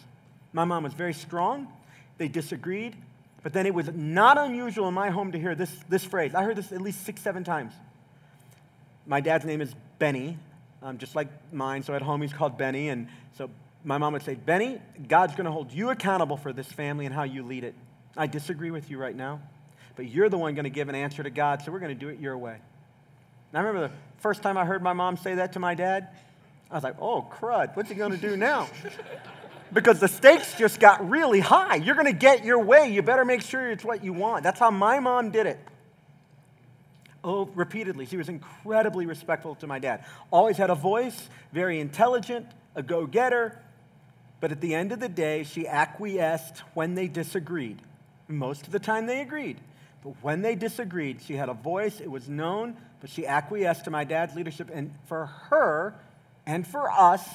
My 0.52 0.64
mom 0.64 0.82
was 0.82 0.94
very 0.94 1.14
strong, 1.14 1.68
they 2.16 2.26
disagreed, 2.26 2.96
but 3.42 3.52
then 3.52 3.66
it 3.66 3.74
was 3.74 3.88
not 3.94 4.38
unusual 4.38 4.88
in 4.88 4.94
my 4.94 5.10
home 5.10 5.32
to 5.32 5.38
hear 5.38 5.54
this, 5.54 5.70
this 5.88 6.04
phrase. 6.04 6.34
I 6.34 6.42
heard 6.42 6.56
this 6.56 6.72
at 6.72 6.80
least 6.80 7.04
six, 7.04 7.20
seven 7.20 7.44
times. 7.44 7.72
My 9.06 9.20
dad's 9.20 9.44
name 9.44 9.60
is 9.60 9.74
Benny, 9.98 10.36
um, 10.82 10.98
just 10.98 11.14
like 11.14 11.28
mine. 11.52 11.82
So 11.82 11.94
at 11.94 12.02
home 12.02 12.22
he's 12.22 12.32
called 12.32 12.58
Benny. 12.58 12.88
And 12.88 13.08
so 13.36 13.50
my 13.84 13.98
mom 13.98 14.12
would 14.12 14.22
say, 14.22 14.34
Benny, 14.34 14.80
God's 15.06 15.34
going 15.34 15.46
to 15.46 15.50
hold 15.50 15.72
you 15.72 15.90
accountable 15.90 16.36
for 16.36 16.52
this 16.52 16.70
family 16.70 17.06
and 17.06 17.14
how 17.14 17.24
you 17.24 17.42
lead 17.42 17.64
it. 17.64 17.74
I 18.16 18.26
disagree 18.26 18.70
with 18.70 18.90
you 18.90 18.98
right 18.98 19.14
now, 19.14 19.40
but 19.96 20.08
you're 20.08 20.28
the 20.28 20.38
one 20.38 20.54
going 20.54 20.64
to 20.64 20.70
give 20.70 20.88
an 20.88 20.94
answer 20.94 21.22
to 21.22 21.30
God, 21.30 21.62
so 21.62 21.70
we're 21.70 21.78
going 21.78 21.96
to 21.96 22.00
do 22.00 22.08
it 22.08 22.18
your 22.18 22.36
way. 22.36 22.54
And 22.54 23.58
I 23.58 23.60
remember 23.60 23.88
the 23.88 23.94
first 24.18 24.42
time 24.42 24.56
I 24.56 24.64
heard 24.64 24.82
my 24.82 24.92
mom 24.92 25.16
say 25.16 25.36
that 25.36 25.52
to 25.52 25.60
my 25.60 25.74
dad, 25.74 26.08
I 26.70 26.74
was 26.74 26.82
like, 26.82 26.96
oh, 27.00 27.26
crud, 27.30 27.76
what's 27.76 27.88
he 27.88 27.94
going 27.94 28.10
to 28.10 28.18
do 28.18 28.36
now? 28.36 28.68
because 29.72 30.00
the 30.00 30.08
stakes 30.08 30.56
just 30.58 30.80
got 30.80 31.08
really 31.08 31.40
high. 31.40 31.76
You're 31.76 31.94
going 31.94 32.06
to 32.06 32.12
get 32.12 32.44
your 32.44 32.58
way. 32.58 32.90
You 32.90 33.02
better 33.02 33.24
make 33.24 33.42
sure 33.42 33.70
it's 33.70 33.84
what 33.84 34.04
you 34.04 34.12
want. 34.12 34.42
That's 34.42 34.58
how 34.58 34.70
my 34.70 34.98
mom 34.98 35.30
did 35.30 35.46
it. 35.46 35.58
Oh, 37.28 37.44
repeatedly. 37.54 38.06
She 38.06 38.16
was 38.16 38.30
incredibly 38.30 39.04
respectful 39.04 39.54
to 39.56 39.66
my 39.66 39.78
dad. 39.78 40.06
Always 40.30 40.56
had 40.56 40.70
a 40.70 40.74
voice, 40.74 41.28
very 41.52 41.78
intelligent, 41.78 42.46
a 42.74 42.82
go 42.82 43.04
getter. 43.04 43.60
But 44.40 44.50
at 44.50 44.62
the 44.62 44.74
end 44.74 44.92
of 44.92 45.00
the 45.00 45.10
day, 45.10 45.44
she 45.44 45.68
acquiesced 45.68 46.60
when 46.72 46.94
they 46.94 47.06
disagreed. 47.06 47.82
Most 48.28 48.66
of 48.66 48.72
the 48.72 48.78
time, 48.78 49.04
they 49.04 49.20
agreed. 49.20 49.60
But 50.02 50.14
when 50.22 50.40
they 50.40 50.54
disagreed, 50.54 51.20
she 51.20 51.34
had 51.34 51.50
a 51.50 51.52
voice, 51.52 52.00
it 52.00 52.10
was 52.10 52.30
known, 52.30 52.78
but 53.02 53.10
she 53.10 53.26
acquiesced 53.26 53.84
to 53.84 53.90
my 53.90 54.04
dad's 54.04 54.34
leadership. 54.34 54.70
And 54.72 54.94
for 55.04 55.26
her 55.50 55.94
and 56.46 56.66
for 56.66 56.90
us, 56.90 57.28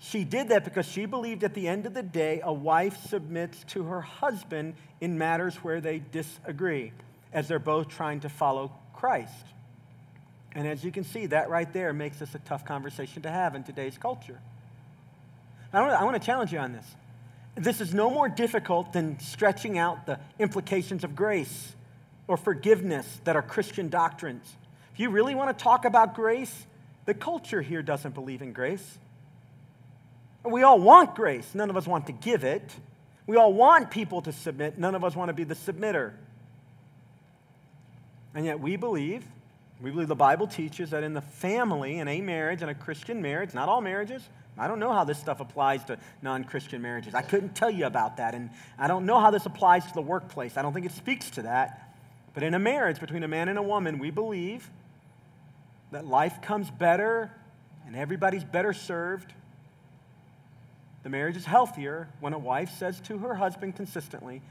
she 0.00 0.24
did 0.24 0.50
that 0.50 0.64
because 0.64 0.84
she 0.84 1.06
believed 1.06 1.44
at 1.44 1.54
the 1.54 1.66
end 1.66 1.86
of 1.86 1.94
the 1.94 2.02
day, 2.02 2.42
a 2.44 2.52
wife 2.52 2.98
submits 3.06 3.64
to 3.68 3.84
her 3.84 4.02
husband 4.02 4.74
in 5.00 5.16
matters 5.16 5.56
where 5.64 5.80
they 5.80 5.98
disagree, 5.98 6.92
as 7.32 7.48
they're 7.48 7.58
both 7.58 7.88
trying 7.88 8.20
to 8.20 8.28
follow 8.28 8.70
Christ. 8.98 9.44
And 10.56 10.66
as 10.66 10.82
you 10.82 10.90
can 10.90 11.04
see, 11.04 11.26
that 11.26 11.48
right 11.50 11.72
there 11.72 11.92
makes 11.92 12.18
this 12.18 12.34
a 12.34 12.40
tough 12.40 12.64
conversation 12.64 13.22
to 13.22 13.30
have 13.30 13.54
in 13.54 13.62
today's 13.62 13.96
culture. 13.96 14.40
I 15.72 15.78
I 15.78 16.02
want 16.02 16.20
to 16.20 16.26
challenge 16.26 16.52
you 16.52 16.58
on 16.58 16.72
this. 16.72 16.84
This 17.54 17.80
is 17.80 17.94
no 17.94 18.10
more 18.10 18.28
difficult 18.28 18.92
than 18.92 19.20
stretching 19.20 19.78
out 19.78 20.06
the 20.06 20.18
implications 20.40 21.04
of 21.04 21.14
grace 21.14 21.76
or 22.26 22.36
forgiveness 22.36 23.20
that 23.22 23.36
are 23.36 23.42
Christian 23.42 23.88
doctrines. 23.88 24.56
If 24.94 24.98
you 24.98 25.10
really 25.10 25.36
want 25.36 25.56
to 25.56 25.62
talk 25.62 25.84
about 25.84 26.16
grace, 26.16 26.66
the 27.04 27.14
culture 27.14 27.62
here 27.62 27.82
doesn't 27.82 28.14
believe 28.14 28.42
in 28.42 28.52
grace. 28.52 28.98
We 30.44 30.64
all 30.64 30.80
want 30.80 31.14
grace, 31.14 31.54
none 31.54 31.70
of 31.70 31.76
us 31.76 31.86
want 31.86 32.06
to 32.06 32.12
give 32.12 32.42
it. 32.42 32.68
We 33.28 33.36
all 33.36 33.52
want 33.52 33.92
people 33.92 34.22
to 34.22 34.32
submit, 34.32 34.76
none 34.76 34.96
of 34.96 35.04
us 35.04 35.14
want 35.14 35.28
to 35.28 35.34
be 35.34 35.44
the 35.44 35.54
submitter. 35.54 36.14
And 38.38 38.46
yet 38.46 38.60
we 38.60 38.76
believe, 38.76 39.24
we 39.82 39.90
believe 39.90 40.06
the 40.06 40.14
Bible 40.14 40.46
teaches 40.46 40.90
that 40.90 41.02
in 41.02 41.12
the 41.12 41.20
family, 41.20 41.98
in 41.98 42.06
a 42.06 42.20
marriage, 42.20 42.62
in 42.62 42.68
a 42.68 42.74
Christian 42.74 43.20
marriage, 43.20 43.52
not 43.52 43.68
all 43.68 43.80
marriages, 43.80 44.28
I 44.56 44.68
don't 44.68 44.78
know 44.78 44.92
how 44.92 45.02
this 45.02 45.18
stuff 45.18 45.40
applies 45.40 45.82
to 45.86 45.98
non 46.22 46.44
Christian 46.44 46.80
marriages. 46.80 47.16
I 47.16 47.22
couldn't 47.22 47.56
tell 47.56 47.68
you 47.68 47.86
about 47.86 48.18
that. 48.18 48.36
And 48.36 48.50
I 48.78 48.86
don't 48.86 49.06
know 49.06 49.18
how 49.18 49.32
this 49.32 49.44
applies 49.44 49.86
to 49.86 49.92
the 49.92 50.02
workplace. 50.02 50.56
I 50.56 50.62
don't 50.62 50.72
think 50.72 50.86
it 50.86 50.92
speaks 50.92 51.30
to 51.30 51.42
that. 51.42 51.92
But 52.32 52.44
in 52.44 52.54
a 52.54 52.60
marriage 52.60 53.00
between 53.00 53.24
a 53.24 53.28
man 53.28 53.48
and 53.48 53.58
a 53.58 53.62
woman, 53.62 53.98
we 53.98 54.12
believe 54.12 54.70
that 55.90 56.06
life 56.06 56.40
comes 56.40 56.70
better 56.70 57.32
and 57.88 57.96
everybody's 57.96 58.44
better 58.44 58.72
served. 58.72 59.32
The 61.02 61.08
marriage 61.08 61.36
is 61.36 61.44
healthier 61.44 62.08
when 62.20 62.34
a 62.34 62.38
wife 62.38 62.70
says 62.78 63.00
to 63.00 63.18
her 63.18 63.34
husband 63.34 63.74
consistently, 63.74 64.42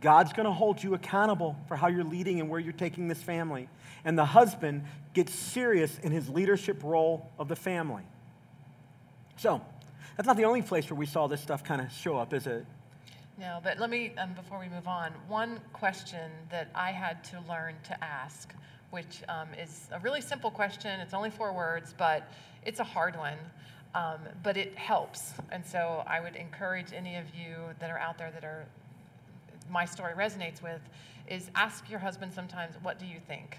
God's 0.00 0.32
going 0.32 0.46
to 0.46 0.52
hold 0.52 0.82
you 0.82 0.94
accountable 0.94 1.56
for 1.68 1.76
how 1.76 1.88
you're 1.88 2.04
leading 2.04 2.40
and 2.40 2.48
where 2.48 2.60
you're 2.60 2.72
taking 2.72 3.08
this 3.08 3.22
family. 3.22 3.68
And 4.04 4.18
the 4.18 4.24
husband 4.24 4.84
gets 5.12 5.34
serious 5.34 5.98
in 5.98 6.12
his 6.12 6.28
leadership 6.28 6.82
role 6.82 7.30
of 7.38 7.48
the 7.48 7.56
family. 7.56 8.02
So, 9.36 9.60
that's 10.16 10.26
not 10.26 10.36
the 10.36 10.44
only 10.44 10.62
place 10.62 10.90
where 10.90 10.98
we 10.98 11.06
saw 11.06 11.26
this 11.26 11.40
stuff 11.40 11.64
kind 11.64 11.80
of 11.80 11.90
show 11.92 12.16
up, 12.16 12.32
is 12.34 12.46
it? 12.46 12.66
No, 13.38 13.58
but 13.62 13.78
let 13.78 13.88
me, 13.88 14.12
um, 14.18 14.34
before 14.34 14.58
we 14.58 14.68
move 14.68 14.86
on, 14.86 15.12
one 15.26 15.60
question 15.72 16.30
that 16.50 16.68
I 16.74 16.90
had 16.90 17.24
to 17.24 17.40
learn 17.48 17.74
to 17.84 18.04
ask, 18.04 18.54
which 18.90 19.22
um, 19.28 19.48
is 19.58 19.88
a 19.92 19.98
really 20.00 20.20
simple 20.20 20.50
question. 20.50 21.00
It's 21.00 21.14
only 21.14 21.30
four 21.30 21.52
words, 21.54 21.94
but 21.96 22.30
it's 22.66 22.80
a 22.80 22.84
hard 22.84 23.16
one. 23.16 23.38
Um, 23.94 24.20
but 24.42 24.56
it 24.56 24.76
helps. 24.76 25.32
And 25.50 25.64
so 25.66 26.04
I 26.06 26.20
would 26.20 26.36
encourage 26.36 26.92
any 26.92 27.16
of 27.16 27.24
you 27.34 27.56
that 27.80 27.90
are 27.90 27.98
out 27.98 28.18
there 28.18 28.30
that 28.30 28.44
are, 28.44 28.66
my 29.70 29.84
story 29.84 30.12
resonates 30.14 30.62
with, 30.62 30.80
is 31.28 31.50
ask 31.54 31.88
your 31.88 32.00
husband 32.00 32.32
sometimes, 32.32 32.74
what 32.82 32.98
do 32.98 33.06
you 33.06 33.18
think? 33.26 33.58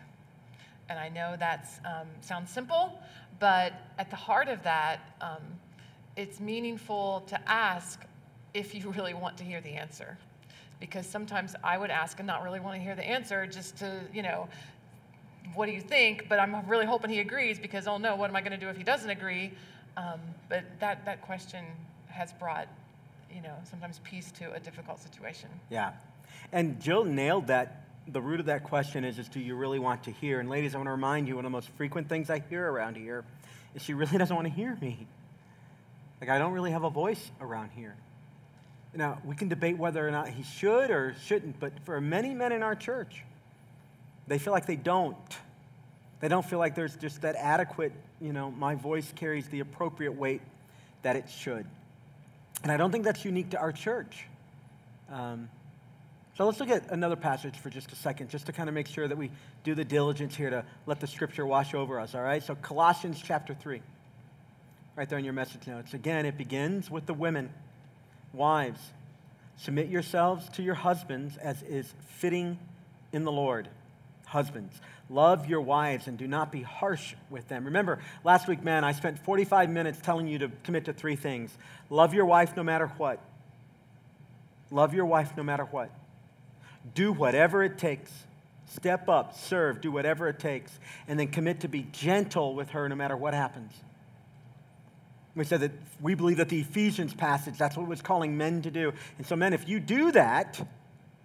And 0.89 0.99
I 0.99 1.09
know 1.09 1.35
that 1.39 1.67
um, 1.85 2.07
sounds 2.19 2.51
simple, 2.51 2.99
but 3.39 3.73
at 3.97 4.09
the 4.09 4.15
heart 4.15 4.49
of 4.49 4.61
that, 4.63 4.99
um, 5.21 5.41
it's 6.17 6.39
meaningful 6.39 7.23
to 7.27 7.49
ask 7.49 8.01
if 8.53 8.75
you 8.75 8.91
really 8.97 9.13
want 9.13 9.37
to 9.37 9.43
hear 9.43 9.61
the 9.61 9.71
answer. 9.71 10.17
Because 10.79 11.05
sometimes 11.05 11.55
I 11.63 11.77
would 11.77 11.91
ask 11.91 12.19
and 12.19 12.27
not 12.27 12.43
really 12.43 12.59
want 12.59 12.75
to 12.75 12.81
hear 12.81 12.95
the 12.95 13.07
answer 13.07 13.45
just 13.45 13.77
to, 13.77 14.01
you 14.13 14.23
know, 14.23 14.49
what 15.53 15.67
do 15.67 15.71
you 15.71 15.81
think? 15.81 16.27
But 16.27 16.39
I'm 16.39 16.67
really 16.67 16.85
hoping 16.85 17.09
he 17.09 17.19
agrees 17.19 17.59
because, 17.59 17.87
oh 17.87 17.97
no, 17.97 18.15
what 18.15 18.29
am 18.29 18.35
I 18.35 18.41
going 18.41 18.51
to 18.51 18.57
do 18.57 18.67
if 18.69 18.77
he 18.77 18.83
doesn't 18.83 19.09
agree? 19.09 19.51
Um, 19.97 20.19
but 20.49 20.63
that, 20.79 21.05
that 21.05 21.21
question 21.21 21.65
has 22.07 22.33
brought, 22.33 22.67
you 23.33 23.41
know, 23.41 23.55
sometimes 23.69 23.99
peace 24.03 24.31
to 24.33 24.51
a 24.53 24.59
difficult 24.59 24.99
situation. 24.99 25.49
Yeah. 25.69 25.93
And 26.51 26.79
Jill 26.79 27.05
nailed 27.05 27.47
that. 27.47 27.77
The 28.07 28.21
root 28.21 28.39
of 28.39 28.47
that 28.47 28.63
question 28.63 29.05
is, 29.05 29.19
is 29.19 29.29
do 29.29 29.39
you 29.39 29.55
really 29.55 29.77
want 29.77 30.03
to 30.03 30.11
hear? 30.11 30.39
And 30.39 30.49
ladies, 30.49 30.73
I 30.73 30.79
want 30.79 30.87
to 30.87 30.91
remind 30.91 31.27
you, 31.27 31.35
one 31.35 31.45
of 31.45 31.51
the 31.51 31.55
most 31.55 31.69
frequent 31.69 32.09
things 32.09 32.29
I 32.29 32.39
hear 32.49 32.69
around 32.69 32.97
here 32.97 33.23
is 33.75 33.81
she 33.83 33.93
really 33.93 34.17
doesn't 34.17 34.35
want 34.35 34.47
to 34.47 34.53
hear 34.53 34.75
me. 34.81 35.07
Like, 36.19 36.29
I 36.29 36.37
don't 36.37 36.51
really 36.51 36.71
have 36.71 36.83
a 36.83 36.89
voice 36.89 37.31
around 37.39 37.69
here. 37.75 37.95
Now, 38.93 39.19
we 39.23 39.35
can 39.35 39.47
debate 39.47 39.77
whether 39.77 40.05
or 40.05 40.11
not 40.11 40.29
he 40.29 40.43
should 40.43 40.91
or 40.91 41.15
shouldn't, 41.25 41.59
but 41.59 41.73
for 41.85 42.01
many 42.01 42.33
men 42.33 42.51
in 42.51 42.61
our 42.61 42.75
church, 42.75 43.23
they 44.27 44.37
feel 44.37 44.51
like 44.51 44.65
they 44.65 44.75
don't. 44.75 45.17
They 46.19 46.27
don't 46.27 46.45
feel 46.45 46.59
like 46.59 46.75
there's 46.75 46.95
just 46.95 47.21
that 47.21 47.35
adequate, 47.35 47.93
you 48.19 48.33
know, 48.33 48.51
my 48.51 48.75
voice 48.75 49.11
carries 49.15 49.47
the 49.47 49.61
appropriate 49.61 50.13
weight 50.13 50.41
that 51.01 51.15
it 51.15 51.29
should. 51.29 51.65
And 52.63 52.71
I 52.71 52.77
don't 52.77 52.91
think 52.91 53.03
that's 53.03 53.25
unique 53.25 53.51
to 53.51 53.59
our 53.59 53.71
church. 53.71 54.25
Um, 55.09 55.49
so 56.37 56.45
let's 56.45 56.59
look 56.59 56.69
at 56.69 56.91
another 56.91 57.15
passage 57.15 57.57
for 57.57 57.69
just 57.69 57.91
a 57.91 57.95
second, 57.95 58.29
just 58.29 58.45
to 58.45 58.51
kind 58.53 58.69
of 58.69 58.75
make 58.75 58.87
sure 58.87 59.07
that 59.07 59.17
we 59.17 59.31
do 59.63 59.75
the 59.75 59.83
diligence 59.83 60.35
here 60.35 60.49
to 60.49 60.63
let 60.85 60.99
the 60.99 61.07
scripture 61.07 61.45
wash 61.45 61.73
over 61.73 61.99
us, 61.99 62.15
all 62.15 62.21
right? 62.21 62.41
So 62.41 62.55
Colossians 62.55 63.21
chapter 63.23 63.53
3, 63.53 63.81
right 64.95 65.09
there 65.09 65.19
in 65.19 65.25
your 65.25 65.33
message 65.33 65.67
notes. 65.67 65.93
Again, 65.93 66.25
it 66.25 66.37
begins 66.37 66.89
with 66.89 67.05
the 67.05 67.13
women. 67.13 67.51
Wives, 68.33 68.79
submit 69.57 69.89
yourselves 69.89 70.47
to 70.49 70.63
your 70.63 70.75
husbands 70.75 71.35
as 71.37 71.61
is 71.63 71.93
fitting 72.07 72.57
in 73.11 73.25
the 73.25 73.31
Lord. 73.31 73.67
Husbands, 74.31 74.79
love 75.09 75.49
your 75.49 75.59
wives 75.59 76.07
and 76.07 76.17
do 76.17 76.25
not 76.25 76.53
be 76.53 76.61
harsh 76.61 77.15
with 77.29 77.49
them. 77.49 77.65
Remember, 77.65 77.99
last 78.23 78.47
week, 78.47 78.63
man, 78.63 78.85
I 78.85 78.93
spent 78.93 79.19
45 79.19 79.69
minutes 79.69 79.99
telling 80.01 80.25
you 80.25 80.39
to 80.39 80.49
commit 80.63 80.85
to 80.85 80.93
three 80.93 81.17
things 81.17 81.51
love 81.89 82.13
your 82.13 82.23
wife 82.23 82.55
no 82.55 82.63
matter 82.63 82.87
what. 82.95 83.19
Love 84.69 84.93
your 84.93 85.03
wife 85.03 85.33
no 85.35 85.43
matter 85.43 85.65
what. 85.65 85.91
Do 86.95 87.11
whatever 87.11 87.61
it 87.61 87.77
takes. 87.77 88.09
Step 88.67 89.09
up, 89.09 89.37
serve, 89.37 89.81
do 89.81 89.91
whatever 89.91 90.29
it 90.29 90.39
takes, 90.39 90.79
and 91.09 91.19
then 91.19 91.27
commit 91.27 91.59
to 91.59 91.67
be 91.67 91.85
gentle 91.91 92.55
with 92.55 92.69
her 92.69 92.87
no 92.87 92.95
matter 92.95 93.17
what 93.17 93.33
happens. 93.33 93.73
We 95.35 95.43
said 95.43 95.59
that 95.59 95.73
we 95.99 96.15
believe 96.15 96.37
that 96.37 96.47
the 96.47 96.61
Ephesians 96.61 97.13
passage, 97.13 97.57
that's 97.57 97.75
what 97.75 97.83
it 97.83 97.89
was 97.89 98.01
calling 98.01 98.37
men 98.37 98.61
to 98.61 98.71
do. 98.71 98.93
And 99.17 99.27
so, 99.27 99.35
men, 99.35 99.51
if 99.51 99.67
you 99.67 99.81
do 99.81 100.13
that, 100.13 100.65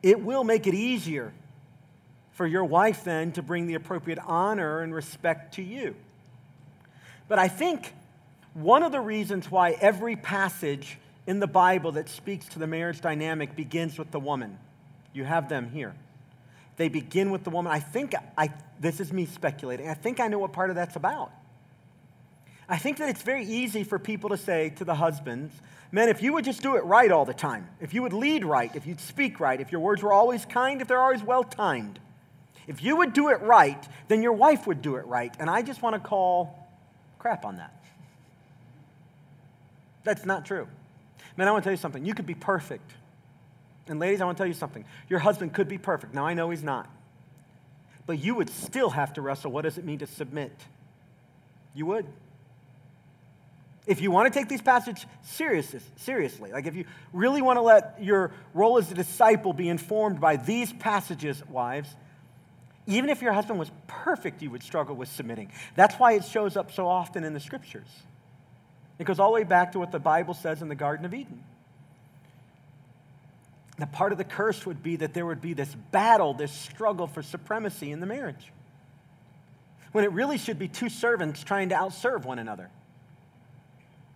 it 0.02 0.20
will 0.20 0.42
make 0.42 0.66
it 0.66 0.74
easier 0.74 1.32
for 2.36 2.46
your 2.46 2.64
wife 2.64 3.02
then 3.02 3.32
to 3.32 3.40
bring 3.40 3.66
the 3.66 3.74
appropriate 3.74 4.18
honor 4.26 4.80
and 4.80 4.94
respect 4.94 5.54
to 5.54 5.62
you. 5.62 5.96
But 7.28 7.38
I 7.38 7.48
think 7.48 7.94
one 8.52 8.82
of 8.82 8.92
the 8.92 9.00
reasons 9.00 9.50
why 9.50 9.70
every 9.80 10.16
passage 10.16 10.98
in 11.26 11.40
the 11.40 11.46
Bible 11.46 11.92
that 11.92 12.10
speaks 12.10 12.46
to 12.50 12.58
the 12.58 12.66
marriage 12.66 13.00
dynamic 13.00 13.56
begins 13.56 13.98
with 13.98 14.10
the 14.10 14.20
woman, 14.20 14.58
you 15.14 15.24
have 15.24 15.48
them 15.48 15.70
here. 15.70 15.94
they 16.76 16.90
begin 16.90 17.30
with 17.30 17.42
the 17.42 17.48
woman. 17.48 17.72
I 17.72 17.80
think 17.80 18.14
I, 18.36 18.52
this 18.78 19.00
is 19.00 19.14
me 19.14 19.24
speculating. 19.24 19.88
I 19.88 19.94
think 19.94 20.20
I 20.20 20.28
know 20.28 20.38
what 20.38 20.52
part 20.52 20.68
of 20.68 20.76
that's 20.76 20.94
about. 20.94 21.32
I 22.68 22.76
think 22.76 22.98
that 22.98 23.08
it's 23.08 23.22
very 23.22 23.46
easy 23.46 23.82
for 23.82 23.98
people 23.98 24.28
to 24.28 24.36
say 24.36 24.70
to 24.76 24.84
the 24.84 24.94
husbands, 24.94 25.54
Men, 25.90 26.10
if 26.10 26.22
you 26.22 26.34
would 26.34 26.44
just 26.44 26.60
do 26.60 26.76
it 26.76 26.84
right 26.84 27.10
all 27.10 27.24
the 27.24 27.32
time, 27.32 27.66
if 27.80 27.94
you 27.94 28.02
would 28.02 28.12
lead 28.12 28.44
right, 28.44 28.70
if 28.76 28.86
you'd 28.86 29.00
speak 29.00 29.40
right, 29.40 29.58
if 29.58 29.72
your 29.72 29.80
words 29.80 30.02
were 30.02 30.12
always 30.12 30.44
kind, 30.44 30.82
if 30.82 30.88
they're 30.88 31.00
always 31.00 31.22
well 31.22 31.44
timed, 31.44 31.98
if 32.66 32.82
you 32.82 32.96
would 32.96 33.12
do 33.12 33.28
it 33.28 33.40
right, 33.42 33.82
then 34.08 34.22
your 34.22 34.32
wife 34.32 34.66
would 34.66 34.82
do 34.82 34.96
it 34.96 35.06
right. 35.06 35.34
And 35.38 35.48
I 35.48 35.62
just 35.62 35.82
want 35.82 35.94
to 35.94 36.00
call 36.00 36.68
crap 37.18 37.44
on 37.44 37.58
that. 37.58 37.72
That's 40.04 40.24
not 40.24 40.44
true. 40.44 40.68
Man, 41.36 41.48
I 41.48 41.50
want 41.50 41.64
to 41.64 41.66
tell 41.66 41.72
you 41.72 41.80
something. 41.80 42.04
You 42.04 42.14
could 42.14 42.26
be 42.26 42.34
perfect. 42.34 42.92
And 43.88 44.00
ladies, 44.00 44.20
I 44.20 44.24
want 44.24 44.36
to 44.36 44.40
tell 44.40 44.48
you 44.48 44.54
something. 44.54 44.84
Your 45.08 45.18
husband 45.18 45.52
could 45.52 45.68
be 45.68 45.78
perfect. 45.78 46.14
Now, 46.14 46.26
I 46.26 46.34
know 46.34 46.50
he's 46.50 46.62
not. 46.62 46.88
But 48.06 48.18
you 48.18 48.34
would 48.34 48.50
still 48.50 48.90
have 48.90 49.12
to 49.14 49.20
wrestle 49.20 49.50
what 49.50 49.62
does 49.62 49.78
it 49.78 49.84
mean 49.84 49.98
to 49.98 50.06
submit? 50.06 50.52
You 51.74 51.86
would. 51.86 52.06
If 53.86 54.00
you 54.00 54.10
want 54.10 54.32
to 54.32 54.36
take 54.36 54.48
these 54.48 54.62
passages 54.62 55.06
seriously, 55.22 55.80
seriously, 55.96 56.50
like 56.50 56.66
if 56.66 56.74
you 56.74 56.86
really 57.12 57.40
want 57.40 57.56
to 57.56 57.60
let 57.62 58.02
your 58.02 58.32
role 58.52 58.78
as 58.78 58.90
a 58.90 58.94
disciple 58.94 59.52
be 59.52 59.68
informed 59.68 60.20
by 60.20 60.36
these 60.36 60.72
passages, 60.72 61.40
wives, 61.48 61.88
even 62.86 63.10
if 63.10 63.20
your 63.20 63.32
husband 63.32 63.58
was 63.58 63.70
perfect, 63.86 64.42
you 64.42 64.50
would 64.50 64.62
struggle 64.62 64.94
with 64.94 65.08
submitting. 65.08 65.50
That's 65.74 65.96
why 65.96 66.12
it 66.12 66.24
shows 66.24 66.56
up 66.56 66.72
so 66.72 66.86
often 66.86 67.24
in 67.24 67.34
the 67.34 67.40
scriptures. 67.40 67.88
It 68.98 69.04
goes 69.04 69.18
all 69.18 69.30
the 69.30 69.34
way 69.34 69.44
back 69.44 69.72
to 69.72 69.78
what 69.78 69.92
the 69.92 69.98
Bible 69.98 70.34
says 70.34 70.62
in 70.62 70.68
the 70.68 70.74
Garden 70.74 71.04
of 71.04 71.12
Eden. 71.12 71.42
The 73.78 73.86
part 73.86 74.12
of 74.12 74.18
the 74.18 74.24
curse 74.24 74.64
would 74.64 74.82
be 74.82 74.96
that 74.96 75.12
there 75.12 75.26
would 75.26 75.42
be 75.42 75.52
this 75.52 75.74
battle, 75.90 76.32
this 76.32 76.52
struggle 76.52 77.06
for 77.06 77.22
supremacy 77.22 77.90
in 77.90 78.00
the 78.00 78.06
marriage. 78.06 78.52
When 79.92 80.04
it 80.04 80.12
really 80.12 80.38
should 80.38 80.58
be 80.58 80.68
two 80.68 80.88
servants 80.88 81.42
trying 81.42 81.70
to 81.70 81.74
outserve 81.74 82.24
one 82.24 82.38
another. 82.38 82.70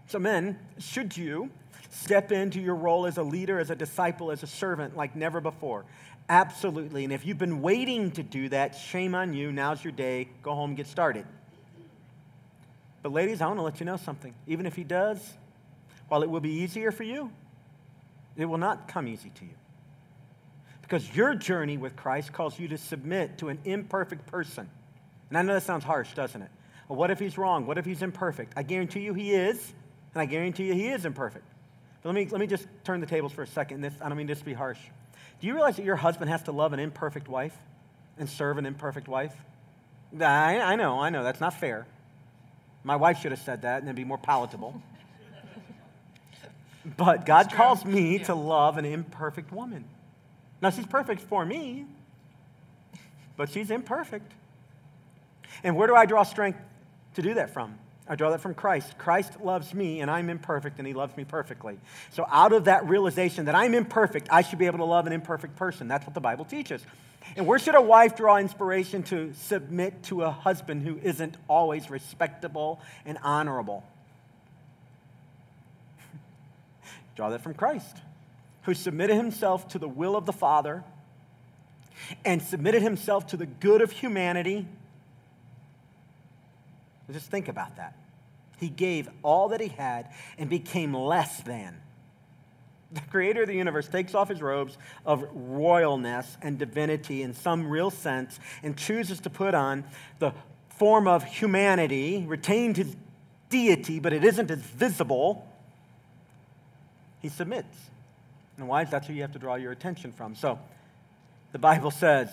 So, 0.06 0.18
men, 0.18 0.58
should 0.78 1.16
you 1.16 1.50
step 1.90 2.32
into 2.32 2.60
your 2.60 2.74
role 2.74 3.06
as 3.06 3.18
a 3.18 3.22
leader, 3.22 3.58
as 3.58 3.70
a 3.70 3.76
disciple, 3.76 4.30
as 4.30 4.42
a 4.42 4.46
servant 4.46 4.96
like 4.96 5.14
never 5.14 5.40
before? 5.40 5.84
Absolutely. 6.30 7.02
And 7.02 7.12
if 7.12 7.26
you've 7.26 7.38
been 7.38 7.60
waiting 7.60 8.12
to 8.12 8.22
do 8.22 8.48
that, 8.50 8.76
shame 8.76 9.16
on 9.16 9.32
you. 9.32 9.50
Now's 9.50 9.82
your 9.82 9.92
day. 9.92 10.28
Go 10.44 10.54
home 10.54 10.70
and 10.70 10.76
get 10.76 10.86
started. 10.86 11.26
But, 13.02 13.10
ladies, 13.10 13.40
I 13.40 13.48
want 13.48 13.58
to 13.58 13.64
let 13.64 13.80
you 13.80 13.86
know 13.86 13.96
something. 13.96 14.32
Even 14.46 14.64
if 14.64 14.76
he 14.76 14.84
does, 14.84 15.18
while 16.06 16.22
it 16.22 16.30
will 16.30 16.40
be 16.40 16.52
easier 16.52 16.92
for 16.92 17.02
you, 17.02 17.32
it 18.36 18.44
will 18.44 18.58
not 18.58 18.86
come 18.86 19.08
easy 19.08 19.30
to 19.30 19.44
you. 19.44 19.50
Because 20.82 21.16
your 21.16 21.34
journey 21.34 21.76
with 21.76 21.96
Christ 21.96 22.32
calls 22.32 22.60
you 22.60 22.68
to 22.68 22.78
submit 22.78 23.38
to 23.38 23.48
an 23.48 23.58
imperfect 23.64 24.24
person. 24.28 24.70
And 25.30 25.38
I 25.38 25.42
know 25.42 25.54
that 25.54 25.64
sounds 25.64 25.82
harsh, 25.82 26.14
doesn't 26.14 26.42
it? 26.42 26.50
What 26.86 27.10
if 27.10 27.18
he's 27.18 27.38
wrong? 27.38 27.66
What 27.66 27.76
if 27.76 27.84
he's 27.84 28.02
imperfect? 28.02 28.52
I 28.56 28.62
guarantee 28.62 29.00
you 29.00 29.14
he 29.14 29.32
is. 29.32 29.72
And 30.14 30.22
I 30.22 30.26
guarantee 30.26 30.66
you 30.66 30.74
he 30.74 30.90
is 30.90 31.04
imperfect. 31.04 31.46
But 32.02 32.10
let 32.10 32.14
me, 32.14 32.28
let 32.30 32.40
me 32.40 32.46
just 32.46 32.68
turn 32.84 33.00
the 33.00 33.06
tables 33.06 33.32
for 33.32 33.42
a 33.42 33.48
second. 33.48 33.80
This, 33.80 33.94
I 34.00 34.08
don't 34.08 34.16
mean 34.16 34.28
this 34.28 34.38
to 34.38 34.44
be 34.44 34.54
harsh. 34.54 34.78
Do 35.40 35.46
you 35.46 35.54
realize 35.54 35.76
that 35.76 35.84
your 35.84 35.96
husband 35.96 36.30
has 36.30 36.42
to 36.44 36.52
love 36.52 36.72
an 36.72 36.80
imperfect 36.80 37.28
wife 37.28 37.56
and 38.18 38.28
serve 38.28 38.58
an 38.58 38.66
imperfect 38.66 39.08
wife? 39.08 39.34
I, 40.18 40.60
I 40.60 40.76
know, 40.76 41.00
I 41.00 41.10
know, 41.10 41.24
that's 41.24 41.40
not 41.40 41.54
fair. 41.54 41.86
My 42.84 42.96
wife 42.96 43.20
should 43.20 43.32
have 43.32 43.40
said 43.40 43.62
that 43.62 43.78
and 43.78 43.88
it'd 43.88 43.96
be 43.96 44.04
more 44.04 44.18
palatable. 44.18 44.82
but 46.96 47.24
God 47.24 47.52
calls 47.52 47.84
me 47.84 48.18
yeah. 48.18 48.24
to 48.24 48.34
love 48.34 48.76
an 48.76 48.84
imperfect 48.84 49.52
woman. 49.52 49.84
Now, 50.60 50.70
she's 50.70 50.86
perfect 50.86 51.22
for 51.22 51.44
me, 51.44 51.86
but 53.36 53.48
she's 53.48 53.70
imperfect. 53.70 54.30
And 55.64 55.74
where 55.74 55.86
do 55.86 55.94
I 55.94 56.04
draw 56.04 56.22
strength 56.22 56.58
to 57.14 57.22
do 57.22 57.34
that 57.34 57.50
from? 57.50 57.78
I 58.10 58.16
draw 58.16 58.30
that 58.30 58.40
from 58.40 58.54
Christ. 58.54 58.98
Christ 58.98 59.40
loves 59.40 59.72
me, 59.72 60.00
and 60.00 60.10
I'm 60.10 60.30
imperfect, 60.30 60.78
and 60.78 60.86
he 60.86 60.94
loves 60.94 61.16
me 61.16 61.22
perfectly. 61.22 61.78
So, 62.10 62.26
out 62.28 62.52
of 62.52 62.64
that 62.64 62.88
realization 62.88 63.44
that 63.44 63.54
I'm 63.54 63.72
imperfect, 63.72 64.26
I 64.32 64.42
should 64.42 64.58
be 64.58 64.66
able 64.66 64.78
to 64.78 64.84
love 64.84 65.06
an 65.06 65.12
imperfect 65.12 65.54
person. 65.54 65.86
That's 65.86 66.04
what 66.04 66.14
the 66.14 66.20
Bible 66.20 66.44
teaches. 66.44 66.82
And 67.36 67.46
where 67.46 67.60
should 67.60 67.76
a 67.76 67.80
wife 67.80 68.16
draw 68.16 68.38
inspiration 68.38 69.04
to 69.04 69.32
submit 69.34 70.02
to 70.04 70.22
a 70.22 70.30
husband 70.32 70.82
who 70.82 70.98
isn't 71.04 71.36
always 71.46 71.88
respectable 71.88 72.80
and 73.06 73.16
honorable? 73.22 73.84
draw 77.14 77.30
that 77.30 77.42
from 77.42 77.54
Christ, 77.54 77.98
who 78.62 78.74
submitted 78.74 79.14
himself 79.14 79.68
to 79.68 79.78
the 79.78 79.88
will 79.88 80.16
of 80.16 80.26
the 80.26 80.32
Father 80.32 80.82
and 82.24 82.42
submitted 82.42 82.82
himself 82.82 83.28
to 83.28 83.36
the 83.36 83.46
good 83.46 83.82
of 83.82 83.92
humanity. 83.92 84.66
Just 87.12 87.30
think 87.30 87.46
about 87.46 87.76
that. 87.76 87.94
He 88.60 88.68
gave 88.68 89.08
all 89.22 89.48
that 89.48 89.60
he 89.60 89.68
had 89.68 90.10
and 90.38 90.48
became 90.50 90.94
less 90.94 91.40
than. 91.40 91.80
The 92.92 93.00
creator 93.02 93.42
of 93.42 93.48
the 93.48 93.54
universe 93.54 93.88
takes 93.88 94.14
off 94.14 94.28
his 94.28 94.42
robes 94.42 94.76
of 95.06 95.22
royalness 95.32 96.26
and 96.42 96.58
divinity 96.58 97.22
in 97.22 97.32
some 97.32 97.68
real 97.68 97.90
sense 97.90 98.38
and 98.62 98.76
chooses 98.76 99.20
to 99.20 99.30
put 99.30 99.54
on 99.54 99.84
the 100.18 100.32
form 100.76 101.06
of 101.06 101.24
humanity, 101.24 102.24
retained 102.26 102.76
his 102.76 102.94
deity, 103.48 103.98
but 104.00 104.12
it 104.12 104.24
isn't 104.24 104.50
as 104.50 104.58
visible. 104.58 105.46
He 107.20 107.28
submits. 107.28 107.76
And 108.58 108.68
wives, 108.68 108.90
that's 108.90 109.06
who 109.06 109.14
you 109.14 109.22
have 109.22 109.32
to 109.32 109.38
draw 109.38 109.54
your 109.54 109.72
attention 109.72 110.12
from. 110.12 110.34
So 110.34 110.58
the 111.52 111.58
Bible 111.58 111.90
says, 111.90 112.28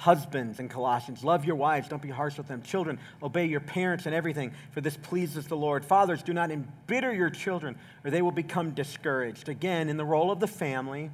Husbands 0.00 0.60
in 0.60 0.68
Colossians, 0.70 1.22
love 1.22 1.44
your 1.44 1.56
wives, 1.56 1.86
don't 1.86 2.00
be 2.00 2.08
harsh 2.08 2.38
with 2.38 2.48
them. 2.48 2.62
Children, 2.62 2.98
obey 3.22 3.44
your 3.44 3.60
parents 3.60 4.06
in 4.06 4.14
everything, 4.14 4.50
for 4.72 4.80
this 4.80 4.96
pleases 4.96 5.46
the 5.46 5.58
Lord. 5.58 5.84
Fathers, 5.84 6.22
do 6.22 6.32
not 6.32 6.50
embitter 6.50 7.12
your 7.12 7.28
children, 7.28 7.76
or 8.02 8.10
they 8.10 8.22
will 8.22 8.32
become 8.32 8.70
discouraged. 8.70 9.50
Again, 9.50 9.90
in 9.90 9.98
the 9.98 10.04
role 10.06 10.30
of 10.30 10.40
the 10.40 10.46
family, 10.46 11.10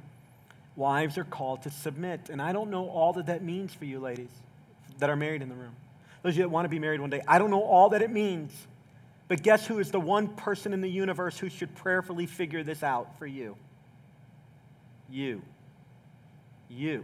wives 0.77 1.17
are 1.17 1.25
called 1.25 1.63
to 1.63 1.69
submit. 1.69 2.29
And 2.29 2.41
I 2.41 2.53
don't 2.53 2.71
know 2.71 2.87
all 2.87 3.11
that 3.11 3.25
that 3.25 3.43
means 3.43 3.73
for 3.73 3.83
you, 3.83 3.99
ladies, 3.99 4.31
that 4.99 5.09
are 5.09 5.17
married 5.17 5.41
in 5.41 5.49
the 5.49 5.55
room. 5.55 5.75
Those 6.23 6.35
of 6.35 6.37
you 6.37 6.43
that 6.43 6.49
want 6.49 6.63
to 6.63 6.69
be 6.69 6.79
married 6.79 7.01
one 7.01 7.09
day, 7.09 7.21
I 7.27 7.39
don't 7.39 7.51
know 7.51 7.63
all 7.63 7.89
that 7.89 8.01
it 8.01 8.09
means. 8.09 8.53
But 9.27 9.43
guess 9.43 9.67
who 9.67 9.79
is 9.79 9.91
the 9.91 9.99
one 9.99 10.29
person 10.29 10.71
in 10.71 10.79
the 10.79 10.89
universe 10.89 11.37
who 11.37 11.49
should 11.49 11.75
prayerfully 11.75 12.25
figure 12.25 12.63
this 12.63 12.83
out 12.83 13.19
for 13.19 13.27
you? 13.27 13.57
You. 15.09 15.41
You. 16.69 17.03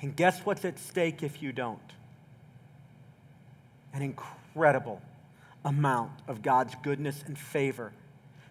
And 0.00 0.14
guess 0.14 0.40
what's 0.40 0.64
at 0.64 0.78
stake 0.78 1.22
if 1.22 1.42
you 1.42 1.52
don't? 1.52 1.78
An 3.92 4.02
incredible 4.02 5.00
amount 5.64 6.12
of 6.28 6.42
God's 6.42 6.74
goodness 6.82 7.22
and 7.26 7.38
favor 7.38 7.92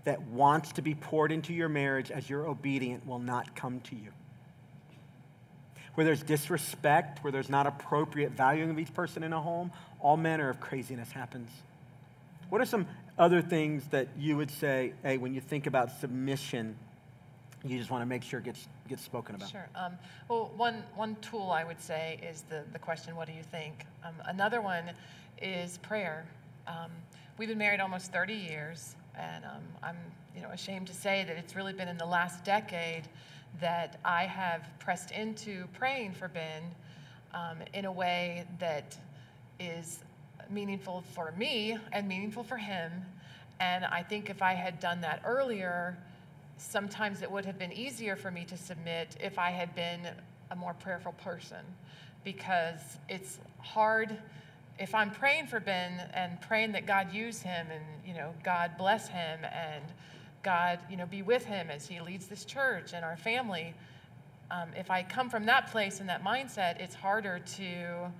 that 0.05 0.21
wants 0.23 0.73
to 0.73 0.81
be 0.81 0.95
poured 0.95 1.31
into 1.31 1.53
your 1.53 1.69
marriage 1.69 2.11
as 2.11 2.29
you're 2.29 2.47
obedient 2.47 3.05
will 3.05 3.19
not 3.19 3.55
come 3.55 3.79
to 3.81 3.95
you. 3.95 4.11
Where 5.95 6.05
there's 6.05 6.23
disrespect, 6.23 7.23
where 7.23 7.31
there's 7.31 7.49
not 7.49 7.67
appropriate 7.67 8.31
valuing 8.31 8.71
of 8.71 8.79
each 8.79 8.93
person 8.93 9.23
in 9.23 9.31
a 9.31 9.39
home, 9.39 9.71
all 9.99 10.17
manner 10.17 10.49
of 10.49 10.59
craziness 10.59 11.11
happens. 11.11 11.49
What 12.49 12.61
are 12.61 12.65
some 12.65 12.87
other 13.17 13.41
things 13.41 13.83
that 13.91 14.07
you 14.17 14.35
would 14.37 14.49
say, 14.51 14.93
hey, 15.03 15.17
when 15.17 15.33
you 15.33 15.41
think 15.41 15.67
about 15.67 15.91
submission 15.99 16.75
you 17.65 17.77
just 17.77 17.89
want 17.89 18.01
to 18.01 18.05
make 18.05 18.23
sure 18.23 18.39
it 18.39 18.45
gets, 18.45 18.67
gets 18.89 19.01
spoken 19.01 19.35
about. 19.35 19.49
Sure. 19.49 19.67
Um, 19.75 19.93
well, 20.27 20.51
one, 20.57 20.83
one 20.95 21.15
tool 21.21 21.49
I 21.51 21.63
would 21.63 21.79
say 21.79 22.19
is 22.29 22.43
the, 22.49 22.63
the 22.73 22.79
question, 22.79 23.15
what 23.15 23.27
do 23.27 23.33
you 23.33 23.43
think? 23.43 23.85
Um, 24.03 24.15
another 24.25 24.61
one 24.61 24.91
is 25.41 25.77
prayer. 25.77 26.25
Um, 26.67 26.91
we've 27.37 27.47
been 27.47 27.57
married 27.57 27.79
almost 27.79 28.11
30 28.11 28.33
years, 28.33 28.95
and 29.17 29.45
um, 29.45 29.61
I'm 29.81 29.97
you 30.35 30.41
know, 30.41 30.49
ashamed 30.49 30.87
to 30.87 30.93
say 30.93 31.23
that 31.25 31.37
it's 31.37 31.55
really 31.55 31.73
been 31.73 31.87
in 31.87 31.97
the 31.97 32.05
last 32.05 32.43
decade 32.43 33.03
that 33.61 33.99
I 34.03 34.23
have 34.23 34.67
pressed 34.79 35.11
into 35.11 35.67
praying 35.73 36.13
for 36.13 36.27
Ben 36.27 36.63
um, 37.33 37.57
in 37.73 37.85
a 37.85 37.91
way 37.91 38.45
that 38.59 38.97
is 39.59 39.99
meaningful 40.49 41.03
for 41.13 41.31
me 41.37 41.77
and 41.91 42.07
meaningful 42.07 42.43
for 42.43 42.57
him. 42.57 42.91
And 43.59 43.85
I 43.85 44.03
think 44.03 44.29
if 44.29 44.41
I 44.41 44.53
had 44.53 44.79
done 44.79 45.01
that 45.01 45.21
earlier, 45.25 45.97
sometimes 46.57 47.21
it 47.21 47.31
would 47.31 47.45
have 47.45 47.57
been 47.57 47.73
easier 47.73 48.15
for 48.15 48.31
me 48.31 48.45
to 48.45 48.57
submit 48.57 49.15
if 49.19 49.37
I 49.37 49.51
had 49.51 49.75
been 49.75 50.07
a 50.51 50.55
more 50.55 50.73
prayerful 50.73 51.13
person. 51.13 51.65
Because 52.23 52.79
it's 53.09 53.39
hard 53.59 54.17
if 54.79 54.95
I'm 54.95 55.11
praying 55.11 55.47
for 55.47 55.59
Ben 55.59 56.09
and 56.13 56.39
praying 56.41 56.71
that 56.71 56.85
God 56.85 57.13
use 57.13 57.41
him 57.41 57.67
and 57.71 57.83
you 58.05 58.13
know 58.13 58.33
God 58.43 58.71
bless 58.77 59.07
him 59.07 59.39
and 59.43 59.83
God 60.41 60.79
you 60.89 60.97
know 60.97 61.05
be 61.05 61.21
with 61.21 61.45
him 61.45 61.69
as 61.69 61.87
he 61.87 61.99
leads 62.01 62.27
this 62.27 62.43
church 62.45 62.93
and 62.93 63.05
our 63.05 63.17
family 63.17 63.73
um, 64.51 64.69
if 64.75 64.89
I 64.89 65.03
come 65.03 65.29
from 65.29 65.45
that 65.45 65.71
place 65.71 65.99
and 65.99 66.09
that 66.09 66.23
mindset 66.23 66.79
it's 66.81 66.95
harder 66.95 67.39
to 67.57 68.11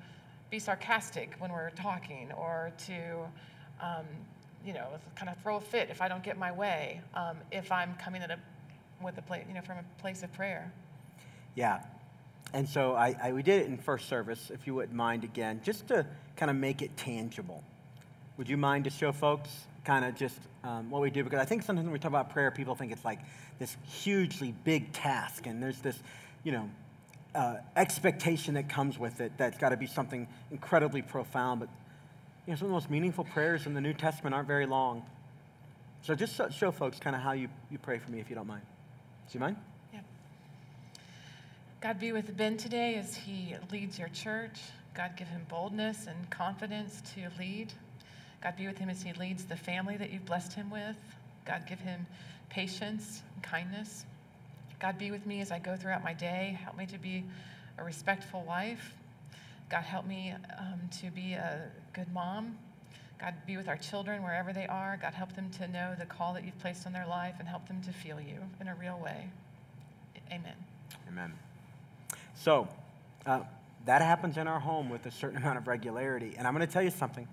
be 0.52 0.60
sarcastic 0.60 1.36
when 1.40 1.52
we're 1.52 1.72
talking 1.72 2.32
or 2.34 2.72
to 2.86 2.94
um, 3.82 4.06
you 4.66 4.74
know, 4.74 4.88
kind 5.16 5.30
of 5.30 5.38
throw 5.42 5.58
a 5.58 5.62
fit 5.62 5.90
if 5.90 6.02
I 6.02 6.08
don't 6.08 6.24
get 6.24 6.38
my 6.38 6.52
way, 6.52 7.02
um, 7.14 7.38
if 7.52 7.72
I'm 7.72 7.96
coming 7.96 8.22
at 8.22 8.32
a, 8.32 8.38
with 9.04 9.18
a 9.18 9.22
place, 9.22 9.44
you 9.48 9.54
know, 9.54 9.62
from 9.62 9.78
a 9.78 10.02
place 10.02 10.24
of 10.24 10.32
prayer. 10.34 10.72
Yeah. 11.56 11.82
And 12.54 12.68
so 12.70 12.94
I, 12.94 13.16
I, 13.22 13.32
we 13.34 13.44
did 13.44 13.62
it 13.62 13.68
in 13.68 13.78
first 13.78 14.08
service, 14.08 14.52
if 14.54 14.68
you 14.68 14.76
wouldn't 14.76 14.94
mind 14.96 15.24
again, 15.24 15.60
just 15.64 15.88
to 15.88 16.06
kind 16.36 16.50
of 16.50 16.56
make 16.56 16.82
it 16.82 16.96
tangible. 16.98 17.64
Would 18.38 18.50
you 18.50 18.58
mind 18.58 18.84
to 18.86 18.90
show 18.90 19.12
folks 19.12 19.50
kind 19.86 20.06
of 20.06 20.16
just 20.16 20.38
um, 20.64 20.90
what 20.90 21.02
we 21.02 21.10
do? 21.10 21.24
Because 21.24 21.40
I 21.40 21.46
think 21.46 21.64
sometimes 21.64 21.86
when 21.86 21.94
we 21.94 22.00
talk 22.00 22.10
about 22.10 22.30
prayer, 22.30 22.52
people 22.52 22.76
think 22.76 22.92
it's 22.92 23.06
like 23.06 23.20
this 23.60 23.76
hugely 23.84 24.54
big 24.64 24.92
task, 24.92 25.46
and 25.46 25.62
there's 25.62 25.80
this, 25.80 25.98
you 26.44 26.52
know, 26.52 26.70
uh, 27.36 27.56
expectation 27.76 28.54
that 28.54 28.70
comes 28.70 29.00
with 29.00 29.20
it 29.20 29.32
that's 29.38 29.58
got 29.58 29.70
to 29.70 29.78
be 29.78 29.88
something 29.88 30.28
incredibly 30.52 31.02
profound. 31.02 31.60
But 31.60 31.70
you 32.46 32.52
know, 32.52 32.58
some 32.58 32.66
of 32.66 32.70
the 32.70 32.74
most 32.74 32.90
meaningful 32.90 33.24
prayers 33.24 33.66
in 33.66 33.74
the 33.74 33.82
New 33.82 33.94
Testament 33.94 34.36
aren't 34.36 34.48
very 34.48 34.66
long. 34.66 35.06
So 36.02 36.14
just 36.16 36.40
show 36.54 36.72
folks 36.72 37.00
kind 37.00 37.16
of 37.16 37.22
how 37.22 37.32
you, 37.32 37.48
you 37.72 37.78
pray 37.78 37.98
for 37.98 38.12
me, 38.12 38.20
if 38.20 38.30
you 38.30 38.36
don't 38.36 38.48
mind. 38.48 38.64
Do 39.32 39.34
you 39.34 39.40
mind? 39.40 39.56
Yeah. 39.94 40.02
God 41.80 42.00
be 42.00 42.12
with 42.12 42.36
Ben 42.36 42.58
today 42.58 42.96
as 42.96 43.16
he 43.16 43.56
leads 43.72 43.98
your 43.98 44.10
church. 44.10 44.60
God 44.94 45.12
give 45.16 45.30
him 45.30 45.46
boldness 45.48 46.08
and 46.08 46.30
confidence 46.30 47.02
to 47.16 47.30
lead. 47.40 47.72
God 48.44 48.58
be 48.58 48.68
with 48.68 48.78
him 48.78 48.90
as 48.90 49.02
he 49.02 49.14
leads 49.14 49.46
the 49.46 49.56
family 49.56 49.96
that 49.96 50.12
you've 50.12 50.26
blessed 50.26 50.54
him 50.54 50.70
with. 50.70 50.98
God 51.46 51.64
give 51.68 51.80
him 51.80 52.06
patience 52.50 53.24
and 53.34 53.44
kindness. 53.44 54.06
God 54.82 54.98
be 54.98 55.12
with 55.12 55.26
me 55.26 55.40
as 55.40 55.50
I 55.50 55.60
go 55.60 55.78
throughout 55.78 56.04
my 56.04 56.14
day. 56.14 56.60
Help 56.62 56.78
me 56.78 56.86
to 56.88 56.98
be 56.98 57.24
a 57.78 57.84
respectful 57.84 58.44
wife. 58.46 58.94
God 59.74 59.86
help 59.86 60.06
me 60.06 60.32
um, 60.60 60.82
to 61.02 61.10
be 61.10 61.34
a 61.34 61.64
good 61.94 62.14
mom. 62.14 62.60
God 63.20 63.34
be 63.48 63.58
with 63.58 63.68
our 63.68 63.76
children 63.76 64.22
wherever 64.22 64.54
they 64.54 64.68
are. 64.68 65.00
God 65.02 65.16
help 65.16 65.34
them 65.34 65.50
to 65.58 65.68
know 65.68 65.96
the 65.98 66.06
call 66.06 66.36
that 66.36 66.46
you've 66.46 66.60
placed 66.60 66.86
on 66.86 66.94
their 66.94 67.08
life 67.08 67.34
and 67.40 67.48
help 67.48 67.68
them 67.68 67.82
to 67.82 67.92
feel 67.92 68.22
you 68.22 68.38
in 68.62 68.68
a 68.68 68.76
real 68.76 69.02
way. 69.04 69.32
Amen. 70.32 70.54
Amen. 71.08 71.34
So, 72.36 72.68
uh, 73.26 73.40
that 73.86 74.04
happens 74.04 74.38
in 74.38 74.48
our 74.48 74.60
home 74.60 74.92
with 74.92 75.08
a 75.08 75.12
certain 75.12 75.38
amount 75.38 75.58
of 75.58 75.68
regularity. 75.68 76.36
And 76.38 76.46
I'm 76.46 76.54
going 76.54 76.68
to 76.68 76.72
tell 76.72 76.84
you 76.84 76.92
something. 76.92 77.28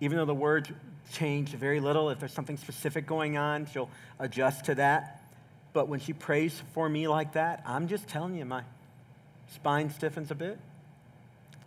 Even 0.00 0.16
though 0.16 0.24
the 0.24 0.32
words 0.32 0.70
change 1.12 1.50
very 1.50 1.78
little, 1.78 2.08
if 2.08 2.20
there's 2.20 2.32
something 2.32 2.56
specific 2.56 3.06
going 3.06 3.36
on, 3.36 3.66
she'll 3.66 3.90
adjust 4.18 4.64
to 4.64 4.76
that. 4.76 5.22
But 5.74 5.88
when 5.88 6.00
she 6.00 6.14
prays 6.14 6.62
for 6.72 6.88
me 6.88 7.06
like 7.06 7.34
that, 7.34 7.62
I'm 7.66 7.86
just 7.86 8.08
telling 8.08 8.34
you, 8.34 8.46
my 8.46 8.62
spine 9.50 9.90
stiffens 9.90 10.30
a 10.30 10.34
bit. 10.34 10.58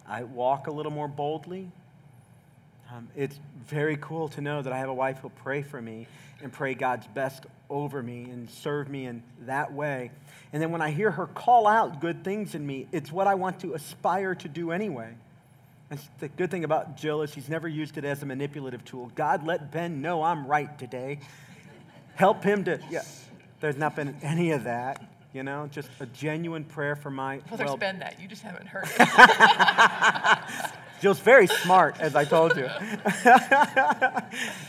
I 0.08 0.24
walk 0.24 0.68
a 0.68 0.72
little 0.72 0.92
more 0.92 1.08
boldly. 1.08 1.72
Um, 2.94 3.08
it's 3.16 3.40
very 3.68 3.98
cool 3.98 4.30
to 4.30 4.42
know 4.42 4.62
that 4.62 4.72
I 4.72 4.78
have 4.78 4.90
a 4.90 4.94
wife 4.94 5.20
who'll 5.20 5.32
pray 5.32 5.64
for 5.64 5.82
me 5.82 6.08
and 6.42 6.54
pray 6.54 6.76
God's 6.76 7.08
best 7.08 7.46
over 7.70 8.04
me 8.04 8.24
and 8.26 8.50
serve 8.50 8.90
me 8.90 9.06
in 9.06 9.24
that 9.42 9.74
way. 9.74 10.12
And 10.54 10.62
then 10.62 10.72
when 10.72 10.82
I 10.82 10.92
hear 10.92 11.12
her 11.12 11.26
call 11.26 11.66
out 11.66 12.00
good 12.00 12.24
things 12.24 12.54
in 12.54 12.66
me, 12.66 12.88
it's 12.92 13.12
what 13.12 13.26
I 13.28 13.36
want 13.36 13.60
to 13.62 13.74
aspire 13.74 14.36
to 14.36 14.48
do 14.48 14.72
anyway. 14.72 15.16
And 15.90 16.00
the 16.20 16.28
good 16.28 16.52
thing 16.52 16.64
about 16.64 16.98
Jill 16.98 17.22
is 17.22 17.32
she's 17.32 17.50
never 17.50 17.68
used 17.68 17.98
it 17.98 18.06
as 18.06 18.22
a 18.22 18.26
manipulative 18.26 18.86
tool. 18.86 19.12
God, 19.16 19.46
let 19.46 19.72
Ben 19.72 20.02
know 20.02 20.24
I'm 20.24 20.46
right 20.48 20.78
today. 20.78 21.20
Help 22.16 22.44
him 22.44 22.64
to, 22.66 22.80
yeah, 22.90 23.04
there's 23.60 23.78
not 23.78 23.96
been 23.96 24.16
any 24.22 24.52
of 24.52 24.64
that. 24.66 25.04
You 25.36 25.44
know, 25.44 25.68
just 25.70 25.90
a 26.00 26.06
genuine 26.06 26.64
prayer 26.64 26.96
for 26.96 27.12
my. 27.12 27.42
Well, 27.50 27.58
there's 27.58 27.68
well, 27.68 27.76
been 27.76 28.00
that. 28.00 28.22
You 28.22 28.28
just 28.30 28.42
haven't 28.42 28.68
heard 28.68 28.88
it. 28.98 30.72
Jill's 31.02 31.20
very 31.20 31.48
smart, 31.48 32.00
as 32.00 32.16
I 32.16 32.24
told 32.24 32.56
you. 32.56 32.68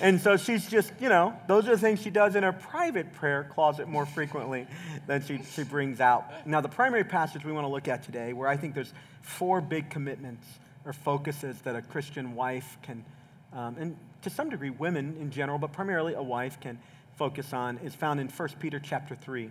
and 0.01 0.21
so 0.21 0.37
she's 0.37 0.69
just, 0.69 0.93
you 1.01 1.09
know, 1.09 1.39
those 1.47 1.69
are 1.69 1.77
the 1.77 1.79
things 1.79 2.03
she 2.03 2.11
does 2.11 2.35
in 2.35 2.43
her 2.43 2.53
private 2.53 3.13
prayer 3.13 3.49
closet 3.55 3.87
more 3.87 4.07
frequently 4.07 4.67
than 5.07 5.25
she, 5.25 5.39
she 5.55 5.63
brings 5.63 6.01
out. 6.01 6.49
Now, 6.49 6.61
the 6.61 6.69
primary 6.69 7.05
passage 7.05 7.45
we 7.45 7.53
want 7.53 7.65
to 7.65 7.71
look 7.71 7.87
at 7.87 8.03
today, 8.03 8.33
where 8.33 8.49
I 8.49 8.57
think 8.57 8.75
there's 8.75 8.93
four 9.23 9.61
big 9.61 9.89
commitments 9.89 10.45
or 10.85 10.93
focuses 10.93 11.61
that 11.61 11.77
a 11.77 11.83
Christian 11.83 12.35
wife 12.35 12.77
can, 12.83 13.05
um, 13.53 13.77
and 13.79 13.97
to 14.23 14.31
some 14.31 14.51
degree 14.51 14.71
women 14.71 15.17
in 15.21 15.31
general, 15.31 15.59
but 15.59 15.73
primarily 15.73 16.15
a 16.15 16.23
wife 16.25 16.59
can 16.59 16.81
focus 17.15 17.53
on, 17.53 17.79
is 17.79 17.95
found 17.95 18.19
in 18.19 18.29
1 18.29 18.49
Peter 18.59 18.81
chapter 18.81 19.15
3. 19.15 19.49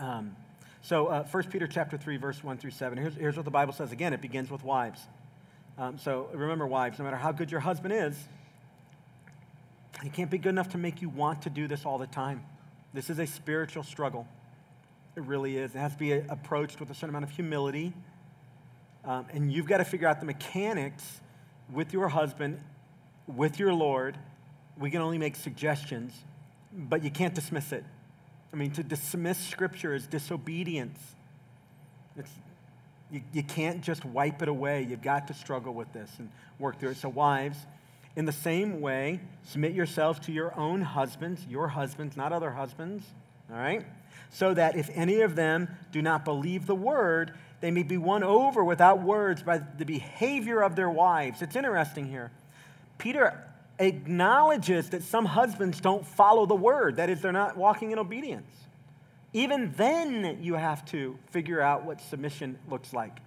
Um, 0.00 0.34
so, 0.82 1.08
uh, 1.08 1.24
1 1.24 1.44
Peter 1.44 1.66
chapter 1.66 1.98
3, 1.98 2.16
verse 2.16 2.42
1 2.42 2.56
through 2.56 2.70
7. 2.70 2.96
Here's, 2.96 3.14
here's 3.14 3.36
what 3.36 3.44
the 3.44 3.50
Bible 3.50 3.72
says. 3.72 3.92
Again, 3.92 4.12
it 4.14 4.22
begins 4.22 4.50
with 4.50 4.64
wives. 4.64 5.00
Um, 5.78 5.98
so 5.98 6.28
remember, 6.32 6.66
wives, 6.66 6.98
no 6.98 7.04
matter 7.04 7.16
how 7.16 7.32
good 7.32 7.50
your 7.50 7.60
husband 7.60 7.94
is, 7.94 8.16
he 10.02 10.08
can't 10.08 10.30
be 10.30 10.38
good 10.38 10.50
enough 10.50 10.70
to 10.70 10.78
make 10.78 11.02
you 11.02 11.10
want 11.10 11.42
to 11.42 11.50
do 11.50 11.68
this 11.68 11.84
all 11.84 11.98
the 11.98 12.06
time. 12.06 12.42
This 12.94 13.10
is 13.10 13.18
a 13.18 13.26
spiritual 13.26 13.82
struggle. 13.82 14.26
It 15.16 15.22
really 15.24 15.58
is. 15.58 15.74
It 15.74 15.78
has 15.78 15.92
to 15.92 15.98
be 15.98 16.12
approached 16.12 16.80
with 16.80 16.90
a 16.90 16.94
certain 16.94 17.10
amount 17.10 17.24
of 17.24 17.30
humility. 17.30 17.92
Um, 19.04 19.26
and 19.32 19.52
you've 19.52 19.66
got 19.66 19.78
to 19.78 19.84
figure 19.84 20.08
out 20.08 20.20
the 20.20 20.26
mechanics 20.26 21.20
with 21.72 21.92
your 21.92 22.08
husband, 22.08 22.60
with 23.26 23.58
your 23.58 23.72
Lord. 23.72 24.16
We 24.78 24.90
can 24.90 25.02
only 25.02 25.18
make 25.18 25.36
suggestions, 25.36 26.12
but 26.72 27.02
you 27.02 27.10
can't 27.10 27.34
dismiss 27.34 27.72
it. 27.72 27.84
I 28.52 28.56
mean, 28.56 28.70
to 28.72 28.82
dismiss 28.82 29.38
Scripture 29.38 29.94
is 29.94 30.06
disobedience. 30.06 30.98
It's, 32.16 32.30
you, 33.10 33.22
you 33.32 33.42
can't 33.42 33.80
just 33.82 34.04
wipe 34.04 34.42
it 34.42 34.48
away. 34.48 34.82
You've 34.82 35.02
got 35.02 35.28
to 35.28 35.34
struggle 35.34 35.72
with 35.72 35.92
this 35.92 36.10
and 36.18 36.30
work 36.58 36.78
through 36.80 36.90
it. 36.90 36.96
So, 36.96 37.08
wives, 37.08 37.58
in 38.16 38.24
the 38.24 38.32
same 38.32 38.80
way, 38.80 39.20
submit 39.44 39.72
yourselves 39.72 40.18
to 40.20 40.32
your 40.32 40.56
own 40.58 40.82
husbands, 40.82 41.46
your 41.48 41.68
husbands, 41.68 42.16
not 42.16 42.32
other 42.32 42.50
husbands, 42.50 43.04
all 43.50 43.56
right? 43.58 43.86
So 44.30 44.52
that 44.54 44.76
if 44.76 44.90
any 44.94 45.20
of 45.20 45.36
them 45.36 45.68
do 45.92 46.02
not 46.02 46.24
believe 46.24 46.66
the 46.66 46.74
word, 46.74 47.32
they 47.60 47.70
may 47.70 47.82
be 47.82 47.96
won 47.96 48.24
over 48.24 48.64
without 48.64 49.02
words 49.02 49.42
by 49.42 49.58
the 49.58 49.84
behavior 49.84 50.60
of 50.62 50.76
their 50.76 50.90
wives. 50.90 51.42
It's 51.42 51.56
interesting 51.56 52.06
here. 52.06 52.32
Peter 52.98 53.44
acknowledges 53.80 54.90
that 54.90 55.02
some 55.02 55.24
husbands 55.24 55.80
don't 55.80 56.06
follow 56.06 56.46
the 56.46 56.54
word, 56.54 56.96
that 56.96 57.10
is, 57.10 57.20
they're 57.20 57.32
not 57.32 57.56
walking 57.56 57.90
in 57.90 57.98
obedience. 57.98 58.50
Even 59.32 59.72
then, 59.76 60.38
you 60.42 60.54
have 60.54 60.84
to 60.86 61.18
figure 61.30 61.60
out 61.60 61.84
what 61.84 62.00
submission 62.00 62.58
looks 62.68 62.92
like. 62.92 63.18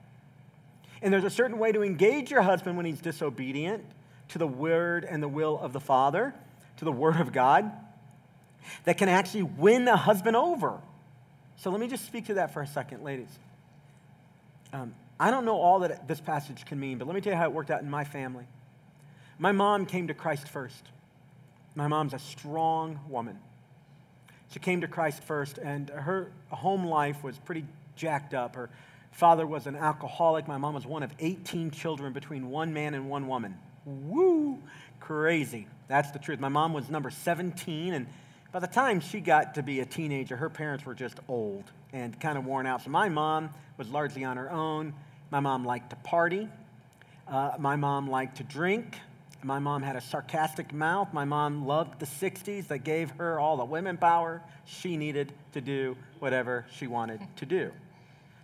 And 1.02 1.14
there's 1.14 1.24
a 1.24 1.30
certain 1.30 1.60
way 1.60 1.72
to 1.72 1.82
engage 1.82 2.32
your 2.32 2.42
husband 2.42 2.78
when 2.78 2.86
he's 2.86 3.02
disobedient 3.02 3.84
to 4.30 4.38
the 4.38 4.48
word 4.48 5.06
and 5.06 5.22
the 5.22 5.28
will 5.28 5.60
of 5.60 5.74
the 5.74 5.80
Father, 5.80 6.34
to 6.78 6.86
the 6.86 6.92
word 6.92 7.20
of 7.20 7.34
God, 7.34 7.72
that 8.86 8.98
can 8.98 9.10
actually 9.10 9.44
win 9.44 9.88
a 9.88 9.98
husband 9.98 10.36
over. 10.36 10.80
So 11.58 11.70
let 11.70 11.80
me 11.80 11.88
just 11.88 12.06
speak 12.06 12.28
to 12.28 12.36
that 12.36 12.54
for 12.54 12.62
a 12.62 12.68
second, 12.68 13.04
ladies. 13.04 13.28
Um, 14.72 14.94
I 15.20 15.32
don't 15.32 15.46
know 15.46 15.58
all 15.58 15.80
that 15.80 16.08
this 16.08 16.20
passage 16.20 16.66
can 16.66 16.80
mean, 16.80 16.98
but 16.98 17.08
let 17.08 17.16
me 17.16 17.22
tell 17.22 17.34
you 17.34 17.38
how 17.38 17.46
it 17.46 17.54
worked 17.54 17.72
out 17.72 17.82
in 17.82 17.90
my 17.90 18.04
family. 18.04 18.46
My 19.40 19.52
mom 19.52 19.86
came 19.86 20.08
to 20.08 20.14
Christ 20.14 20.48
first. 20.48 20.84
My 21.76 21.88
mom's 21.88 22.14
a 22.14 22.20
strong 22.20 23.00
woman. 23.10 23.40
She 24.50 24.60
came 24.60 24.82
to 24.82 24.88
Christ 24.88 25.24
first, 25.24 25.58
and 25.58 25.90
her 25.90 26.32
home 26.50 26.86
life 26.86 27.24
was 27.24 27.38
pretty 27.40 27.66
jacked 27.96 28.34
up. 28.36 28.56
Her 28.56 28.70
father 29.12 29.48
was 29.48 29.66
an 29.66 29.76
alcoholic. 29.76 30.48
My 30.48 30.58
mom 30.58 30.76
was 30.76 30.86
one 30.86 31.02
of 31.02 31.12
18 31.20 31.72
children 31.72 32.14
between 32.14 32.50
one 32.50 32.74
man 32.74 32.94
and 32.94 33.10
one 33.10 33.28
woman. 33.28 33.58
Woo! 33.86 34.60
Crazy. 35.00 35.68
That's 35.88 36.12
the 36.12 36.20
truth. 36.20 36.40
My 36.40 36.50
mom 36.50 36.74
was 36.74 36.90
number 36.90 37.10
17, 37.10 37.94
and 37.94 38.08
by 38.52 38.60
the 38.60 38.68
time 38.68 39.00
she 39.00 39.20
got 39.20 39.56
to 39.56 39.64
be 39.64 39.80
a 39.80 39.86
teenager, 39.86 40.38
her 40.38 40.50
parents 40.50 40.86
were 40.86 40.94
just 40.94 41.18
old 41.28 41.64
and 41.92 42.20
kind 42.20 42.38
of 42.38 42.46
worn 42.46 42.68
out. 42.68 42.84
So 42.84 42.92
my 42.92 43.10
mom 43.10 43.50
was 43.78 43.90
largely 43.90 44.24
on 44.24 44.38
her 44.38 44.52
own. 44.52 44.94
My 45.32 45.40
mom 45.40 45.66
liked 45.66 45.90
to 45.90 45.96
party. 45.98 46.48
Uh, 47.28 47.54
my 47.58 47.76
mom 47.76 48.08
liked 48.10 48.38
to 48.38 48.44
drink. 48.44 49.00
My 49.44 49.60
mom 49.60 49.82
had 49.84 49.96
a 49.96 50.02
sarcastic 50.02 50.74
mouth. 50.74 51.14
My 51.14 51.26
mom 51.26 51.68
loved 51.68 52.00
the 52.00 52.06
60s 52.06 52.68
that 52.68 52.80
gave 52.80 53.12
her 53.12 53.40
all 53.40 53.58
the 53.58 53.66
women 53.66 53.98
power 53.98 54.42
she 54.66 54.96
needed 54.96 55.34
to 55.52 55.62
do 55.62 55.98
whatever 56.20 56.66
she 56.76 56.88
wanted 56.88 57.20
to 57.38 57.46
do. 57.46 57.72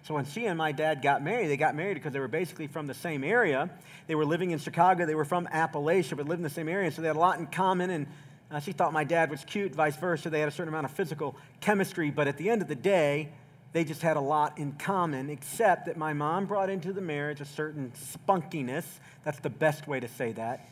So 0.04 0.14
when 0.14 0.26
she 0.26 0.46
and 0.46 0.58
my 0.58 0.72
dad 0.72 1.02
got 1.02 1.24
married, 1.24 1.48
they 1.48 1.58
got 1.58 1.76
married 1.76 1.94
because 1.94 2.14
they 2.14 2.20
were 2.20 2.28
basically 2.28 2.68
from 2.68 2.88
the 2.88 2.94
same 2.94 3.24
area. 3.24 3.70
They 4.08 4.16
were 4.16 4.26
living 4.26 4.52
in 4.52 4.60
Chicago. 4.60 5.06
They 5.06 5.16
were 5.16 5.26
from 5.26 5.48
Appalachia, 5.48 6.18
but 6.18 6.28
lived 6.28 6.40
in 6.40 6.44
the 6.44 6.50
same 6.50 6.68
area, 6.68 6.92
so 6.92 7.02
they 7.02 7.08
had 7.08 7.16
a 7.16 7.20
lot 7.20 7.40
in 7.40 7.48
common. 7.48 7.90
And 7.90 8.08
uh, 8.52 8.60
she 8.60 8.72
thought 8.72 8.92
my 8.92 9.04
dad 9.04 9.30
was 9.30 9.44
cute, 9.46 9.76
vice 9.76 9.96
versa. 9.98 10.30
They 10.30 10.40
had 10.40 10.50
a 10.50 10.52
certain 10.52 10.70
amount 10.70 10.86
of 10.86 10.92
physical 10.92 11.36
chemistry, 11.60 12.12
but 12.12 12.28
at 12.28 12.38
the 12.38 12.50
end 12.50 12.62
of 12.62 12.68
the 12.68 12.76
day, 12.76 13.30
they 13.72 13.84
just 13.84 14.02
had 14.02 14.18
a 14.18 14.22
lot 14.22 14.58
in 14.58 14.74
common, 14.74 15.30
except 15.30 15.86
that 15.86 15.96
my 15.96 16.14
mom 16.14 16.46
brought 16.46 16.70
into 16.70 16.92
the 16.92 17.02
marriage 17.02 17.40
a 17.40 17.46
certain 17.46 17.92
spunkiness. 17.92 18.86
That's 19.24 19.40
the 19.40 19.50
best 19.50 19.88
way 19.88 20.00
to 20.00 20.08
say 20.08 20.32
that 20.32 20.68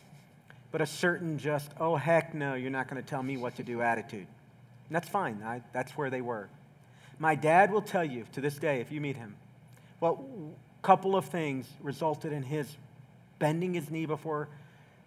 but 0.70 0.80
a 0.80 0.86
certain 0.86 1.38
just, 1.38 1.70
oh, 1.80 1.96
heck 1.96 2.34
no, 2.34 2.54
you're 2.54 2.70
not 2.70 2.88
going 2.88 3.02
to 3.02 3.08
tell 3.08 3.22
me 3.22 3.36
what 3.36 3.56
to 3.56 3.62
do 3.62 3.80
attitude. 3.82 4.26
And 4.88 4.96
that's 4.96 5.08
fine. 5.08 5.42
I, 5.44 5.62
that's 5.72 5.92
where 5.92 6.10
they 6.10 6.20
were. 6.20 6.48
My 7.18 7.34
dad 7.34 7.72
will 7.72 7.82
tell 7.82 8.04
you 8.04 8.24
to 8.32 8.40
this 8.40 8.56
day, 8.56 8.80
if 8.80 8.92
you 8.92 9.00
meet 9.00 9.16
him, 9.16 9.34
what 9.98 10.18
couple 10.82 11.16
of 11.16 11.24
things 11.26 11.66
resulted 11.82 12.32
in 12.32 12.42
his 12.42 12.66
bending 13.38 13.74
his 13.74 13.90
knee 13.90 14.06
before 14.06 14.48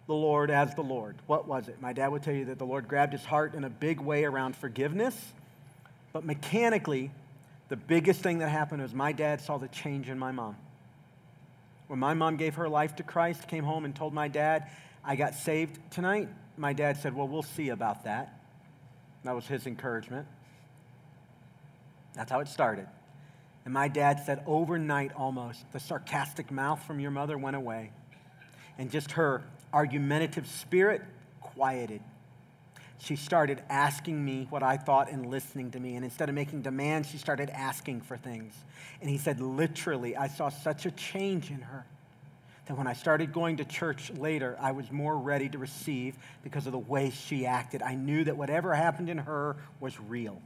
the 0.07 0.13
Lord 0.13 0.51
as 0.51 0.75
the 0.75 0.81
Lord. 0.81 1.15
What 1.27 1.47
was 1.47 1.67
it? 1.67 1.81
My 1.81 1.93
dad 1.93 2.09
would 2.09 2.23
tell 2.23 2.33
you 2.33 2.45
that 2.45 2.59
the 2.59 2.65
Lord 2.65 2.87
grabbed 2.87 3.13
his 3.13 3.23
heart 3.23 3.53
in 3.53 3.63
a 3.63 3.69
big 3.69 3.99
way 3.99 4.25
around 4.25 4.55
forgiveness, 4.55 5.15
but 6.13 6.25
mechanically, 6.25 7.11
the 7.69 7.77
biggest 7.77 8.21
thing 8.21 8.39
that 8.39 8.49
happened 8.49 8.81
was 8.81 8.93
my 8.93 9.11
dad 9.11 9.41
saw 9.41 9.57
the 9.57 9.69
change 9.69 10.09
in 10.09 10.19
my 10.19 10.31
mom. 10.31 10.57
When 11.87 11.99
my 11.99 12.13
mom 12.13 12.35
gave 12.37 12.55
her 12.55 12.67
life 12.67 12.97
to 12.97 13.03
Christ, 13.03 13.47
came 13.47 13.63
home 13.63 13.85
and 13.85 13.95
told 13.95 14.13
my 14.13 14.27
dad, 14.27 14.67
I 15.03 15.15
got 15.15 15.33
saved 15.35 15.79
tonight, 15.91 16.29
my 16.57 16.73
dad 16.73 16.97
said, 16.97 17.15
Well, 17.15 17.27
we'll 17.27 17.43
see 17.43 17.69
about 17.69 18.03
that. 18.03 18.39
That 19.23 19.35
was 19.35 19.45
his 19.45 19.67
encouragement. 19.67 20.27
That's 22.13 22.31
how 22.31 22.39
it 22.39 22.47
started. 22.47 22.87
And 23.65 23.73
my 23.73 23.87
dad 23.87 24.23
said, 24.25 24.43
overnight 24.47 25.11
almost, 25.15 25.71
the 25.71 25.79
sarcastic 25.79 26.51
mouth 26.51 26.83
from 26.83 26.99
your 26.99 27.11
mother 27.11 27.37
went 27.37 27.55
away. 27.55 27.91
And 28.77 28.89
just 28.89 29.11
her 29.11 29.43
argumentative 29.71 30.47
spirit 30.47 31.01
quieted. 31.39 32.01
She 32.97 33.15
started 33.15 33.61
asking 33.69 34.23
me 34.23 34.47
what 34.49 34.63
I 34.63 34.77
thought 34.77 35.11
and 35.11 35.27
listening 35.27 35.71
to 35.71 35.79
me. 35.79 35.95
And 35.95 36.03
instead 36.03 36.29
of 36.29 36.35
making 36.35 36.61
demands, 36.61 37.09
she 37.09 37.17
started 37.17 37.49
asking 37.51 38.01
for 38.01 38.17
things. 38.17 38.53
And 38.99 39.09
he 39.09 39.17
said, 39.17 39.39
literally, 39.39 40.15
I 40.15 40.27
saw 40.27 40.49
such 40.49 40.85
a 40.85 40.91
change 40.91 41.49
in 41.49 41.61
her 41.61 41.85
that 42.65 42.77
when 42.77 42.87
I 42.87 42.93
started 42.93 43.33
going 43.33 43.57
to 43.57 43.65
church 43.65 44.11
later, 44.11 44.57
I 44.59 44.71
was 44.71 44.91
more 44.91 45.17
ready 45.17 45.49
to 45.49 45.57
receive 45.57 46.15
because 46.43 46.65
of 46.65 46.71
the 46.71 46.79
way 46.79 47.09
she 47.09 47.45
acted. 47.45 47.81
I 47.81 47.95
knew 47.95 48.23
that 48.23 48.37
whatever 48.37 48.73
happened 48.73 49.09
in 49.09 49.17
her 49.17 49.57
was 49.79 49.99
real. 49.99 50.41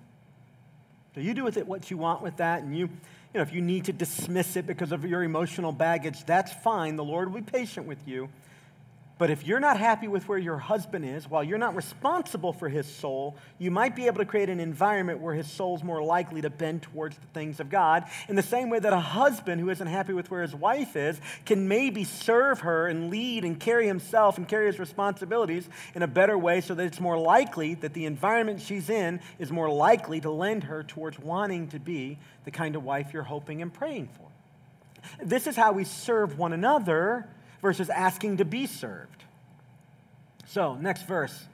So 1.13 1.21
you 1.21 1.33
do 1.33 1.43
with 1.43 1.57
it 1.57 1.67
what 1.67 1.89
you 1.91 1.97
want 1.97 2.21
with 2.21 2.37
that, 2.37 2.63
and 2.63 2.77
you, 2.77 2.85
you 2.87 2.89
know, 3.35 3.41
if 3.41 3.53
you 3.53 3.61
need 3.61 3.85
to 3.85 3.93
dismiss 3.93 4.55
it 4.55 4.67
because 4.67 4.91
of 4.91 5.05
your 5.05 5.23
emotional 5.23 5.71
baggage, 5.71 6.25
that's 6.25 6.51
fine. 6.51 6.95
The 6.95 7.03
Lord 7.03 7.31
will 7.31 7.41
be 7.41 7.51
patient 7.51 7.87
with 7.87 8.05
you. 8.05 8.29
But 9.17 9.29
if 9.29 9.47
you're 9.47 9.61
not 9.61 9.79
happy 9.79 10.09
with 10.09 10.27
where 10.27 10.37
your 10.37 10.57
husband 10.57 11.05
is, 11.05 11.29
while 11.29 11.41
you're 11.41 11.57
not 11.57 11.73
responsible 11.73 12.51
for 12.51 12.67
his 12.67 12.85
soul, 12.85 13.37
you 13.57 13.71
might 13.71 13.95
be 13.95 14.07
able 14.07 14.17
to 14.17 14.25
create 14.25 14.49
an 14.49 14.59
environment 14.59 15.21
where 15.21 15.33
his 15.33 15.49
soul's 15.49 15.83
more 15.83 16.03
likely 16.03 16.41
to 16.41 16.49
bend 16.49 16.81
towards 16.81 17.15
the 17.17 17.27
things 17.27 17.61
of 17.61 17.69
God. 17.69 18.03
In 18.27 18.35
the 18.35 18.43
same 18.43 18.69
way 18.69 18.79
that 18.79 18.91
a 18.91 18.99
husband 18.99 19.61
who 19.61 19.69
isn't 19.69 19.87
happy 19.87 20.11
with 20.11 20.29
where 20.29 20.41
his 20.41 20.53
wife 20.53 20.97
is 20.97 21.17
can 21.45 21.69
maybe 21.69 22.03
serve 22.03 22.59
her 22.61 22.87
and 22.87 23.09
lead 23.09 23.45
and 23.45 23.57
carry 23.57 23.87
himself 23.87 24.37
and 24.37 24.49
carry 24.49 24.65
his 24.65 24.79
responsibilities 24.79 25.69
in 25.93 26.01
a 26.01 26.07
better 26.07 26.37
way 26.37 26.59
so 26.59 26.75
that 26.75 26.85
it's 26.85 26.99
more 26.99 27.17
likely 27.17 27.75
that 27.75 27.93
the 27.93 28.05
environment 28.05 28.59
she's 28.59 28.89
in 28.89 29.21
is 29.39 29.49
more 29.49 29.69
likely 29.69 30.19
to 30.19 30.29
lend 30.29 30.65
her 30.65 30.83
towards 30.83 31.17
wanting 31.19 31.69
to 31.69 31.79
be 31.79 32.17
the 32.43 32.51
kind 32.51 32.75
of 32.75 32.83
wife 32.83 33.13
you're 33.13 33.23
hoping 33.23 33.61
and 33.61 33.73
praying 33.73 34.09
for. 34.09 34.27
This 35.23 35.47
is 35.47 35.55
how 35.55 35.71
we 35.71 35.85
serve 35.85 36.37
one 36.37 36.51
another 36.51 37.29
versus 37.61 37.89
asking 37.89 38.37
to 38.37 38.45
be 38.45 38.65
served. 38.65 39.23
So, 40.47 40.75
next 40.75 41.07
verse. 41.07 41.45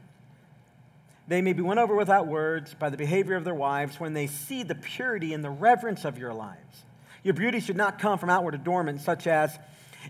They 1.28 1.42
may 1.42 1.54
be 1.54 1.62
won 1.62 1.80
over 1.80 1.96
without 1.96 2.28
words 2.28 2.74
by 2.74 2.90
the 2.90 2.98
behavior 2.98 3.36
of 3.36 3.46
their 3.46 3.56
wives 3.56 4.00
when 4.00 4.14
they 4.14 4.28
see 4.28 4.64
the 4.64 4.76
purity 4.76 5.34
and 5.34 5.44
the 5.44 5.50
reverence 5.50 6.04
of 6.04 6.18
your 6.18 6.34
lives. 6.34 6.84
Your 7.24 7.34
beauty 7.34 7.60
should 7.60 7.78
not 7.78 8.00
come 8.00 8.18
from 8.18 8.30
outward 8.30 8.56
adornment, 8.56 9.02
such 9.02 9.28
as 9.28 9.58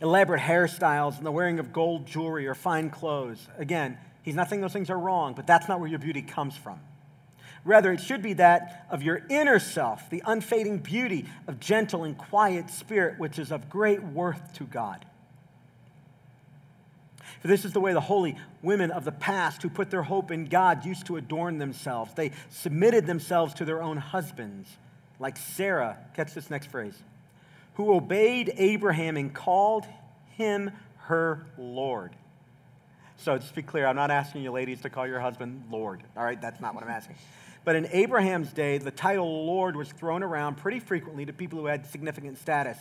elaborate 0.01 0.41
hairstyles 0.41 1.17
and 1.17 1.25
the 1.25 1.31
wearing 1.31 1.59
of 1.59 1.73
gold 1.73 2.07
jewelry 2.07 2.47
or 2.47 2.55
fine 2.55 2.89
clothes. 2.89 3.47
Again, 3.57 3.97
he's 4.23 4.35
not 4.35 4.49
saying 4.49 4.61
those 4.61 4.73
things 4.73 4.89
are 4.89 4.97
wrong, 4.97 5.33
but 5.33 5.45
that's 5.45 5.67
not 5.67 5.79
where 5.79 5.89
your 5.89 5.99
beauty 5.99 6.21
comes 6.21 6.55
from. 6.55 6.79
Rather, 7.63 7.91
it 7.91 7.99
should 7.99 8.23
be 8.23 8.33
that 8.33 8.87
of 8.89 9.03
your 9.03 9.21
inner 9.29 9.59
self, 9.59 10.09
the 10.09 10.23
unfading 10.25 10.79
beauty 10.79 11.25
of 11.47 11.59
gentle 11.59 12.03
and 12.03 12.17
quiet 12.17 12.69
spirit, 12.69 13.19
which 13.19 13.37
is 13.37 13.51
of 13.51 13.69
great 13.69 14.01
worth 14.01 14.53
to 14.53 14.63
God. 14.63 15.05
For 17.41 17.47
this 17.47 17.65
is 17.65 17.73
the 17.73 17.79
way 17.79 17.93
the 17.93 17.99
holy 17.99 18.37
women 18.61 18.91
of 18.91 19.03
the 19.03 19.11
past 19.11 19.63
who 19.63 19.69
put 19.69 19.89
their 19.89 20.03
hope 20.03 20.29
in 20.29 20.45
God 20.45 20.85
used 20.85 21.07
to 21.07 21.17
adorn 21.17 21.57
themselves. 21.57 22.13
They 22.13 22.31
submitted 22.49 23.07
themselves 23.07 23.55
to 23.55 23.65
their 23.65 23.81
own 23.81 23.97
husbands, 23.97 24.69
like 25.19 25.37
Sarah, 25.37 25.97
catch 26.15 26.35
this 26.35 26.51
next 26.51 26.67
phrase, 26.67 26.93
who 27.75 27.93
obeyed 27.93 28.53
Abraham 28.57 29.17
and 29.17 29.33
called 29.33 29.87
him 30.37 30.71
her 30.97 31.47
Lord. 31.57 32.15
So 33.17 33.37
just 33.37 33.55
be 33.55 33.63
clear, 33.63 33.87
I'm 33.87 33.95
not 33.95 34.11
asking 34.11 34.43
you 34.43 34.51
ladies 34.51 34.81
to 34.81 34.89
call 34.89 35.07
your 35.07 35.19
husband 35.19 35.63
Lord. 35.71 36.03
All 36.15 36.23
right, 36.23 36.39
that's 36.39 36.61
not 36.61 36.75
what 36.75 36.83
I'm 36.83 36.89
asking. 36.89 37.15
But 37.63 37.75
in 37.75 37.87
Abraham's 37.87 38.53
day, 38.53 38.77
the 38.77 38.91
title 38.91 39.45
Lord 39.45 39.75
was 39.75 39.91
thrown 39.91 40.21
around 40.23 40.57
pretty 40.57 40.79
frequently 40.79 41.25
to 41.25 41.33
people 41.33 41.59
who 41.59 41.65
had 41.65 41.85
significant 41.87 42.37
status. 42.37 42.77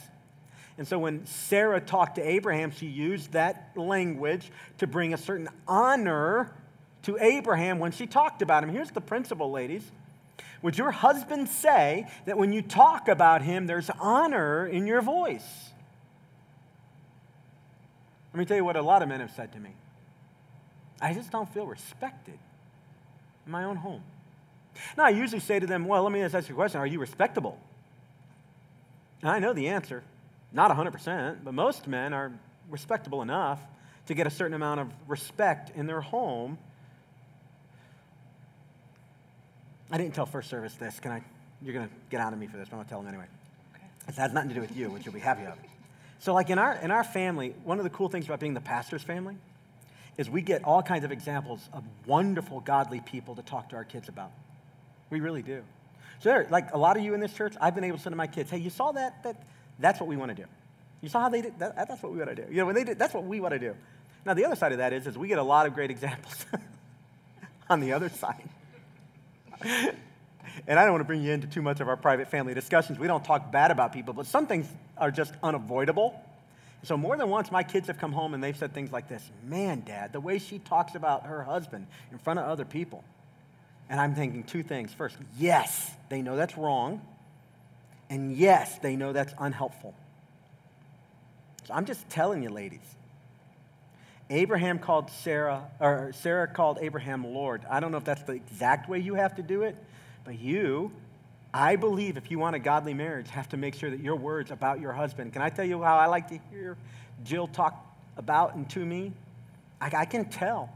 And 0.79 0.87
so 0.87 0.99
when 0.99 1.27
Sarah 1.27 1.81
talked 1.81 2.15
to 2.15 2.23
Abraham, 2.23 2.71
she 2.71 2.87
used 2.87 3.33
that 3.33 3.73
language 3.77 4.51
to 4.79 4.87
bring 4.87 5.13
a 5.13 5.19
certain 5.19 5.49
honor 5.69 6.55
to 7.03 7.19
Abraham 7.19 7.79
when 7.79 7.93
she 7.93 8.07
talked 8.07 8.43
about 8.43 8.63
him. 8.63 8.71
Here's 8.71 8.91
the 8.91 9.01
principle, 9.01 9.51
ladies. 9.51 9.91
Would 10.63 10.77
your 10.77 10.91
husband 10.91 11.49
say 11.49 12.07
that 12.27 12.37
when 12.37 12.53
you 12.53 12.63
talk 12.63 13.09
about 13.09 13.43
him, 13.43 13.67
there's 13.67 13.91
honor 13.99 14.67
in 14.67 14.87
your 14.87 15.01
voice? 15.01 15.71
Let 18.33 18.39
me 18.39 18.45
tell 18.45 18.57
you 18.57 18.65
what 18.65 18.77
a 18.77 18.83
lot 18.83 19.03
of 19.03 19.09
men 19.09 19.21
have 19.21 19.33
said 19.33 19.53
to 19.53 19.59
me. 19.59 19.71
I 21.01 21.15
just 21.15 21.31
don't 21.31 21.53
feel 21.53 21.67
respected 21.67 22.39
in 23.47 23.53
my 23.53 23.65
own 23.65 23.77
home. 23.77 24.03
Now, 24.97 25.05
I 25.05 25.11
usually 25.11 25.41
say 25.41 25.59
to 25.59 25.67
them, 25.67 25.87
Well, 25.87 26.03
let 26.03 26.13
me 26.13 26.21
just 26.21 26.35
ask 26.35 26.49
you 26.49 26.55
a 26.55 26.57
question 26.57 26.81
Are 26.81 26.87
you 26.87 27.01
respectable? 27.01 27.59
And 29.23 29.31
I 29.31 29.39
know 29.39 29.53
the 29.53 29.69
answer. 29.69 30.03
Not 30.53 30.71
100%, 30.71 31.45
but 31.45 31.55
most 31.55 31.87
men 31.87 32.13
are 32.13 32.33
respectable 32.69 33.23
enough 33.23 33.61
to 34.07 34.15
get 34.15 34.27
a 34.27 34.31
certain 34.31 34.55
amount 34.55 34.81
of 34.81 34.89
respect 35.07 35.71
in 35.77 35.87
their 35.87 36.01
home. 36.01 36.59
I 39.91 39.99
didn't 39.99 40.15
tell 40.15 40.27
first 40.27 40.51
service 40.51 40.75
this. 40.75 40.99
Can 41.01 41.13
I? 41.13 41.23
You're 41.63 41.75
going 41.75 41.87
to 41.87 41.95
get 42.11 42.21
out 42.21 42.33
of 42.33 42.39
me 42.39 42.47
for 42.47 42.57
this, 42.57 42.69
but 42.69 42.77
I'm 42.77 42.79
going 42.79 42.87
to 42.87 42.91
tell 42.91 43.01
them 43.01 43.09
anyway. 43.09 43.27
Okay. 43.75 43.85
It 44.09 44.15
has 44.15 44.33
nothing 44.33 44.49
to 44.49 44.55
do 44.55 44.61
with 44.61 44.77
you, 44.77 44.91
which 44.91 45.05
you'll 45.05 45.15
be 45.15 45.21
happy 45.21 45.45
of. 45.45 45.59
So, 46.21 46.35
like 46.35 46.51
in 46.51 46.59
our, 46.59 46.75
in 46.75 46.91
our 46.91 47.05
family, 47.05 47.55
one 47.65 47.79
of 47.79 47.85
the 47.85 47.91
cool 47.91 48.09
things 48.09 48.27
about 48.27 48.41
being 48.41 48.55
the 48.55 48.61
pastor's 48.61 49.03
family 49.03 49.37
is 50.17 50.29
we 50.29 50.43
get 50.43 50.65
all 50.65 50.83
kinds 50.83 51.05
of 51.05 51.13
examples 51.13 51.69
of 51.73 51.83
wonderful, 52.07 52.61
godly 52.61 53.01
people 53.01 53.35
to 53.37 53.43
talk 53.43 53.71
to 53.71 53.77
our 53.77 53.85
kids 53.85 54.09
about. 54.09 54.31
We 55.09 55.21
really 55.21 55.43
do. 55.43 55.63
So, 56.21 56.29
there, 56.29 56.47
like 56.51 56.73
a 56.75 56.79
lot 56.79 56.97
of 56.97 57.03
you 57.03 57.15
in 57.15 57.21
this 57.21 57.33
church, 57.33 57.55
I've 57.61 57.75
been 57.75 57.85
able 57.85 57.97
to 57.97 58.03
say 58.03 58.11
to 58.11 58.17
my 58.17 58.27
kids, 58.27 58.51
hey, 58.51 58.59
you 58.59 58.71
saw 58.71 58.93
that, 58.93 59.23
that 59.23 59.43
that's 59.81 60.01
what 60.01 60.09
we 60.09 60.17
want 60.17 60.35
to 60.37 60.43
do. 60.43 60.49
You 61.01 61.09
saw 61.09 61.21
how 61.21 61.29
they 61.29 61.43
did? 61.43 61.59
That, 61.59 61.77
that's 61.77 62.03
what 62.03 62.13
we 62.13 62.19
want 62.19 62.31
to 62.31 62.37
do. 62.37 62.51
You 62.51 62.59
know, 62.59 62.67
when 62.67 62.75
they 62.75 62.85
did, 62.85 62.99
that's 62.99 63.15
what 63.15 63.25
we 63.25 63.41
want 63.41 63.53
to 63.53 63.59
do. 63.59 63.75
Now, 64.25 64.35
the 64.35 64.45
other 64.45 64.57
side 64.57 64.73
of 64.73 64.79
that 64.79 64.93
is, 64.93 65.07
is 65.07 65.17
we 65.17 65.29
get 65.29 65.39
a 65.39 65.43
lot 65.43 65.67
of 65.67 65.75
great 65.75 65.91
examples 65.91 66.45
on 67.71 67.81
the 67.81 67.95
other 67.95 68.11
side. 68.11 68.49
and 69.65 70.79
I 70.79 70.85
don't 70.85 70.93
want 70.93 71.01
to 71.01 71.07
bring 71.07 71.23
you 71.23 71.33
into 71.33 71.47
too 71.47 71.63
much 71.63 71.81
of 71.81 71.89
our 71.89 71.97
private 71.97 72.29
family 72.29 72.53
discussions. 72.53 72.99
We 72.99 73.07
don't 73.07 73.25
talk 73.25 73.51
bad 73.51 73.71
about 73.71 73.93
people, 73.93 74.13
but 74.13 74.27
some 74.27 74.47
things 74.47 74.67
are 74.99 75.11
just 75.11 75.33
unavoidable. 75.43 76.21
So, 76.83 76.97
more 76.97 77.17
than 77.17 77.29
once, 77.29 77.51
my 77.51 77.63
kids 77.63 77.89
have 77.89 77.99
come 77.99 78.13
home 78.13 78.33
and 78.33 78.43
they've 78.43 78.57
said 78.57 78.73
things 78.73 78.91
like 78.93 79.09
this 79.09 79.23
Man, 79.45 79.83
Dad, 79.87 80.13
the 80.13 80.21
way 80.21 80.39
she 80.39 80.59
talks 80.59 80.95
about 80.95 81.27
her 81.27 81.43
husband 81.43 81.87
in 82.11 82.19
front 82.19 82.39
of 82.39 82.47
other 82.47 82.65
people. 82.65 83.05
And 83.89 84.01
I'm 84.01 84.15
thinking 84.15 84.45
two 84.45 84.63
things. 84.63 84.93
First, 84.93 85.17
yes, 85.39 85.91
they 86.09 86.23
know 86.23 86.37
that's 86.37 86.57
wrong. 86.57 87.03
And 88.11 88.37
yes, 88.37 88.77
they 88.79 88.97
know 88.97 89.13
that's 89.13 89.33
unhelpful. 89.39 89.95
So 91.67 91.75
I'm 91.75 91.87
just 91.87 92.09
telling 92.11 92.43
you, 92.43 92.51
ladies. 92.51 92.81
Abraham 94.29 94.79
called 94.79 95.11
Sarah, 95.11 95.69
or 95.81 96.13
Sarah 96.15 96.47
called 96.47 96.79
Abraham 96.81 97.25
Lord. 97.25 97.63
I 97.69 97.81
don't 97.81 97.91
know 97.91 97.99
if 97.99 98.05
that's 98.05 98.23
the 98.23 98.33
exact 98.33 98.89
way 98.89 98.99
you 98.99 99.15
have 99.15 99.37
to 99.37 99.43
do 99.43 99.63
it, 99.63 99.77
but 100.25 100.39
you, 100.39 100.93
I 101.53 101.77
believe 101.77 102.17
if 102.17 102.31
you 102.31 102.39
want 102.39 102.55
a 102.55 102.61
godly 102.61 102.95
marriage, 102.95 103.29
have 103.31 103.49
to 103.51 103.57
make 103.57 103.75
sure 103.75 103.91
that 103.91 104.01
your 104.01 104.15
words 104.15 104.53
about 104.53 104.81
your 104.81 104.93
husband. 104.93 105.33
Can 105.33 105.43
I 105.43 105.49
tell 105.49 105.65
you 105.65 105.83
how 105.83 105.97
I 105.97 106.07
like 106.07 106.29
to 106.29 106.39
hear 106.51 106.77
Jill 107.25 107.49
talk 107.49 107.85
about 108.17 108.55
and 108.55 108.69
to 108.71 108.85
me? 108.85 109.13
I, 109.81 109.91
I 109.93 110.05
can 110.05 110.25
tell 110.27 110.73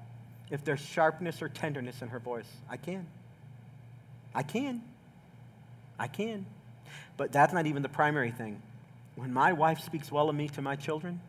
if 0.51 0.65
there's 0.65 0.81
sharpness 0.81 1.41
or 1.41 1.49
tenderness 1.49 2.03
in 2.03 2.09
her 2.09 2.19
voice. 2.19 2.49
I 2.69 2.77
can. 2.77 3.07
I 4.35 4.43
can. 4.43 4.83
I 5.97 6.09
can. 6.09 6.45
But 7.17 7.33
that's 7.33 7.53
not 7.53 7.67
even 7.67 7.83
the 7.83 7.89
primary 7.89 8.31
thing. 8.31 8.61
When 9.17 9.33
my 9.33 9.53
wife 9.53 9.81
speaks 9.81 10.11
well 10.11 10.29
of 10.29 10.35
me 10.35 10.49
to 10.51 10.63
my 10.63 10.77
children, 10.77 11.21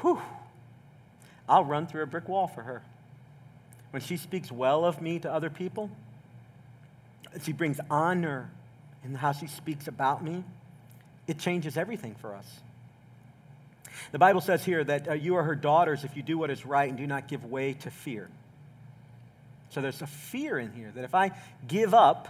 whew, 0.00 0.20
I'll 1.48 1.64
run 1.64 1.86
through 1.86 2.02
a 2.02 2.06
brick 2.06 2.28
wall 2.28 2.46
for 2.46 2.62
her. 2.62 2.82
When 3.90 4.00
she 4.00 4.16
speaks 4.16 4.52
well 4.52 4.84
of 4.84 5.02
me 5.02 5.18
to 5.18 5.32
other 5.32 5.50
people, 5.50 5.90
she 7.42 7.52
brings 7.52 7.80
honor 7.90 8.50
in 9.04 9.14
how 9.14 9.32
she 9.32 9.48
speaks 9.48 9.88
about 9.88 10.22
me. 10.22 10.44
It 11.26 11.38
changes 11.38 11.76
everything 11.76 12.14
for 12.14 12.34
us. 12.34 12.46
The 14.12 14.18
Bible 14.18 14.40
says 14.40 14.64
here 14.64 14.82
that 14.84 15.08
uh, 15.08 15.12
you 15.14 15.36
are 15.36 15.42
her 15.42 15.54
daughters 15.54 16.04
if 16.04 16.16
you 16.16 16.22
do 16.22 16.38
what 16.38 16.50
is 16.50 16.64
right 16.64 16.88
and 16.88 16.96
do 16.96 17.06
not 17.06 17.28
give 17.28 17.44
way 17.44 17.74
to 17.74 17.90
fear. 17.90 18.28
So 19.70 19.80
there's 19.80 20.02
a 20.02 20.06
fear 20.06 20.58
in 20.58 20.72
here 20.72 20.90
that 20.94 21.04
if 21.04 21.14
I 21.14 21.32
give 21.66 21.94
up, 21.94 22.28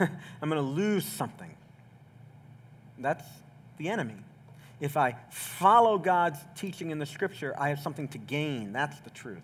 I'm 0.42 0.48
going 0.48 0.62
to 0.62 0.68
lose 0.68 1.04
something. 1.04 1.54
That's 2.98 3.24
the 3.76 3.88
enemy. 3.88 4.16
If 4.80 4.96
I 4.96 5.16
follow 5.30 5.98
God's 5.98 6.38
teaching 6.56 6.90
in 6.90 6.98
the 6.98 7.06
scripture, 7.06 7.54
I 7.58 7.68
have 7.68 7.80
something 7.80 8.08
to 8.08 8.18
gain. 8.18 8.72
That's 8.72 8.98
the 9.00 9.10
truth. 9.10 9.42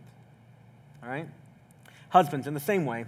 All 1.03 1.09
right? 1.09 1.29
Husbands, 2.09 2.47
in 2.47 2.55
the 2.55 2.61
same 2.61 2.87
way, 2.87 3.05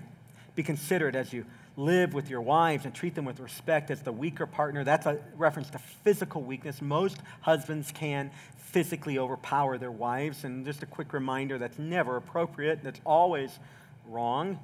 be 0.54 0.62
considerate 0.62 1.14
as 1.14 1.32
you 1.32 1.46
live 1.76 2.12
with 2.12 2.28
your 2.28 2.42
wives 2.42 2.84
and 2.84 2.94
treat 2.94 3.14
them 3.14 3.24
with 3.24 3.40
respect 3.40 3.90
as 3.90 4.02
the 4.02 4.12
weaker 4.12 4.46
partner. 4.46 4.84
That's 4.84 5.06
a 5.06 5.18
reference 5.36 5.70
to 5.70 5.78
physical 5.78 6.42
weakness. 6.42 6.82
Most 6.82 7.16
husbands 7.40 7.92
can 7.92 8.30
physically 8.56 9.18
overpower 9.18 9.78
their 9.78 9.90
wives. 9.90 10.44
And 10.44 10.66
just 10.66 10.82
a 10.82 10.86
quick 10.86 11.14
reminder 11.14 11.56
that's 11.56 11.78
never 11.78 12.16
appropriate, 12.16 12.82
that's 12.82 13.00
always 13.06 13.58
wrong 14.06 14.58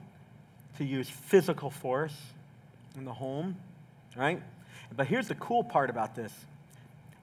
to 0.77 0.85
use 0.85 1.09
physical 1.09 1.71
force 1.71 2.17
in 2.97 3.05
the 3.05 3.13
home, 3.13 3.57
right? 4.17 4.43
But 4.97 5.07
here's 5.07 5.29
the 5.29 5.35
cool 5.35 5.65
part 5.65 5.91
about 5.91 6.15
this 6.15 6.33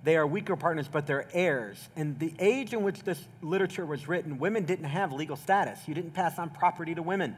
they 0.03 0.17
are 0.17 0.26
weaker 0.26 0.55
partners, 0.55 0.88
but 0.91 1.05
they're 1.05 1.28
heirs. 1.32 1.89
In 1.95 2.17
the 2.17 2.34
age 2.39 2.74
in 2.74 2.82
which 2.82 3.03
this 3.03 3.19
literature 3.41 3.86
was 3.86 4.07
written, 4.07 4.39
women 4.39 4.65
didn't 4.65 4.86
have 4.86 5.13
legal 5.13 5.36
status. 5.36 5.80
You 5.88 5.93
didn't 5.93 6.11
pass 6.11 6.39
on 6.39 6.49
property 6.49 6.95
to 6.95 7.03
women. 7.03 7.36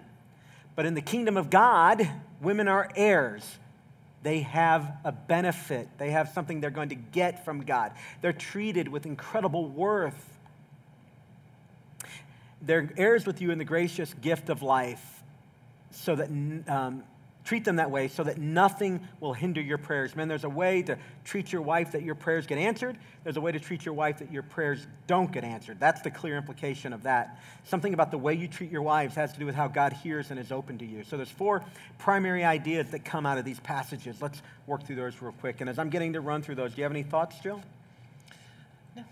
But 0.76 0.86
in 0.86 0.94
the 0.94 1.02
kingdom 1.02 1.36
of 1.36 1.50
God, 1.50 2.08
women 2.42 2.68
are 2.68 2.90
heirs. 2.96 3.44
They 4.24 4.40
have 4.40 4.96
a 5.04 5.12
benefit, 5.12 5.90
they 5.98 6.12
have 6.12 6.30
something 6.30 6.62
they're 6.62 6.70
going 6.70 6.90
to 6.90 6.96
get 6.96 7.44
from 7.44 7.64
God. 7.64 7.92
They're 8.22 8.32
treated 8.32 8.88
with 8.88 9.06
incredible 9.06 9.68
worth. 9.68 10.30
They're 12.62 12.90
heirs 12.96 13.26
with 13.26 13.42
you 13.42 13.52
in 13.52 13.58
the 13.58 13.66
gracious 13.66 14.14
gift 14.14 14.50
of 14.50 14.64
life 14.64 15.24
so 15.92 16.16
that 16.16 16.30
um, 16.70 17.04
treat 17.44 17.66
them 17.66 17.76
that 17.78 17.92
way 17.92 18.08
so 18.08 18.24
that 18.24 18.38
nothing 18.38 19.06
will 19.20 19.34
hinder 19.34 19.62
your 19.62 19.78
prayers. 19.78 20.16
Men, 20.16 20.28
there's 20.28 20.44
a 20.44 20.50
way 20.50 20.82
to 20.84 20.98
treat 21.26 21.52
your 21.52 21.62
wife 21.62 21.92
that 21.92 22.04
your 22.04 22.16
prayers 22.16 22.48
get 22.48 22.58
answered. 22.58 22.98
There's 23.24 23.38
a 23.38 23.42
way 23.42 23.52
to 23.52 23.60
treat 23.60 23.86
your 23.86 23.94
wife 23.94 24.20
that 24.20 24.32
your 24.32 24.44
prayers 24.44 24.86
don't 25.08 25.32
get 25.32 25.44
answered. 25.44 25.80
That's 25.80 26.02
the 26.02 26.12
clear 26.12 26.38
implication 26.38 26.94
of 26.94 27.04
that. 27.04 27.40
Something 27.66 27.94
about 27.94 28.12
the 28.12 28.18
way 28.18 28.34
you 28.34 28.48
treat 28.48 28.72
your 28.72 28.82
wives 28.82 29.16
has 29.16 29.34
to 29.34 29.40
do 29.40 29.46
with 29.46 29.56
how 29.56 29.68
God 29.68 29.94
hears 29.94 30.32
and 30.32 30.40
is 30.40 30.52
open 30.52 30.78
to 30.78 30.86
you. 30.86 31.04
So 31.04 31.18
there's 31.18 31.30
four 31.30 31.64
primary 32.00 32.44
ideas 32.44 32.88
that 32.92 33.04
come 33.04 33.26
out 33.26 33.38
of 33.38 33.46
these 33.46 33.60
passages. 33.60 34.22
Let's 34.22 34.42
work 34.68 34.86
through 34.86 34.98
those 34.98 35.22
real 35.22 35.34
quick. 35.34 35.62
And 35.62 35.70
as 35.70 35.80
I'm 35.80 35.90
getting 35.90 36.14
to 36.14 36.22
run 36.22 36.42
through 36.42 36.56
those, 36.56 36.72
do 36.72 36.78
you 36.78 36.84
have 36.84 36.92
any 36.92 37.04
thoughts, 37.04 37.38
Jill? 37.40 37.62
No. 38.96 39.04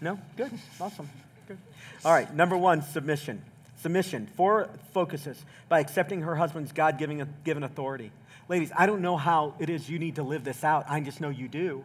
No? 0.00 0.18
Good. 0.36 0.52
Awesome. 0.80 1.08
Good. 1.48 1.58
All 2.04 2.12
right, 2.12 2.32
number 2.34 2.56
one, 2.56 2.82
submission. 2.82 3.42
Submission, 3.80 4.26
four 4.36 4.68
focuses 4.92 5.42
by 5.68 5.80
accepting 5.80 6.20
her 6.22 6.34
husband's 6.36 6.70
God 6.70 6.98
given 6.98 7.62
authority. 7.62 8.12
Ladies, 8.48 8.70
I 8.76 8.84
don't 8.86 9.00
know 9.00 9.16
how 9.16 9.54
it 9.58 9.70
is 9.70 9.88
you 9.88 9.98
need 9.98 10.16
to 10.16 10.22
live 10.22 10.44
this 10.44 10.64
out. 10.64 10.84
I 10.88 11.00
just 11.00 11.20
know 11.20 11.30
you 11.30 11.48
do. 11.48 11.84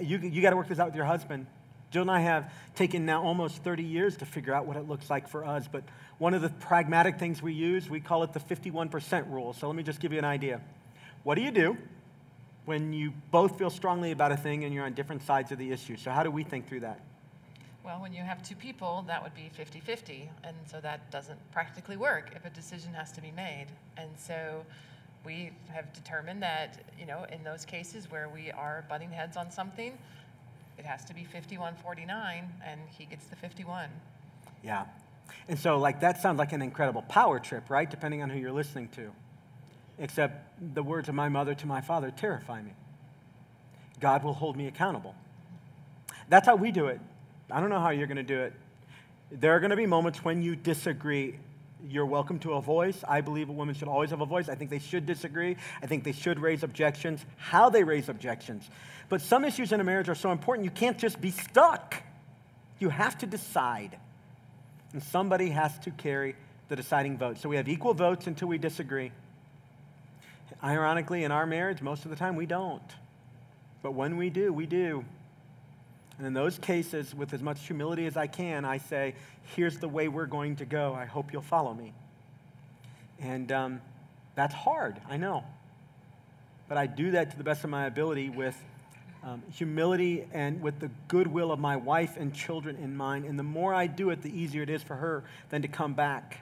You, 0.00 0.18
you 0.18 0.40
got 0.40 0.50
to 0.50 0.56
work 0.56 0.68
this 0.68 0.78
out 0.78 0.86
with 0.86 0.96
your 0.96 1.04
husband. 1.04 1.46
Jill 1.90 2.02
and 2.02 2.10
I 2.10 2.20
have 2.20 2.50
taken 2.74 3.04
now 3.04 3.22
almost 3.22 3.62
30 3.62 3.82
years 3.82 4.16
to 4.18 4.26
figure 4.26 4.54
out 4.54 4.64
what 4.64 4.76
it 4.76 4.88
looks 4.88 5.10
like 5.10 5.28
for 5.28 5.44
us. 5.44 5.68
But 5.70 5.84
one 6.16 6.32
of 6.32 6.40
the 6.40 6.48
pragmatic 6.48 7.18
things 7.18 7.42
we 7.42 7.52
use, 7.52 7.90
we 7.90 8.00
call 8.00 8.22
it 8.22 8.32
the 8.32 8.40
51% 8.40 9.30
rule. 9.30 9.52
So 9.52 9.66
let 9.66 9.76
me 9.76 9.82
just 9.82 10.00
give 10.00 10.12
you 10.12 10.18
an 10.18 10.24
idea. 10.24 10.62
What 11.24 11.34
do 11.34 11.42
you 11.42 11.50
do 11.50 11.76
when 12.64 12.94
you 12.94 13.12
both 13.30 13.58
feel 13.58 13.70
strongly 13.70 14.12
about 14.12 14.32
a 14.32 14.36
thing 14.36 14.64
and 14.64 14.72
you're 14.72 14.84
on 14.84 14.94
different 14.94 15.22
sides 15.24 15.52
of 15.52 15.58
the 15.58 15.70
issue? 15.72 15.96
So, 15.96 16.10
how 16.10 16.22
do 16.22 16.30
we 16.30 16.42
think 16.42 16.68
through 16.68 16.80
that? 16.80 17.00
Well, 17.84 18.00
when 18.00 18.14
you 18.14 18.22
have 18.22 18.42
two 18.42 18.56
people, 18.56 19.04
that 19.08 19.22
would 19.22 19.34
be 19.34 19.50
50 19.52 19.78
50. 19.80 20.30
And 20.42 20.56
so 20.70 20.80
that 20.80 21.10
doesn't 21.10 21.38
practically 21.52 21.98
work 21.98 22.30
if 22.34 22.46
a 22.46 22.50
decision 22.50 22.94
has 22.94 23.12
to 23.12 23.20
be 23.20 23.30
made. 23.30 23.66
And 23.98 24.08
so 24.16 24.64
we 25.24 25.52
have 25.68 25.92
determined 25.92 26.42
that, 26.42 26.78
you 26.98 27.04
know, 27.04 27.26
in 27.30 27.44
those 27.44 27.66
cases 27.66 28.10
where 28.10 28.28
we 28.28 28.50
are 28.52 28.84
butting 28.88 29.10
heads 29.10 29.36
on 29.36 29.50
something, 29.50 29.98
it 30.78 30.86
has 30.86 31.04
to 31.04 31.14
be 31.14 31.24
51 31.24 31.74
49, 31.76 32.52
and 32.64 32.80
he 32.96 33.04
gets 33.04 33.26
the 33.26 33.36
51. 33.36 33.90
Yeah. 34.62 34.86
And 35.48 35.58
so, 35.58 35.78
like, 35.78 36.00
that 36.00 36.20
sounds 36.20 36.38
like 36.38 36.52
an 36.52 36.62
incredible 36.62 37.02
power 37.02 37.38
trip, 37.38 37.68
right? 37.68 37.88
Depending 37.88 38.22
on 38.22 38.30
who 38.30 38.38
you're 38.38 38.52
listening 38.52 38.88
to. 38.96 39.10
Except 39.98 40.74
the 40.74 40.82
words 40.82 41.08
of 41.08 41.14
my 41.14 41.28
mother 41.28 41.54
to 41.54 41.66
my 41.66 41.80
father 41.80 42.10
terrify 42.10 42.62
me. 42.62 42.72
God 44.00 44.24
will 44.24 44.32
hold 44.32 44.56
me 44.56 44.66
accountable. 44.66 45.14
That's 46.28 46.46
how 46.46 46.56
we 46.56 46.72
do 46.72 46.86
it. 46.86 47.00
I 47.50 47.60
don't 47.60 47.70
know 47.70 47.80
how 47.80 47.90
you're 47.90 48.06
going 48.06 48.16
to 48.16 48.22
do 48.22 48.40
it. 48.40 48.52
There 49.30 49.54
are 49.54 49.60
going 49.60 49.70
to 49.70 49.76
be 49.76 49.86
moments 49.86 50.24
when 50.24 50.42
you 50.42 50.56
disagree. 50.56 51.38
You're 51.86 52.06
welcome 52.06 52.38
to 52.40 52.54
a 52.54 52.62
voice. 52.62 53.04
I 53.06 53.20
believe 53.20 53.48
a 53.48 53.52
woman 53.52 53.74
should 53.74 53.88
always 53.88 54.10
have 54.10 54.20
a 54.20 54.26
voice. 54.26 54.48
I 54.48 54.54
think 54.54 54.70
they 54.70 54.78
should 54.78 55.06
disagree. 55.06 55.56
I 55.82 55.86
think 55.86 56.04
they 56.04 56.12
should 56.12 56.38
raise 56.38 56.62
objections. 56.62 57.24
How 57.36 57.68
they 57.68 57.84
raise 57.84 58.08
objections. 58.08 58.68
But 59.08 59.20
some 59.20 59.44
issues 59.44 59.72
in 59.72 59.80
a 59.80 59.84
marriage 59.84 60.08
are 60.08 60.14
so 60.14 60.32
important, 60.32 60.64
you 60.64 60.70
can't 60.70 60.96
just 60.96 61.20
be 61.20 61.30
stuck. 61.30 62.02
You 62.78 62.88
have 62.88 63.18
to 63.18 63.26
decide. 63.26 63.98
And 64.92 65.02
somebody 65.02 65.50
has 65.50 65.78
to 65.80 65.90
carry 65.90 66.36
the 66.68 66.76
deciding 66.76 67.18
vote. 67.18 67.38
So 67.38 67.48
we 67.48 67.56
have 67.56 67.68
equal 67.68 67.92
votes 67.92 68.26
until 68.26 68.48
we 68.48 68.56
disagree. 68.56 69.12
Ironically, 70.62 71.24
in 71.24 71.32
our 71.32 71.44
marriage, 71.44 71.82
most 71.82 72.04
of 72.04 72.10
the 72.10 72.16
time 72.16 72.36
we 72.36 72.46
don't. 72.46 72.82
But 73.82 73.92
when 73.92 74.16
we 74.16 74.30
do, 74.30 74.52
we 74.52 74.64
do. 74.64 75.04
And 76.18 76.26
in 76.26 76.32
those 76.32 76.58
cases, 76.58 77.14
with 77.14 77.34
as 77.34 77.42
much 77.42 77.66
humility 77.66 78.06
as 78.06 78.16
I 78.16 78.26
can, 78.26 78.64
I 78.64 78.78
say, 78.78 79.14
here's 79.56 79.78
the 79.78 79.88
way 79.88 80.08
we're 80.08 80.26
going 80.26 80.56
to 80.56 80.64
go. 80.64 80.94
I 80.94 81.06
hope 81.06 81.32
you'll 81.32 81.42
follow 81.42 81.74
me. 81.74 81.92
And 83.20 83.50
um, 83.50 83.80
that's 84.34 84.54
hard, 84.54 85.00
I 85.08 85.16
know. 85.16 85.44
But 86.68 86.78
I 86.78 86.86
do 86.86 87.12
that 87.12 87.32
to 87.32 87.36
the 87.36 87.44
best 87.44 87.64
of 87.64 87.70
my 87.70 87.86
ability 87.86 88.30
with 88.30 88.56
um, 89.24 89.42
humility 89.52 90.26
and 90.32 90.60
with 90.60 90.78
the 90.80 90.90
goodwill 91.08 91.50
of 91.50 91.58
my 91.58 91.76
wife 91.76 92.16
and 92.16 92.32
children 92.32 92.76
in 92.76 92.96
mind. 92.96 93.24
And 93.24 93.38
the 93.38 93.44
more 93.44 93.74
I 93.74 93.86
do 93.86 94.10
it, 94.10 94.22
the 94.22 94.36
easier 94.36 94.62
it 94.62 94.70
is 94.70 94.82
for 94.82 94.96
her 94.96 95.24
than 95.50 95.62
to 95.62 95.68
come 95.68 95.94
back. 95.94 96.40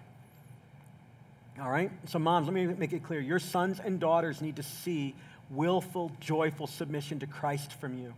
All 1.61 1.71
right? 1.71 1.91
So, 2.07 2.19
moms, 2.19 2.47
let 2.47 2.55
me 2.55 2.67
make 2.67 2.93
it 2.93 3.05
clear. 3.05 3.21
Your 3.21 3.39
sons 3.39 3.81
and 3.81 4.01
daughters 4.01 4.41
need 4.41 4.57
to 4.57 4.63
see 4.63 5.15
willful, 5.51 6.13
joyful 6.21 6.67
submission 6.67 7.21
to 7.21 7.27
Christ 7.27 7.73
from 7.75 7.99
you. 7.99 8.15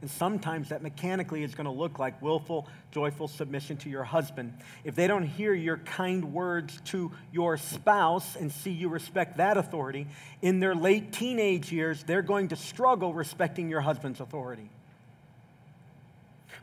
And 0.00 0.10
sometimes 0.10 0.68
that 0.68 0.80
mechanically 0.80 1.42
is 1.42 1.56
going 1.56 1.64
to 1.64 1.72
look 1.72 1.98
like 1.98 2.22
willful, 2.22 2.68
joyful 2.92 3.26
submission 3.26 3.78
to 3.78 3.90
your 3.90 4.04
husband. 4.04 4.54
If 4.84 4.94
they 4.94 5.08
don't 5.08 5.24
hear 5.24 5.52
your 5.52 5.78
kind 5.78 6.32
words 6.32 6.80
to 6.86 7.10
your 7.32 7.56
spouse 7.56 8.36
and 8.36 8.52
see 8.52 8.70
you 8.70 8.88
respect 8.88 9.38
that 9.38 9.56
authority, 9.56 10.06
in 10.40 10.60
their 10.60 10.76
late 10.76 11.12
teenage 11.12 11.72
years, 11.72 12.04
they're 12.04 12.22
going 12.22 12.48
to 12.48 12.56
struggle 12.56 13.12
respecting 13.12 13.68
your 13.68 13.80
husband's 13.80 14.20
authority. 14.20 14.70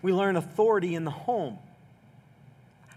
We 0.01 0.13
learn 0.13 0.37
authority 0.37 0.95
in 0.95 1.03
the 1.03 1.11
home, 1.11 1.57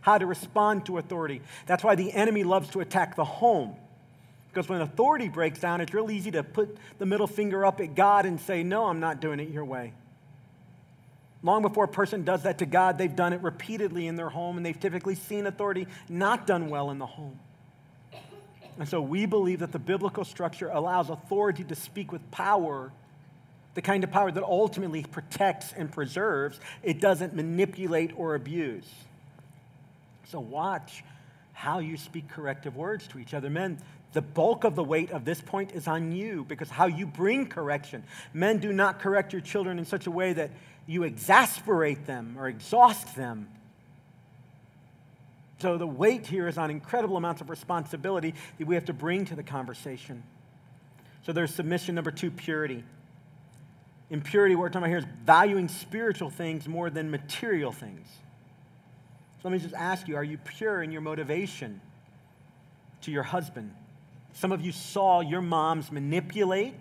how 0.02 0.18
to 0.18 0.26
respond 0.26 0.86
to 0.86 0.98
authority. 0.98 1.42
That's 1.66 1.82
why 1.82 1.96
the 1.96 2.12
enemy 2.12 2.44
loves 2.44 2.70
to 2.70 2.80
attack 2.80 3.16
the 3.16 3.24
home. 3.24 3.74
Because 4.48 4.68
when 4.68 4.80
authority 4.82 5.28
breaks 5.28 5.58
down, 5.58 5.80
it's 5.80 5.92
real 5.92 6.12
easy 6.12 6.30
to 6.30 6.44
put 6.44 6.76
the 6.98 7.06
middle 7.06 7.26
finger 7.26 7.66
up 7.66 7.80
at 7.80 7.96
God 7.96 8.24
and 8.24 8.40
say, 8.40 8.62
No, 8.62 8.86
I'm 8.86 9.00
not 9.00 9.20
doing 9.20 9.40
it 9.40 9.48
your 9.48 9.64
way. 9.64 9.92
Long 11.42 11.62
before 11.62 11.84
a 11.84 11.88
person 11.88 12.24
does 12.24 12.42
that 12.42 12.58
to 12.58 12.66
God, 12.66 12.98
they've 12.98 13.14
done 13.14 13.32
it 13.32 13.42
repeatedly 13.42 14.06
in 14.06 14.16
their 14.16 14.28
home, 14.28 14.56
and 14.56 14.66
they've 14.66 14.78
typically 14.78 15.14
seen 15.14 15.46
authority 15.46 15.86
not 16.08 16.46
done 16.46 16.68
well 16.68 16.90
in 16.90 16.98
the 16.98 17.06
home. 17.06 17.38
And 18.78 18.88
so 18.88 19.00
we 19.00 19.26
believe 19.26 19.60
that 19.60 19.72
the 19.72 19.78
biblical 19.78 20.24
structure 20.24 20.68
allows 20.68 21.10
authority 21.10 21.64
to 21.64 21.74
speak 21.74 22.12
with 22.12 22.28
power, 22.30 22.92
the 23.74 23.82
kind 23.82 24.04
of 24.04 24.10
power 24.10 24.30
that 24.30 24.42
ultimately 24.42 25.04
protects 25.04 25.72
and 25.76 25.90
preserves. 25.90 26.58
It 26.82 27.00
doesn't 27.00 27.34
manipulate 27.34 28.12
or 28.16 28.34
abuse. 28.34 28.88
So 30.26 30.40
watch 30.40 31.04
how 31.58 31.80
you 31.80 31.96
speak 31.96 32.28
corrective 32.28 32.76
words 32.76 33.08
to 33.08 33.18
each 33.18 33.34
other. 33.34 33.50
Men, 33.50 33.78
the 34.12 34.22
bulk 34.22 34.62
of 34.62 34.76
the 34.76 34.84
weight 34.84 35.10
of 35.10 35.24
this 35.24 35.40
point 35.40 35.72
is 35.72 35.88
on 35.88 36.12
you 36.12 36.44
because 36.44 36.70
how 36.70 36.86
you 36.86 37.04
bring 37.04 37.48
correction. 37.48 38.04
Men 38.32 38.58
do 38.58 38.72
not 38.72 39.00
correct 39.00 39.32
your 39.32 39.42
children 39.42 39.76
in 39.76 39.84
such 39.84 40.06
a 40.06 40.10
way 40.12 40.32
that 40.34 40.52
you 40.86 41.02
exasperate 41.02 42.06
them 42.06 42.36
or 42.38 42.46
exhaust 42.46 43.16
them. 43.16 43.48
So 45.58 45.76
the 45.76 45.86
weight 45.86 46.28
here 46.28 46.46
is 46.46 46.58
on 46.58 46.70
incredible 46.70 47.16
amounts 47.16 47.40
of 47.40 47.50
responsibility 47.50 48.34
that 48.58 48.66
we 48.68 48.76
have 48.76 48.84
to 48.84 48.92
bring 48.92 49.24
to 49.24 49.34
the 49.34 49.42
conversation. 49.42 50.22
So 51.26 51.32
there's 51.32 51.52
submission 51.52 51.96
number 51.96 52.12
two, 52.12 52.30
purity. 52.30 52.84
In 54.10 54.20
purity, 54.20 54.54
what 54.54 54.62
we're 54.62 54.68
talking 54.68 54.84
about 54.84 54.90
here 54.90 54.98
is 54.98 55.06
valuing 55.24 55.66
spiritual 55.66 56.30
things 56.30 56.68
more 56.68 56.88
than 56.88 57.10
material 57.10 57.72
things. 57.72 58.06
So 59.42 59.48
let 59.48 59.52
me 59.52 59.58
just 59.58 59.74
ask 59.74 60.08
you 60.08 60.16
are 60.16 60.24
you 60.24 60.38
pure 60.38 60.82
in 60.82 60.92
your 60.92 61.00
motivation 61.00 61.80
to 63.02 63.10
your 63.10 63.22
husband? 63.22 63.74
Some 64.32 64.52
of 64.52 64.60
you 64.60 64.72
saw 64.72 65.20
your 65.20 65.40
moms 65.40 65.90
manipulate 65.90 66.74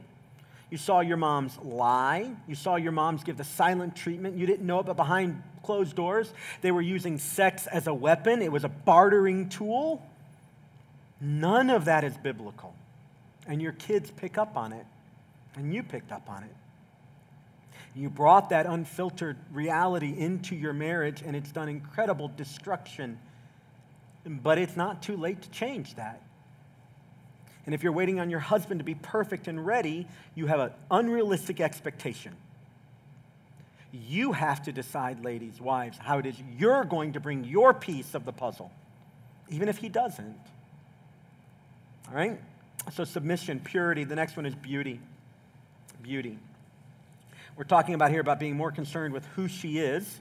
you 0.69 0.77
saw 0.77 0.99
your 0.99 1.17
moms 1.17 1.57
lie. 1.59 2.29
You 2.47 2.55
saw 2.55 2.75
your 2.75 2.91
moms 2.91 3.23
give 3.23 3.37
the 3.37 3.43
silent 3.43 3.95
treatment. 3.95 4.37
You 4.37 4.45
didn't 4.45 4.65
know 4.65 4.79
it, 4.79 4.85
but 4.85 4.97
behind 4.97 5.41
closed 5.63 5.95
doors, 5.95 6.33
they 6.61 6.71
were 6.71 6.81
using 6.81 7.17
sex 7.17 7.67
as 7.67 7.87
a 7.87 7.93
weapon, 7.93 8.41
it 8.41 8.51
was 8.51 8.63
a 8.63 8.69
bartering 8.69 9.49
tool. 9.49 10.05
None 11.19 11.69
of 11.69 11.85
that 11.85 12.03
is 12.03 12.17
biblical. 12.17 12.75
And 13.47 13.61
your 13.61 13.71
kids 13.71 14.11
pick 14.11 14.37
up 14.37 14.57
on 14.57 14.73
it, 14.73 14.85
and 15.55 15.73
you 15.73 15.83
picked 15.83 16.11
up 16.11 16.29
on 16.29 16.43
it. 16.43 16.55
You 17.97 18.11
brought 18.11 18.51
that 18.51 18.67
unfiltered 18.67 19.37
reality 19.51 20.13
into 20.15 20.55
your 20.55 20.71
marriage, 20.71 21.23
and 21.25 21.35
it's 21.35 21.51
done 21.51 21.67
incredible 21.67 22.27
destruction. 22.27 23.17
But 24.23 24.59
it's 24.59 24.77
not 24.77 25.01
too 25.01 25.17
late 25.17 25.41
to 25.41 25.49
change 25.49 25.95
that. 25.95 26.21
And 27.65 27.73
if 27.73 27.81
you're 27.81 27.91
waiting 27.91 28.19
on 28.19 28.29
your 28.29 28.39
husband 28.39 28.81
to 28.81 28.83
be 28.83 28.93
perfect 28.93 29.47
and 29.47 29.65
ready, 29.65 30.07
you 30.35 30.45
have 30.45 30.59
an 30.59 30.71
unrealistic 30.91 31.59
expectation. 31.59 32.35
You 33.91 34.31
have 34.31 34.61
to 34.63 34.71
decide, 34.71 35.25
ladies, 35.25 35.59
wives, 35.59 35.97
how 35.97 36.19
it 36.19 36.27
is 36.27 36.35
you're 36.55 36.85
going 36.85 37.13
to 37.13 37.19
bring 37.19 37.45
your 37.45 37.73
piece 37.73 38.13
of 38.13 38.25
the 38.25 38.31
puzzle, 38.31 38.71
even 39.49 39.69
if 39.69 39.79
he 39.79 39.89
doesn't. 39.89 40.37
All 42.09 42.13
right? 42.13 42.39
So, 42.93 43.05
submission, 43.05 43.59
purity. 43.59 44.03
The 44.03 44.15
next 44.15 44.37
one 44.37 44.45
is 44.45 44.53
beauty. 44.53 44.99
Beauty. 46.03 46.37
We're 47.57 47.63
talking 47.63 47.95
about 47.95 48.11
here 48.11 48.21
about 48.21 48.39
being 48.39 48.55
more 48.55 48.71
concerned 48.71 49.15
with 49.15 49.25
who 49.35 49.47
she 49.47 49.79
is 49.79 50.19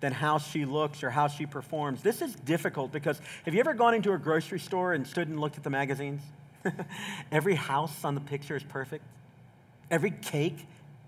than 0.00 0.12
how 0.12 0.36
she 0.36 0.66
looks 0.66 1.02
or 1.02 1.08
how 1.08 1.26
she 1.26 1.46
performs. 1.46 2.02
This 2.02 2.20
is 2.20 2.34
difficult 2.34 2.92
because 2.92 3.18
have 3.46 3.54
you 3.54 3.60
ever 3.60 3.72
gone 3.72 3.94
into 3.94 4.12
a 4.12 4.18
grocery 4.18 4.60
store 4.60 4.92
and 4.92 5.06
stood 5.06 5.28
and 5.28 5.40
looked 5.40 5.56
at 5.56 5.62
the 5.62 5.70
magazines? 5.70 6.20
every 7.32 7.54
house 7.54 8.04
on 8.04 8.14
the 8.14 8.20
picture 8.20 8.54
is 8.54 8.62
perfect. 8.62 9.02
Every 9.90 10.10
cake, 10.10 10.66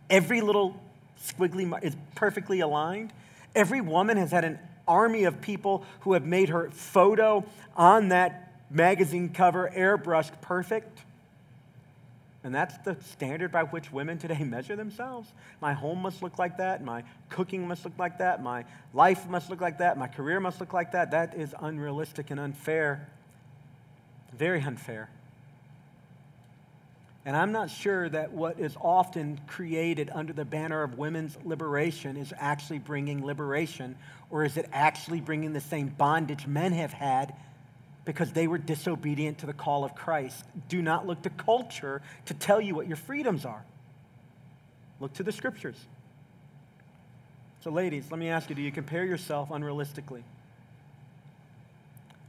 every 0.09 0.41
little 0.41 0.81
squiggly 1.23 1.85
is 1.85 1.95
perfectly 2.15 2.61
aligned. 2.61 3.13
Every 3.55 3.83
woman 3.83 4.17
has 4.17 4.31
had 4.31 4.47
an 4.47 4.59
army 4.89 5.25
of 5.25 5.43
people 5.43 5.85
who 6.01 6.15
have 6.15 6.25
made 6.25 6.49
her 6.49 6.71
photo 6.71 7.45
on 7.77 8.09
that 8.09 8.55
magazine 8.71 9.29
cover 9.29 9.71
airbrushed 9.77 10.41
perfect. 10.41 11.01
And 12.47 12.55
that's 12.55 12.79
the 12.79 12.97
standard 13.03 13.51
by 13.51 13.65
which 13.65 13.91
women 13.91 14.19
today 14.19 14.39
measure 14.45 14.77
themselves. 14.77 15.29
My 15.61 15.73
home 15.73 16.01
must 16.01 16.23
look 16.23 16.39
like 16.39 16.59
that. 16.59 16.85
My 16.85 17.03
cooking 17.29 17.67
must 17.67 17.85
look 17.85 17.99
like 17.99 18.19
that. 18.19 18.41
My 18.41 18.65
life 18.95 19.29
must 19.29 19.51
look 19.51 19.61
like 19.61 19.79
that. 19.79 19.99
My 19.99 20.07
career 20.07 20.39
must 20.39 20.61
look 20.61 20.73
like 20.73 20.93
that. 20.93 21.11
That 21.11 21.35
is 21.37 21.57
unrealistic 21.59 22.31
and 22.31 22.39
unfair. 22.39 23.09
Very 24.33 24.63
unfair. 24.63 25.11
And 27.25 27.37
I'm 27.37 27.51
not 27.51 27.69
sure 27.69 28.09
that 28.11 28.31
what 28.31 28.61
is 28.61 28.77
often 28.81 29.41
created 29.49 30.09
under 30.15 30.33
the 30.33 30.45
banner 30.45 30.85
of 30.85 30.97
women's 30.97 31.37
liberation 31.43 32.17
is 32.17 32.33
actually 32.39 32.79
bringing 32.79 33.27
liberation, 33.27 33.97
or 34.31 34.45
is 34.45 34.57
it 34.57 34.69
actually 34.73 35.21
bringing 35.21 35.53
the 35.53 35.61
same 35.61 35.89
bondage 35.89 36.47
men 36.47 36.71
have 36.71 36.93
had 36.93 37.35
because 38.07 38.33
they 38.33 38.47
were 38.47 38.57
disobedient 38.57 39.39
to 39.39 39.47
the 39.47 39.53
call 39.53 39.85
of 39.85 39.95
Christ. 39.95 40.45
Do 40.69 40.81
not 40.81 41.07
look 41.07 41.21
to 41.23 41.31
culture 41.31 42.01
to 42.27 42.35
tell 42.35 42.61
you 42.61 42.75
what 42.75 42.87
your 42.87 42.97
freedoms 42.97 43.45
are. 43.45 43.63
Look 45.01 45.13
to 45.15 45.23
the 45.23 45.33
scriptures. 45.33 45.77
So, 47.61 47.71
ladies, 47.71 48.07
let 48.11 48.19
me 48.19 48.31
ask 48.31 48.49
you 48.49 48.55
do 48.55 48.63
you 48.63 48.73
compare 48.73 49.05
yourself 49.05 49.51
unrealistically? 49.51 50.23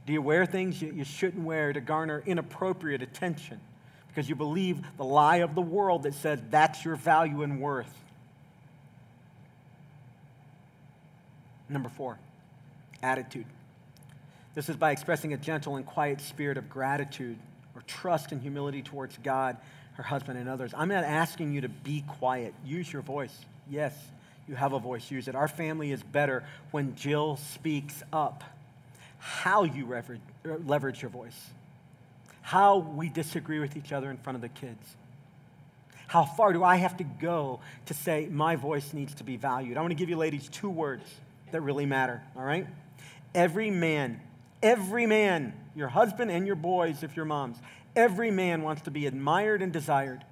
Do 0.04 0.12
you 0.12 0.20
wear 0.20 0.44
things 0.46 0.82
you, 0.82 0.92
you 0.92 1.04
shouldn't 1.04 1.44
wear 1.44 1.72
to 1.72 1.80
garner 1.80 2.22
inappropriate 2.26 3.00
attention 3.00 3.60
because 4.08 4.28
you 4.28 4.34
believe 4.34 4.80
the 4.96 5.04
lie 5.04 5.36
of 5.36 5.54
the 5.54 5.62
world 5.62 6.02
that 6.02 6.14
says 6.14 6.40
that's 6.50 6.84
your 6.84 6.96
value 6.96 7.42
and 7.42 7.60
worth? 7.60 7.94
Number 11.68 11.88
four, 11.88 12.18
attitude. 13.00 13.44
This 14.58 14.68
is 14.68 14.74
by 14.74 14.90
expressing 14.90 15.34
a 15.34 15.36
gentle 15.36 15.76
and 15.76 15.86
quiet 15.86 16.20
spirit 16.20 16.58
of 16.58 16.68
gratitude 16.68 17.38
or 17.76 17.82
trust 17.82 18.32
and 18.32 18.42
humility 18.42 18.82
towards 18.82 19.16
God, 19.18 19.56
her 19.92 20.02
husband, 20.02 20.36
and 20.36 20.48
others. 20.48 20.74
I'm 20.76 20.88
not 20.88 21.04
asking 21.04 21.52
you 21.52 21.60
to 21.60 21.68
be 21.68 22.02
quiet. 22.18 22.52
Use 22.64 22.92
your 22.92 23.02
voice. 23.02 23.32
Yes, 23.70 23.94
you 24.48 24.56
have 24.56 24.72
a 24.72 24.80
voice. 24.80 25.12
Use 25.12 25.28
it. 25.28 25.36
Our 25.36 25.46
family 25.46 25.92
is 25.92 26.02
better 26.02 26.42
when 26.72 26.96
Jill 26.96 27.36
speaks 27.36 28.02
up. 28.12 28.42
How 29.20 29.62
you 29.62 29.86
leverage, 29.86 30.20
er, 30.44 30.60
leverage 30.66 31.02
your 31.02 31.12
voice, 31.12 31.38
how 32.42 32.78
we 32.78 33.08
disagree 33.10 33.60
with 33.60 33.76
each 33.76 33.92
other 33.92 34.10
in 34.10 34.16
front 34.16 34.34
of 34.34 34.42
the 34.42 34.48
kids. 34.48 34.96
How 36.08 36.24
far 36.24 36.52
do 36.52 36.64
I 36.64 36.74
have 36.78 36.96
to 36.96 37.04
go 37.04 37.60
to 37.86 37.94
say 37.94 38.26
my 38.28 38.56
voice 38.56 38.92
needs 38.92 39.14
to 39.14 39.22
be 39.22 39.36
valued? 39.36 39.76
I 39.76 39.82
want 39.82 39.92
to 39.92 39.94
give 39.96 40.08
you 40.08 40.16
ladies 40.16 40.48
two 40.48 40.68
words 40.68 41.08
that 41.52 41.60
really 41.60 41.86
matter, 41.86 42.20
all 42.36 42.42
right? 42.42 42.66
Every 43.36 43.70
man 43.70 44.20
Every 44.62 45.06
man, 45.06 45.52
your 45.74 45.88
husband 45.88 46.30
and 46.30 46.46
your 46.46 46.56
boys, 46.56 47.02
if 47.02 47.16
you're 47.16 47.24
moms, 47.24 47.56
every 47.94 48.30
man 48.30 48.62
wants 48.62 48.82
to 48.82 48.90
be 48.90 49.06
admired 49.06 49.62
and 49.62 49.72
desired. 49.72 50.24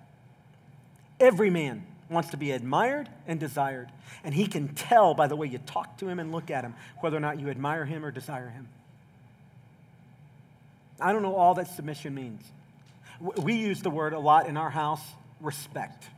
Every 1.20 1.50
man 1.50 1.86
wants 2.08 2.30
to 2.30 2.36
be 2.36 2.50
admired 2.50 3.08
and 3.26 3.40
desired. 3.40 3.88
And 4.24 4.34
he 4.34 4.46
can 4.46 4.68
tell 4.74 5.14
by 5.14 5.26
the 5.26 5.36
way 5.36 5.46
you 5.46 5.58
talk 5.58 5.98
to 5.98 6.08
him 6.08 6.18
and 6.18 6.32
look 6.32 6.50
at 6.50 6.64
him 6.64 6.74
whether 7.00 7.16
or 7.16 7.20
not 7.20 7.40
you 7.40 7.48
admire 7.48 7.84
him 7.84 8.04
or 8.04 8.10
desire 8.10 8.48
him. 8.48 8.68
I 11.00 11.12
don't 11.12 11.22
know 11.22 11.34
all 11.34 11.54
that 11.54 11.68
submission 11.68 12.14
means. 12.14 12.42
We 13.20 13.54
use 13.54 13.82
the 13.82 13.90
word 13.90 14.12
a 14.12 14.18
lot 14.18 14.46
in 14.46 14.56
our 14.56 14.70
house 14.70 15.02
respect. 15.40 16.08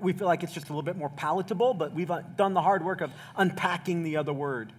We 0.00 0.12
feel 0.12 0.26
like 0.26 0.42
it's 0.42 0.52
just 0.52 0.68
a 0.68 0.72
little 0.72 0.82
bit 0.82 0.96
more 0.96 1.08
palatable, 1.08 1.74
but 1.74 1.94
we've 1.94 2.10
uh, 2.10 2.20
done 2.36 2.52
the 2.52 2.60
hard 2.60 2.84
work 2.84 3.00
of 3.00 3.10
unpacking 3.36 4.02
the 4.02 4.18
other 4.18 4.32
word, 4.32 4.72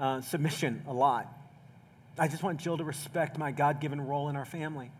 uh, 0.00 0.22
submission, 0.22 0.82
a 0.88 0.92
lot. 0.92 1.32
I 2.18 2.28
just 2.28 2.42
want 2.42 2.58
Jill 2.58 2.78
to 2.78 2.84
respect 2.84 3.38
my 3.38 3.52
God 3.52 3.80
given 3.80 4.00
role 4.00 4.28
in 4.28 4.36
our 4.36 4.44
family. 4.44 4.90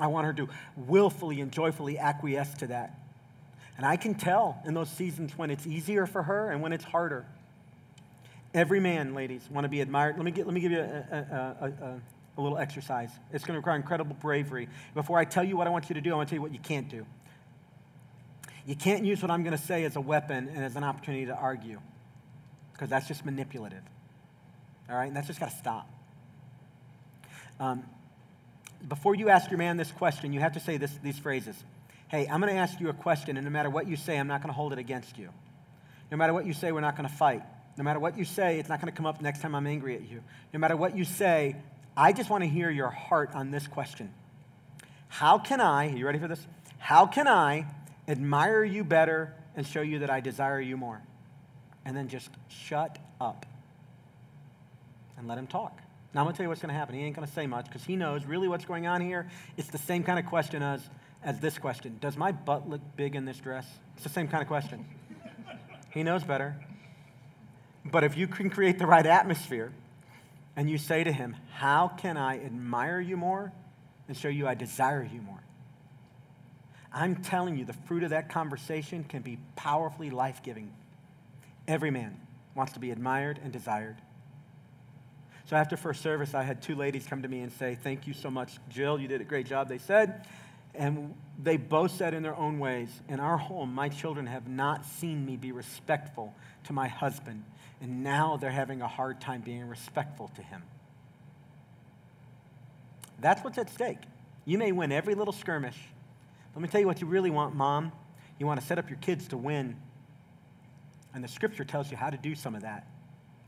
I 0.00 0.08
want 0.08 0.26
her 0.26 0.32
to 0.34 0.48
willfully 0.76 1.40
and 1.40 1.52
joyfully 1.52 1.98
acquiesce 1.98 2.54
to 2.54 2.66
that. 2.68 2.98
And 3.76 3.86
I 3.86 3.96
can 3.96 4.14
tell 4.14 4.60
in 4.64 4.74
those 4.74 4.90
seasons 4.90 5.36
when 5.36 5.50
it's 5.50 5.66
easier 5.66 6.06
for 6.06 6.22
her 6.22 6.50
and 6.50 6.62
when 6.62 6.72
it's 6.72 6.84
harder. 6.84 7.26
Every 8.52 8.80
man, 8.80 9.14
ladies, 9.14 9.42
want 9.50 9.64
to 9.64 9.68
be 9.68 9.80
admired. 9.80 10.16
Let 10.16 10.24
me, 10.24 10.30
get, 10.30 10.46
let 10.46 10.54
me 10.54 10.60
give 10.60 10.72
you 10.72 10.80
a, 10.80 10.84
a, 11.10 11.66
a, 11.66 12.00
a 12.36 12.40
little 12.40 12.58
exercise. 12.58 13.10
It's 13.32 13.44
going 13.44 13.54
to 13.54 13.58
require 13.58 13.76
incredible 13.76 14.16
bravery. 14.20 14.68
Before 14.94 15.18
I 15.18 15.24
tell 15.24 15.44
you 15.44 15.56
what 15.56 15.66
I 15.66 15.70
want 15.70 15.88
you 15.88 15.94
to 15.94 16.00
do, 16.00 16.12
I 16.12 16.16
want 16.16 16.28
to 16.28 16.34
tell 16.34 16.38
you 16.38 16.42
what 16.42 16.52
you 16.52 16.60
can't 16.60 16.88
do. 16.88 17.04
You 18.66 18.76
can't 18.76 19.04
use 19.04 19.20
what 19.22 19.30
I'm 19.30 19.42
going 19.42 19.56
to 19.56 19.62
say 19.62 19.84
as 19.84 19.96
a 19.96 20.00
weapon 20.00 20.48
and 20.48 20.64
as 20.64 20.76
an 20.76 20.84
opportunity 20.84 21.26
to 21.26 21.34
argue, 21.34 21.80
because 22.72 22.88
that's 22.88 23.06
just 23.06 23.24
manipulative. 23.24 23.82
All 24.88 24.96
right? 24.96 25.06
And 25.06 25.16
that's 25.16 25.26
just 25.26 25.40
got 25.40 25.50
to 25.50 25.56
stop. 25.56 25.88
Um, 27.60 27.84
before 28.88 29.14
you 29.14 29.28
ask 29.30 29.50
your 29.50 29.58
man 29.58 29.76
this 29.76 29.90
question, 29.92 30.32
you 30.32 30.40
have 30.40 30.52
to 30.52 30.60
say 30.60 30.76
this, 30.76 30.92
these 31.02 31.18
phrases 31.18 31.56
Hey, 32.08 32.28
I'm 32.30 32.40
going 32.40 32.52
to 32.52 32.60
ask 32.60 32.78
you 32.80 32.90
a 32.90 32.92
question, 32.92 33.36
and 33.36 33.44
no 33.44 33.50
matter 33.50 33.70
what 33.70 33.88
you 33.88 33.96
say, 33.96 34.18
I'm 34.18 34.28
not 34.28 34.40
going 34.40 34.50
to 34.50 34.54
hold 34.54 34.72
it 34.72 34.78
against 34.78 35.18
you. 35.18 35.30
No 36.12 36.16
matter 36.16 36.32
what 36.32 36.46
you 36.46 36.52
say, 36.52 36.70
we're 36.70 36.80
not 36.80 36.96
going 36.96 37.08
to 37.08 37.14
fight. 37.14 37.42
No 37.76 37.82
matter 37.82 37.98
what 37.98 38.16
you 38.16 38.24
say, 38.24 38.60
it's 38.60 38.68
not 38.68 38.80
going 38.80 38.92
to 38.92 38.96
come 38.96 39.06
up 39.06 39.20
next 39.20 39.40
time 39.40 39.54
I'm 39.54 39.66
angry 39.66 39.96
at 39.96 40.08
you. 40.08 40.22
No 40.52 40.60
matter 40.60 40.76
what 40.76 40.96
you 40.96 41.04
say, 41.04 41.56
I 41.96 42.12
just 42.12 42.30
want 42.30 42.44
to 42.44 42.48
hear 42.48 42.70
your 42.70 42.90
heart 42.90 43.30
on 43.34 43.50
this 43.50 43.66
question. 43.66 44.12
How 45.08 45.38
can 45.38 45.60
I, 45.60 45.88
are 45.88 45.96
you 45.96 46.06
ready 46.06 46.18
for 46.18 46.28
this? 46.28 46.46
How 46.78 47.06
can 47.06 47.26
I 47.26 47.66
admire 48.06 48.62
you 48.62 48.84
better 48.84 49.34
and 49.56 49.66
show 49.66 49.80
you 49.80 50.00
that 50.00 50.10
I 50.10 50.20
desire 50.20 50.60
you 50.60 50.76
more? 50.76 51.00
And 51.84 51.96
then 51.96 52.08
just 52.08 52.28
shut 52.48 52.98
up 53.20 53.46
and 55.16 55.28
let 55.28 55.38
him 55.38 55.46
talk. 55.46 55.80
Now, 56.14 56.20
I'm 56.20 56.26
going 56.26 56.34
to 56.34 56.36
tell 56.36 56.44
you 56.44 56.48
what's 56.48 56.62
going 56.62 56.72
to 56.72 56.78
happen. 56.78 56.94
He 56.94 57.02
ain't 57.02 57.16
going 57.16 57.26
to 57.26 57.34
say 57.34 57.46
much 57.46 57.66
because 57.66 57.84
he 57.84 57.96
knows 57.96 58.24
really 58.24 58.46
what's 58.46 58.64
going 58.64 58.86
on 58.86 59.00
here. 59.00 59.28
It's 59.56 59.68
the 59.68 59.78
same 59.78 60.04
kind 60.04 60.18
of 60.18 60.26
question 60.26 60.62
as, 60.62 60.80
as 61.22 61.40
this 61.40 61.58
question 61.58 61.98
Does 62.00 62.16
my 62.16 62.32
butt 62.32 62.68
look 62.68 62.80
big 62.96 63.16
in 63.16 63.24
this 63.24 63.38
dress? 63.38 63.66
It's 63.94 64.04
the 64.04 64.10
same 64.10 64.28
kind 64.28 64.42
of 64.42 64.48
question. 64.48 64.84
he 65.90 66.02
knows 66.02 66.22
better. 66.22 66.56
But 67.84 68.04
if 68.04 68.16
you 68.16 68.28
can 68.28 68.48
create 68.48 68.78
the 68.78 68.86
right 68.86 69.04
atmosphere 69.04 69.72
and 70.56 70.70
you 70.70 70.78
say 70.78 71.02
to 71.02 71.12
him, 71.12 71.36
How 71.52 71.88
can 71.88 72.16
I 72.16 72.38
admire 72.38 73.00
you 73.00 73.16
more 73.16 73.52
and 74.06 74.16
show 74.16 74.28
you 74.28 74.46
I 74.46 74.54
desire 74.54 75.02
you 75.02 75.20
more? 75.20 75.42
I'm 76.92 77.16
telling 77.16 77.56
you, 77.56 77.64
the 77.64 77.72
fruit 77.72 78.04
of 78.04 78.10
that 78.10 78.28
conversation 78.28 79.02
can 79.02 79.22
be 79.22 79.38
powerfully 79.56 80.10
life 80.10 80.44
giving. 80.44 80.72
Every 81.66 81.90
man 81.90 82.20
wants 82.54 82.74
to 82.74 82.78
be 82.78 82.92
admired 82.92 83.40
and 83.42 83.52
desired. 83.52 83.96
So 85.46 85.56
after 85.56 85.76
first 85.76 86.00
service, 86.00 86.34
I 86.34 86.42
had 86.42 86.62
two 86.62 86.74
ladies 86.74 87.06
come 87.06 87.22
to 87.22 87.28
me 87.28 87.40
and 87.40 87.52
say, 87.52 87.76
Thank 87.82 88.06
you 88.06 88.14
so 88.14 88.30
much, 88.30 88.58
Jill. 88.70 88.98
You 88.98 89.08
did 89.08 89.20
a 89.20 89.24
great 89.24 89.46
job, 89.46 89.68
they 89.68 89.78
said. 89.78 90.26
And 90.74 91.14
they 91.40 91.56
both 91.56 91.92
said 91.92 92.14
in 92.14 92.22
their 92.22 92.34
own 92.34 92.58
ways, 92.58 92.88
In 93.08 93.20
our 93.20 93.36
home, 93.36 93.74
my 93.74 93.88
children 93.88 94.26
have 94.26 94.48
not 94.48 94.84
seen 94.86 95.24
me 95.24 95.36
be 95.36 95.52
respectful 95.52 96.34
to 96.64 96.72
my 96.72 96.88
husband. 96.88 97.44
And 97.80 98.02
now 98.02 98.38
they're 98.38 98.50
having 98.50 98.80
a 98.80 98.88
hard 98.88 99.20
time 99.20 99.42
being 99.42 99.68
respectful 99.68 100.30
to 100.36 100.42
him. 100.42 100.62
That's 103.20 103.44
what's 103.44 103.58
at 103.58 103.70
stake. 103.70 103.98
You 104.44 104.58
may 104.58 104.72
win 104.72 104.92
every 104.92 105.14
little 105.14 105.32
skirmish. 105.32 105.78
Let 106.54 106.62
me 106.62 106.68
tell 106.68 106.80
you 106.80 106.86
what 106.86 107.00
you 107.00 107.06
really 107.06 107.30
want, 107.30 107.54
mom. 107.54 107.92
You 108.38 108.46
want 108.46 108.60
to 108.60 108.66
set 108.66 108.78
up 108.78 108.88
your 108.88 108.98
kids 108.98 109.28
to 109.28 109.36
win. 109.36 109.76
And 111.12 111.22
the 111.22 111.28
scripture 111.28 111.64
tells 111.64 111.90
you 111.90 111.96
how 111.96 112.10
to 112.10 112.16
do 112.16 112.34
some 112.34 112.54
of 112.54 112.62
that. 112.62 112.86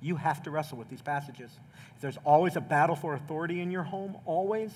You 0.06 0.14
have 0.14 0.40
to 0.44 0.52
wrestle 0.52 0.78
with 0.78 0.88
these 0.88 1.02
passages. 1.02 1.50
If 1.96 2.00
there's 2.00 2.18
always 2.24 2.54
a 2.54 2.60
battle 2.60 2.94
for 2.94 3.14
authority 3.14 3.60
in 3.60 3.72
your 3.72 3.82
home, 3.82 4.16
always, 4.24 4.70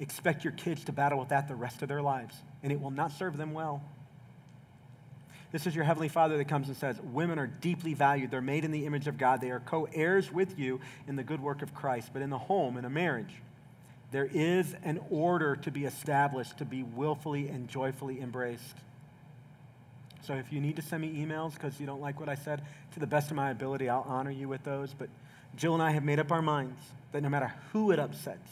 expect 0.00 0.44
your 0.44 0.54
kids 0.54 0.82
to 0.84 0.92
battle 0.92 1.18
with 1.18 1.28
that 1.28 1.46
the 1.46 1.54
rest 1.54 1.82
of 1.82 1.88
their 1.88 2.00
lives, 2.00 2.34
and 2.62 2.72
it 2.72 2.80
will 2.80 2.90
not 2.90 3.12
serve 3.12 3.36
them 3.36 3.52
well. 3.52 3.82
This 5.52 5.66
is 5.66 5.74
your 5.74 5.84
Heavenly 5.84 6.08
Father 6.08 6.38
that 6.38 6.46
comes 6.46 6.68
and 6.68 6.76
says, 6.76 6.98
Women 7.02 7.38
are 7.38 7.46
deeply 7.46 7.92
valued. 7.92 8.30
They're 8.30 8.40
made 8.40 8.64
in 8.64 8.70
the 8.70 8.86
image 8.86 9.06
of 9.08 9.18
God. 9.18 9.42
They 9.42 9.50
are 9.50 9.60
co 9.60 9.88
heirs 9.92 10.32
with 10.32 10.58
you 10.58 10.80
in 11.06 11.16
the 11.16 11.22
good 11.22 11.40
work 11.40 11.60
of 11.60 11.74
Christ. 11.74 12.10
But 12.14 12.22
in 12.22 12.30
the 12.30 12.38
home, 12.38 12.78
in 12.78 12.86
a 12.86 12.90
marriage, 12.90 13.42
There 14.10 14.28
is 14.32 14.74
an 14.84 15.00
order 15.10 15.56
to 15.56 15.70
be 15.70 15.84
established 15.84 16.56
to 16.58 16.64
be 16.64 16.82
willfully 16.82 17.48
and 17.48 17.68
joyfully 17.68 18.22
embraced. 18.22 18.76
So 20.26 20.34
if 20.34 20.52
you 20.52 20.60
need 20.60 20.74
to 20.74 20.82
send 20.82 21.02
me 21.02 21.24
emails 21.24 21.54
because 21.54 21.78
you 21.78 21.86
don't 21.86 22.00
like 22.00 22.18
what 22.18 22.28
I 22.28 22.34
said, 22.34 22.62
to 22.94 23.00
the 23.00 23.06
best 23.06 23.30
of 23.30 23.36
my 23.36 23.50
ability, 23.50 23.88
I'll 23.88 24.04
honor 24.08 24.32
you 24.32 24.48
with 24.48 24.64
those. 24.64 24.92
But 24.92 25.08
Jill 25.54 25.74
and 25.74 25.82
I 25.82 25.92
have 25.92 26.02
made 26.02 26.18
up 26.18 26.32
our 26.32 26.42
minds 26.42 26.80
that 27.12 27.22
no 27.22 27.28
matter 27.28 27.54
who 27.72 27.92
it 27.92 28.00
upsets, 28.00 28.50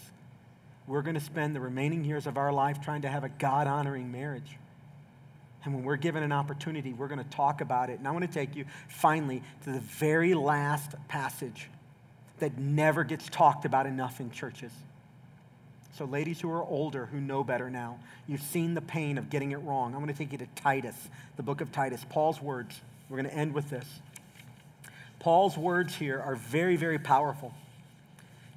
we're 0.86 1.02
going 1.02 1.14
to 1.14 1.20
spend 1.20 1.56
the 1.56 1.60
remaining 1.60 2.04
years 2.04 2.28
of 2.28 2.38
our 2.38 2.52
life 2.52 2.80
trying 2.80 3.02
to 3.02 3.08
have 3.08 3.24
a 3.24 3.28
God 3.28 3.66
honoring 3.66 4.12
marriage. 4.12 4.56
And 5.64 5.74
when 5.74 5.82
we're 5.82 5.96
given 5.96 6.22
an 6.22 6.30
opportunity, 6.30 6.92
we're 6.92 7.08
going 7.08 7.24
to 7.24 7.30
talk 7.30 7.60
about 7.60 7.90
it. 7.90 7.98
And 7.98 8.06
I 8.06 8.12
want 8.12 8.24
to 8.24 8.30
take 8.30 8.54
you 8.54 8.66
finally 8.86 9.42
to 9.64 9.72
the 9.72 9.80
very 9.80 10.34
last 10.34 10.94
passage 11.08 11.70
that 12.38 12.56
never 12.56 13.02
gets 13.02 13.28
talked 13.28 13.64
about 13.64 13.86
enough 13.86 14.20
in 14.20 14.30
churches. 14.30 14.72
So, 15.96 16.06
ladies 16.06 16.40
who 16.40 16.50
are 16.50 16.64
older, 16.64 17.06
who 17.06 17.20
know 17.20 17.44
better 17.44 17.70
now, 17.70 18.00
you've 18.26 18.42
seen 18.42 18.74
the 18.74 18.80
pain 18.80 19.16
of 19.16 19.30
getting 19.30 19.52
it 19.52 19.58
wrong. 19.58 19.94
I'm 19.94 20.00
going 20.00 20.12
to 20.12 20.18
take 20.18 20.32
you 20.32 20.38
to 20.38 20.46
Titus, 20.56 20.96
the 21.36 21.42
book 21.44 21.60
of 21.60 21.70
Titus. 21.70 22.04
Paul's 22.08 22.42
words. 22.42 22.80
We're 23.08 23.18
going 23.18 23.30
to 23.30 23.36
end 23.36 23.54
with 23.54 23.70
this. 23.70 23.86
Paul's 25.20 25.56
words 25.56 25.94
here 25.94 26.20
are 26.20 26.34
very, 26.34 26.74
very 26.74 26.98
powerful. 26.98 27.54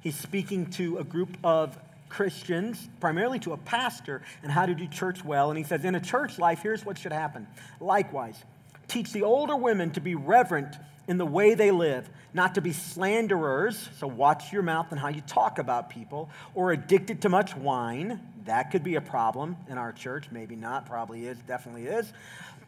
He's 0.00 0.16
speaking 0.16 0.66
to 0.72 0.98
a 0.98 1.04
group 1.04 1.36
of 1.44 1.78
Christians, 2.08 2.88
primarily 2.98 3.38
to 3.40 3.52
a 3.52 3.56
pastor, 3.56 4.22
and 4.42 4.50
how 4.50 4.66
to 4.66 4.74
do 4.74 4.88
church 4.88 5.24
well. 5.24 5.50
And 5.50 5.58
he 5.58 5.62
says, 5.62 5.84
In 5.84 5.94
a 5.94 6.00
church 6.00 6.40
life, 6.40 6.60
here's 6.60 6.84
what 6.84 6.98
should 6.98 7.12
happen. 7.12 7.46
Likewise, 7.78 8.42
teach 8.88 9.12
the 9.12 9.22
older 9.22 9.54
women 9.54 9.92
to 9.92 10.00
be 10.00 10.16
reverent 10.16 10.74
in 11.08 11.16
the 11.16 11.26
way 11.26 11.54
they 11.54 11.70
live, 11.70 12.08
not 12.34 12.54
to 12.54 12.60
be 12.60 12.72
slanderers, 12.72 13.88
so 13.98 14.06
watch 14.06 14.52
your 14.52 14.62
mouth 14.62 14.88
and 14.90 15.00
how 15.00 15.08
you 15.08 15.22
talk 15.22 15.58
about 15.58 15.88
people, 15.88 16.28
or 16.54 16.70
addicted 16.70 17.22
to 17.22 17.30
much 17.30 17.56
wine. 17.56 18.20
That 18.44 18.70
could 18.70 18.84
be 18.84 18.94
a 18.94 19.00
problem 19.00 19.56
in 19.68 19.78
our 19.78 19.92
church. 19.92 20.26
Maybe 20.30 20.54
not, 20.54 20.86
probably 20.86 21.26
is, 21.26 21.38
definitely 21.46 21.86
is. 21.86 22.12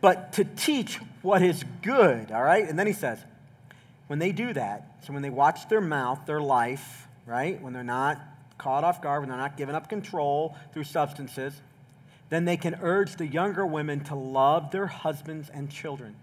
But 0.01 0.32
to 0.32 0.45
teach 0.45 0.97
what 1.20 1.43
is 1.43 1.62
good, 1.82 2.32
all 2.32 2.43
right? 2.43 2.66
And 2.66 2.78
then 2.78 2.86
he 2.86 2.95
says, 2.95 3.18
when 4.07 4.18
they 4.18 4.32
do 4.32 4.55
that, 4.55 4.97
so 5.05 5.12
when 5.12 5.22
they 5.22 5.30
watch 5.30 5.68
their 5.68 5.82
mouth, 5.82 6.24
their 6.24 6.41
life, 6.41 7.07
right? 7.26 7.61
When 7.61 7.74
they're 7.74 7.84
not 7.84 8.18
caught 8.57 8.84
off 8.84 9.03
guard, 9.03 9.20
when 9.20 9.28
they're 9.28 9.38
not 9.38 9.59
giving 9.59 9.74
up 9.74 9.91
control 9.91 10.57
through 10.72 10.84
substances, 10.84 11.53
then 12.30 12.47
they 12.47 12.57
can 12.57 12.78
urge 12.80 13.16
the 13.16 13.26
younger 13.26 13.66
women 13.66 14.01
to 14.05 14.14
love 14.14 14.70
their 14.70 14.86
husbands 14.86 15.51
and 15.51 15.70
children 15.70 16.16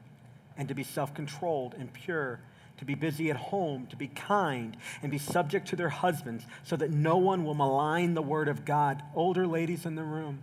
and 0.58 0.68
to 0.68 0.74
be 0.74 0.84
self 0.84 1.14
controlled 1.14 1.76
and 1.78 1.92
pure, 1.94 2.40
to 2.78 2.86
be 2.86 2.96
busy 2.96 3.30
at 3.30 3.38
home, 3.38 3.88
to 3.88 3.96
be 3.96 4.08
kind, 4.08 4.78
and 5.02 5.12
be 5.12 5.18
subject 5.18 5.68
to 5.70 5.76
their 5.76 5.90
husbands, 5.90 6.46
so 6.64 6.76
that 6.76 6.92
no 6.92 7.18
one 7.18 7.44
will 7.44 7.54
malign 7.54 8.14
the 8.14 8.22
word 8.22 8.48
of 8.48 8.66
God. 8.66 9.02
Older 9.16 9.48
ladies 9.48 9.86
in 9.86 9.96
the 9.96 10.04
room, 10.04 10.42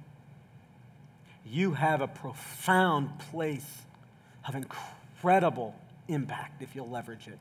you 1.44 1.72
have 1.72 2.00
a 2.00 2.08
profound 2.08 3.18
place 3.30 3.82
of 4.46 4.54
incredible 4.54 5.74
impact 6.08 6.62
if 6.62 6.74
you'll 6.74 6.90
leverage 6.90 7.28
it 7.28 7.38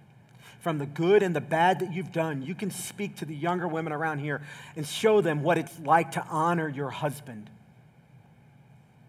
from 0.63 0.77
the 0.77 0.85
good 0.85 1.23
and 1.23 1.35
the 1.35 1.41
bad 1.41 1.79
that 1.79 1.93
you've 1.93 2.13
done, 2.13 2.41
you 2.41 2.55
can 2.55 2.71
speak 2.71 3.17
to 3.17 3.25
the 3.25 3.35
younger 3.35 3.67
women 3.67 3.91
around 3.91 4.19
here 4.19 4.41
and 4.77 4.87
show 4.87 5.19
them 5.19 5.43
what 5.43 5.57
it's 5.57 5.77
like 5.81 6.13
to 6.13 6.25
honor 6.29 6.69
your 6.69 6.89
husband. 6.89 7.49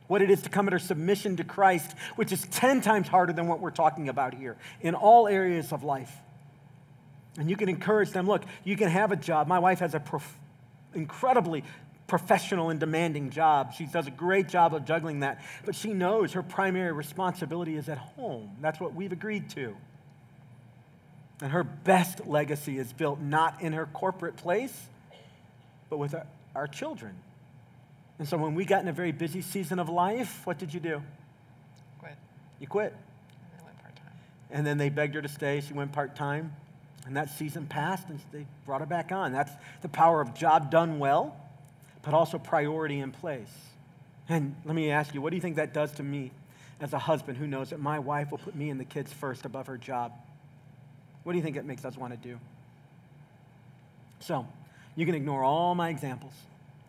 What 0.06 0.20
it 0.20 0.30
is 0.30 0.42
to 0.42 0.50
come 0.50 0.66
under 0.66 0.78
submission 0.78 1.36
to 1.36 1.44
Christ, 1.44 1.94
which 2.16 2.30
is 2.30 2.46
10 2.50 2.82
times 2.82 3.08
harder 3.08 3.32
than 3.32 3.46
what 3.46 3.60
we're 3.60 3.70
talking 3.70 4.08
about 4.08 4.34
here 4.34 4.56
in 4.80 4.94
all 4.94 5.26
areas 5.26 5.72
of 5.72 5.82
life. 5.82 6.12
And 7.38 7.50
you 7.50 7.56
can 7.56 7.68
encourage 7.68 8.10
them 8.10 8.26
look, 8.26 8.44
you 8.64 8.76
can 8.76 8.88
have 8.88 9.12
a 9.12 9.16
job. 9.16 9.48
My 9.48 9.58
wife 9.58 9.80
has 9.80 9.94
a 9.94 10.00
prof- 10.00 10.38
incredibly 10.94 11.64
professional 12.06 12.70
and 12.70 12.78
demanding 12.78 13.30
job. 13.30 13.72
She 13.72 13.86
does 13.86 14.06
a 14.06 14.10
great 14.10 14.48
job 14.48 14.74
of 14.74 14.84
juggling 14.84 15.20
that, 15.20 15.42
but 15.64 15.74
she 15.74 15.92
knows 15.92 16.32
her 16.34 16.42
primary 16.42 16.92
responsibility 16.92 17.76
is 17.76 17.88
at 17.88 17.98
home. 17.98 18.50
That's 18.60 18.78
what 18.78 18.94
we've 18.94 19.12
agreed 19.12 19.48
to. 19.50 19.74
And 21.40 21.50
her 21.50 21.64
best 21.64 22.26
legacy 22.26 22.78
is 22.78 22.92
built 22.92 23.20
not 23.20 23.60
in 23.62 23.72
her 23.72 23.86
corporate 23.86 24.36
place, 24.36 24.88
but 25.90 25.98
with 25.98 26.14
our, 26.14 26.26
our 26.54 26.66
children. 26.66 27.14
And 28.18 28.28
so 28.28 28.36
when 28.36 28.54
we 28.54 28.64
got 28.64 28.82
in 28.82 28.88
a 28.88 28.92
very 28.92 29.12
busy 29.12 29.42
season 29.42 29.78
of 29.78 29.88
life, 29.88 30.42
what 30.44 30.58
did 30.58 30.72
you 30.72 30.80
do? 30.80 31.02
Quit. 31.98 32.14
You 32.60 32.66
quit. 32.66 32.92
And 32.92 33.60
I 33.60 33.64
went 33.64 33.82
part 33.82 33.96
time. 33.96 34.12
And 34.50 34.66
then 34.66 34.78
they 34.78 34.88
begged 34.88 35.14
her 35.14 35.22
to 35.22 35.28
stay. 35.28 35.60
She 35.60 35.74
went 35.74 35.92
part 35.92 36.14
time. 36.14 36.54
And 37.06 37.16
that 37.16 37.30
season 37.30 37.66
passed 37.66 38.08
and 38.08 38.20
they 38.32 38.46
brought 38.64 38.80
her 38.80 38.86
back 38.86 39.12
on. 39.12 39.32
That's 39.32 39.50
the 39.82 39.88
power 39.88 40.20
of 40.20 40.34
job 40.34 40.70
done 40.70 40.98
well, 40.98 41.36
but 42.02 42.14
also 42.14 42.38
priority 42.38 43.00
in 43.00 43.10
place. 43.10 43.52
And 44.28 44.56
let 44.64 44.74
me 44.74 44.90
ask 44.90 45.12
you, 45.12 45.20
what 45.20 45.30
do 45.30 45.36
you 45.36 45.42
think 45.42 45.56
that 45.56 45.74
does 45.74 45.92
to 45.92 46.02
me 46.02 46.30
as 46.80 46.92
a 46.92 46.98
husband 46.98 47.36
who 47.36 47.46
knows 47.46 47.70
that 47.70 47.80
my 47.80 47.98
wife 47.98 48.30
will 48.30 48.38
put 48.38 48.54
me 48.54 48.70
and 48.70 48.80
the 48.80 48.84
kids 48.84 49.12
first 49.12 49.44
above 49.44 49.66
her 49.66 49.76
job? 49.76 50.12
What 51.24 51.32
do 51.32 51.38
you 51.38 51.44
think 51.44 51.56
it 51.56 51.66
makes 51.66 51.84
us 51.84 51.96
want 51.96 52.12
to 52.14 52.28
do? 52.28 52.38
So, 54.20 54.46
you 54.96 55.04
can 55.04 55.14
ignore 55.14 55.42
all 55.42 55.74
my 55.74 55.90
examples 55.90 56.32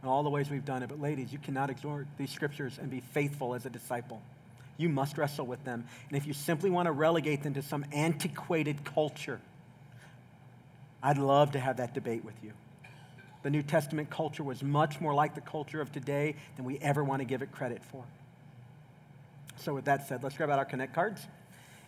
all 0.08 0.24
the 0.24 0.30
ways 0.30 0.50
we've 0.50 0.66
done 0.66 0.84
it, 0.84 0.90
but 0.90 1.02
ladies, 1.02 1.32
you 1.32 1.40
cannot 1.40 1.70
ignore 1.70 2.06
these 2.18 2.32
scriptures 2.32 2.78
and 2.80 2.90
be 2.90 3.00
faithful 3.00 3.56
as 3.56 3.66
a 3.66 3.70
disciple. 3.70 4.22
You 4.78 4.90
must 4.90 5.18
wrestle 5.18 5.46
with 5.46 5.64
them. 5.64 5.86
And 6.10 6.18
if 6.18 6.28
you 6.28 6.34
simply 6.34 6.70
want 6.70 6.88
to 6.88 6.92
relegate 6.92 7.44
them 7.44 7.54
to 7.54 7.62
some 7.62 7.86
antiquated 7.94 8.84
culture, 8.84 9.40
I'd 11.02 11.18
love 11.18 11.52
to 11.52 11.60
have 11.60 11.78
that 11.78 11.94
debate 11.94 12.26
with 12.26 12.36
you. 12.44 12.52
The 13.44 13.52
New 13.52 13.62
Testament 13.62 14.10
culture 14.10 14.44
was 14.44 14.64
much 14.64 15.00
more 15.00 15.14
like 15.14 15.36
the 15.36 15.42
culture 15.42 15.80
of 15.80 15.92
today 15.92 16.36
than 16.56 16.66
we 16.66 16.80
ever 16.80 17.04
want 17.04 17.22
to 17.22 17.26
give 17.26 17.42
it 17.42 17.52
credit 17.52 17.84
for. 17.84 18.04
So, 19.58 19.76
with 19.76 19.86
that 19.86 20.08
said, 20.08 20.24
let's 20.24 20.36
grab 20.36 20.50
out 20.50 20.60
our 20.60 20.66
Connect 20.66 20.94
cards 20.94 21.22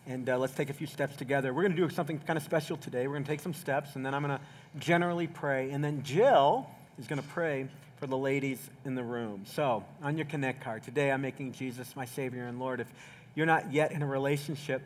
and 0.06 0.28
uh, 0.28 0.38
let's 0.38 0.54
take 0.54 0.70
a 0.70 0.72
few 0.72 0.86
steps 0.86 1.16
together. 1.16 1.52
We're 1.52 1.62
going 1.62 1.76
to 1.76 1.86
do 1.86 1.90
something 1.90 2.18
kind 2.20 2.36
of 2.36 2.42
special 2.42 2.76
today. 2.78 3.06
We're 3.06 3.14
going 3.14 3.24
to 3.24 3.30
take 3.30 3.40
some 3.40 3.52
steps, 3.52 3.94
and 3.94 4.06
then 4.06 4.14
I'm 4.14 4.22
going 4.22 4.38
to 4.38 4.44
generally 4.78 5.26
pray. 5.26 5.70
And 5.70 5.84
then 5.84 6.02
Jill 6.02 6.66
is 6.98 7.06
going 7.06 7.20
to 7.20 7.28
pray 7.28 7.68
for 7.98 8.06
the 8.06 8.16
ladies 8.16 8.58
in 8.84 8.94
the 8.94 9.02
room. 9.02 9.44
So, 9.46 9.84
on 10.02 10.16
your 10.16 10.26
Connect 10.26 10.60
card, 10.62 10.82
today 10.82 11.10
I'm 11.10 11.20
making 11.20 11.52
Jesus 11.52 11.96
my 11.96 12.04
Savior 12.04 12.44
and 12.46 12.58
Lord. 12.60 12.80
If 12.80 12.86
you're 13.34 13.46
not 13.46 13.72
yet 13.72 13.92
in 13.92 14.02
a 14.02 14.06
relationship 14.06 14.82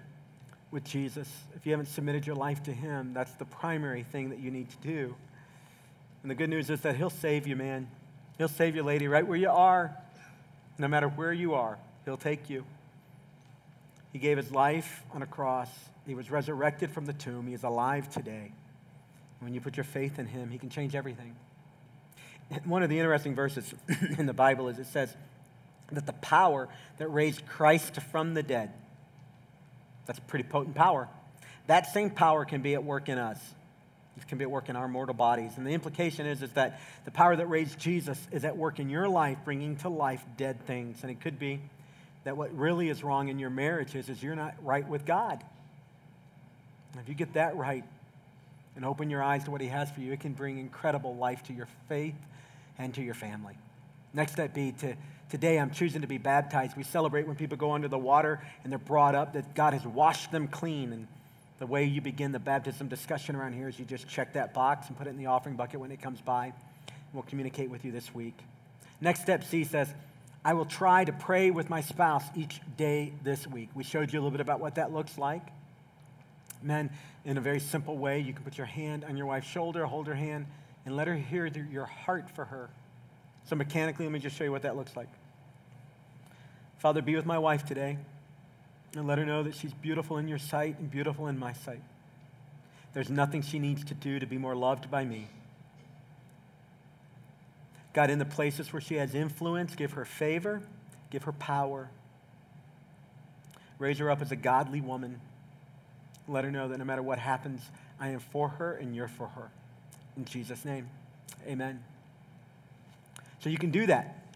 with 0.70 0.84
Jesus, 0.84 1.28
if 1.54 1.66
you 1.66 1.72
haven't 1.72 1.88
submitted 1.88 2.26
your 2.26 2.36
life 2.36 2.62
to 2.64 2.72
Him, 2.72 3.12
that's 3.12 3.32
the 3.32 3.44
primary 3.44 4.02
thing 4.02 4.30
that 4.30 4.38
you 4.38 4.50
need 4.50 4.70
to 4.70 4.76
do. 4.78 5.14
And 6.22 6.30
the 6.30 6.34
good 6.34 6.48
news 6.48 6.70
is 6.70 6.80
that 6.82 6.96
He'll 6.96 7.10
save 7.10 7.46
you, 7.46 7.56
man. 7.56 7.88
He'll 8.38 8.48
save 8.48 8.74
you, 8.74 8.82
lady, 8.82 9.08
right 9.08 9.26
where 9.26 9.36
you 9.36 9.50
are. 9.50 9.94
No 10.78 10.88
matter 10.88 11.08
where 11.08 11.32
you 11.32 11.54
are, 11.54 11.78
He'll 12.04 12.16
take 12.16 12.48
you. 12.48 12.64
He 14.12 14.18
gave 14.18 14.36
his 14.36 14.52
life 14.52 15.02
on 15.12 15.22
a 15.22 15.26
cross. 15.26 15.70
He 16.06 16.14
was 16.14 16.30
resurrected 16.30 16.90
from 16.90 17.06
the 17.06 17.14
tomb. 17.14 17.46
He 17.46 17.54
is 17.54 17.64
alive 17.64 18.10
today. 18.10 18.52
When 19.40 19.54
you 19.54 19.60
put 19.60 19.76
your 19.76 19.84
faith 19.84 20.18
in 20.18 20.26
him, 20.26 20.50
he 20.50 20.58
can 20.58 20.68
change 20.68 20.94
everything. 20.94 21.34
One 22.64 22.82
of 22.82 22.90
the 22.90 22.98
interesting 22.98 23.34
verses 23.34 23.72
in 24.18 24.26
the 24.26 24.32
Bible 24.32 24.68
is 24.68 24.78
it 24.78 24.86
says 24.86 25.14
that 25.92 26.06
the 26.06 26.12
power 26.14 26.68
that 26.98 27.08
raised 27.08 27.46
Christ 27.46 28.00
from 28.10 28.34
the 28.34 28.42
dead, 28.42 28.72
that's 30.06 30.18
a 30.18 30.22
pretty 30.22 30.44
potent 30.44 30.74
power. 30.74 31.08
That 31.66 31.92
same 31.92 32.10
power 32.10 32.44
can 32.44 32.62
be 32.62 32.74
at 32.74 32.82
work 32.82 33.08
in 33.08 33.18
us. 33.18 33.38
It 34.16 34.28
can 34.28 34.38
be 34.38 34.44
at 34.44 34.50
work 34.50 34.68
in 34.68 34.76
our 34.76 34.88
mortal 34.88 35.14
bodies. 35.14 35.52
And 35.56 35.66
the 35.66 35.72
implication 35.72 36.26
is, 36.26 36.42
is 36.42 36.52
that 36.52 36.80
the 37.04 37.10
power 37.10 37.34
that 37.34 37.46
raised 37.46 37.78
Jesus 37.78 38.18
is 38.30 38.44
at 38.44 38.56
work 38.56 38.78
in 38.78 38.90
your 38.90 39.08
life, 39.08 39.38
bringing 39.44 39.76
to 39.76 39.88
life 39.88 40.22
dead 40.36 40.60
things. 40.66 40.98
And 41.02 41.10
it 41.10 41.20
could 41.20 41.38
be 41.38 41.60
that 42.24 42.36
what 42.36 42.54
really 42.56 42.88
is 42.88 43.02
wrong 43.02 43.28
in 43.28 43.38
your 43.38 43.50
marriage 43.50 43.94
is, 43.94 44.08
is 44.08 44.22
you're 44.22 44.36
not 44.36 44.54
right 44.62 44.86
with 44.86 45.06
God. 45.06 45.42
And 46.92 47.00
if 47.00 47.08
you 47.08 47.14
get 47.14 47.34
that 47.34 47.56
right 47.56 47.84
and 48.76 48.84
open 48.84 49.08
your 49.08 49.22
eyes 49.22 49.44
to 49.44 49.50
what 49.50 49.60
He 49.60 49.68
has 49.68 49.90
for 49.90 50.00
you, 50.00 50.12
it 50.12 50.20
can 50.20 50.34
bring 50.34 50.58
incredible 50.58 51.16
life 51.16 51.42
to 51.44 51.52
your 51.52 51.68
faith 51.88 52.14
and 52.78 52.94
to 52.94 53.02
your 53.02 53.14
family. 53.14 53.56
Next 54.14 54.32
step 54.32 54.54
be 54.54 54.72
to 54.72 54.94
today 55.30 55.58
I'm 55.58 55.70
choosing 55.70 56.02
to 56.02 56.06
be 56.06 56.18
baptized. 56.18 56.76
We 56.76 56.82
celebrate 56.82 57.26
when 57.26 57.36
people 57.36 57.56
go 57.56 57.72
under 57.72 57.88
the 57.88 57.98
water 57.98 58.40
and 58.62 58.70
they're 58.70 58.78
brought 58.78 59.14
up 59.14 59.32
that 59.32 59.54
God 59.54 59.72
has 59.72 59.86
washed 59.86 60.30
them 60.30 60.48
clean. 60.48 60.92
And 60.92 61.08
the 61.58 61.66
way 61.66 61.84
you 61.84 62.00
begin 62.00 62.32
the 62.32 62.38
baptism 62.38 62.88
discussion 62.88 63.34
around 63.34 63.54
here 63.54 63.68
is 63.68 63.78
you 63.78 63.84
just 63.84 64.08
check 64.08 64.34
that 64.34 64.52
box 64.52 64.88
and 64.88 64.98
put 64.98 65.06
it 65.06 65.10
in 65.10 65.16
the 65.16 65.26
offering 65.26 65.56
bucket 65.56 65.80
when 65.80 65.90
it 65.90 66.02
comes 66.02 66.20
by. 66.20 66.52
We'll 67.12 67.22
communicate 67.22 67.70
with 67.70 67.84
you 67.84 67.92
this 67.92 68.14
week. 68.14 68.38
Next 69.00 69.22
step 69.22 69.44
C 69.44 69.64
says, 69.64 69.88
I 70.44 70.54
will 70.54 70.64
try 70.64 71.04
to 71.04 71.12
pray 71.12 71.50
with 71.50 71.70
my 71.70 71.80
spouse 71.80 72.24
each 72.34 72.60
day 72.76 73.12
this 73.22 73.46
week. 73.46 73.68
We 73.74 73.84
showed 73.84 74.12
you 74.12 74.18
a 74.18 74.20
little 74.20 74.32
bit 74.32 74.40
about 74.40 74.60
what 74.60 74.74
that 74.74 74.92
looks 74.92 75.16
like. 75.16 75.42
Men, 76.62 76.90
in 77.24 77.38
a 77.38 77.40
very 77.40 77.60
simple 77.60 77.96
way, 77.96 78.20
you 78.20 78.32
can 78.32 78.42
put 78.42 78.58
your 78.58 78.66
hand 78.66 79.04
on 79.04 79.16
your 79.16 79.26
wife's 79.26 79.46
shoulder, 79.46 79.86
hold 79.86 80.06
her 80.08 80.14
hand, 80.14 80.46
and 80.84 80.96
let 80.96 81.06
her 81.06 81.14
hear 81.14 81.46
your 81.46 81.86
heart 81.86 82.30
for 82.30 82.44
her. 82.46 82.70
So, 83.44 83.56
mechanically, 83.56 84.04
let 84.04 84.12
me 84.12 84.18
just 84.18 84.36
show 84.36 84.44
you 84.44 84.52
what 84.52 84.62
that 84.62 84.76
looks 84.76 84.96
like. 84.96 85.08
Father, 86.78 87.02
be 87.02 87.14
with 87.14 87.26
my 87.26 87.38
wife 87.38 87.64
today 87.64 87.98
and 88.96 89.06
let 89.06 89.18
her 89.18 89.24
know 89.24 89.42
that 89.42 89.54
she's 89.54 89.72
beautiful 89.72 90.18
in 90.18 90.28
your 90.28 90.38
sight 90.38 90.78
and 90.78 90.90
beautiful 90.90 91.28
in 91.28 91.38
my 91.38 91.52
sight. 91.52 91.82
There's 92.92 93.08
nothing 93.08 93.42
she 93.42 93.58
needs 93.58 93.84
to 93.84 93.94
do 93.94 94.18
to 94.18 94.26
be 94.26 94.36
more 94.36 94.54
loved 94.54 94.90
by 94.90 95.04
me. 95.04 95.28
God, 97.92 98.10
in 98.10 98.18
the 98.18 98.24
places 98.24 98.72
where 98.72 98.80
she 98.80 98.96
has 98.96 99.14
influence, 99.14 99.74
give 99.74 99.92
her 99.92 100.04
favor, 100.04 100.62
give 101.10 101.24
her 101.24 101.32
power. 101.32 101.90
Raise 103.78 103.98
her 103.98 104.10
up 104.10 104.22
as 104.22 104.30
a 104.32 104.36
godly 104.36 104.80
woman. 104.80 105.20
Let 106.28 106.44
her 106.44 106.50
know 106.50 106.68
that 106.68 106.78
no 106.78 106.84
matter 106.84 107.02
what 107.02 107.18
happens, 107.18 107.60
I 107.98 108.08
am 108.08 108.20
for 108.20 108.48
her 108.48 108.74
and 108.74 108.94
you're 108.94 109.08
for 109.08 109.28
her. 109.28 109.50
In 110.16 110.24
Jesus' 110.24 110.64
name, 110.64 110.88
amen. 111.46 111.82
So 113.40 113.50
you 113.50 113.58
can 113.58 113.70
do 113.70 113.86
that. 113.86 114.26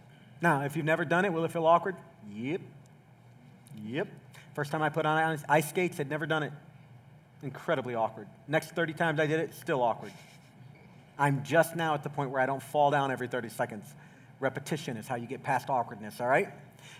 Now, 0.41 0.63
if 0.63 0.77
you've 0.77 0.87
never 0.87 1.05
done 1.05 1.25
it, 1.25 1.33
will 1.33 1.45
it 1.45 1.53
feel 1.53 1.67
awkward? 1.67 1.97
Yep. 2.33 2.61
Yep. 3.85 4.09
First 4.55 4.73
time 4.73 4.83
I 4.83 4.89
put 4.89 5.07
on 5.07 5.39
ice 5.49 5.69
skates, 5.69 6.01
I'd 6.01 6.11
never 6.11 6.27
done 6.27 6.43
it. 6.43 6.53
Incredibly 7.43 7.95
awkward. 7.95 8.27
Next 8.49 8.71
30 8.71 8.95
times 8.95 9.21
I 9.21 9.27
did 9.27 9.41
it, 9.41 9.55
still 9.55 9.83
awkward. 9.83 10.13
I'm 11.19 11.45
just 11.45 11.77
now 11.77 11.95
at 11.95 12.03
the 12.03 12.09
point 12.09 12.31
where 12.31 12.41
I 12.41 12.47
don't 12.47 12.63
fall 12.63 12.91
down 12.91 13.11
every 13.11 13.29
30 13.29 13.49
seconds. 13.51 13.87
Repetition 14.41 14.97
is 14.97 15.07
how 15.07 15.17
you 15.17 15.27
get 15.27 15.43
past 15.43 15.71
awkwardness, 15.71 16.21
all 16.21 16.29
right? 16.29 16.49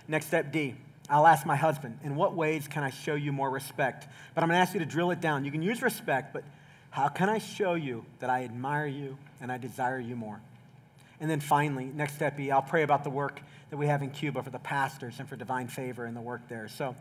Next 0.09 0.27
step 0.27 0.53
D. 0.53 0.75
I'll 1.09 1.27
ask 1.27 1.47
my 1.47 1.57
husband, 1.57 1.99
in 2.03 2.17
what 2.17 2.35
ways 2.35 2.67
can 2.67 2.83
I 2.83 2.91
show 2.91 3.15
you 3.15 3.33
more 3.33 3.51
respect? 3.51 4.09
But 4.35 4.43
I'm 4.43 4.49
going 4.49 4.57
to 4.57 4.63
ask 4.63 4.75
you 4.75 4.81
to 4.81 4.87
drill 4.87 5.11
it 5.11 5.21
down. 5.21 5.45
You 5.45 5.51
can 5.51 5.63
use 5.63 5.83
respect, 5.83 6.33
but 6.33 6.43
how 6.91 7.09
can 7.09 7.29
I 7.29 7.39
show 7.39 7.75
you 7.75 8.05
that 8.21 8.31
I 8.31 8.45
admire 8.45 8.87
you 8.87 9.19
and 9.41 9.53
I 9.53 9.59
desire 9.59 9.99
you 9.99 10.17
more? 10.17 10.41
And 11.21 11.31
then 11.31 11.41
finally, 11.41 11.87
next 11.87 12.15
step 12.15 12.39
E, 12.39 12.51
I'll 12.51 12.63
pray 12.63 12.83
about 12.83 13.05
the 13.05 13.11
work 13.11 13.41
that 13.71 13.77
we 13.77 13.87
have 13.87 14.03
in 14.03 14.11
Cuba 14.11 14.43
for 14.43 14.51
the 14.51 14.59
pastors 14.59 15.19
and 15.19 15.29
for 15.29 15.37
divine 15.37 15.69
favor 15.69 16.07
in 16.07 16.15
the 16.15 16.21
work 16.21 16.49
there. 16.49 16.69
So, 16.69 16.95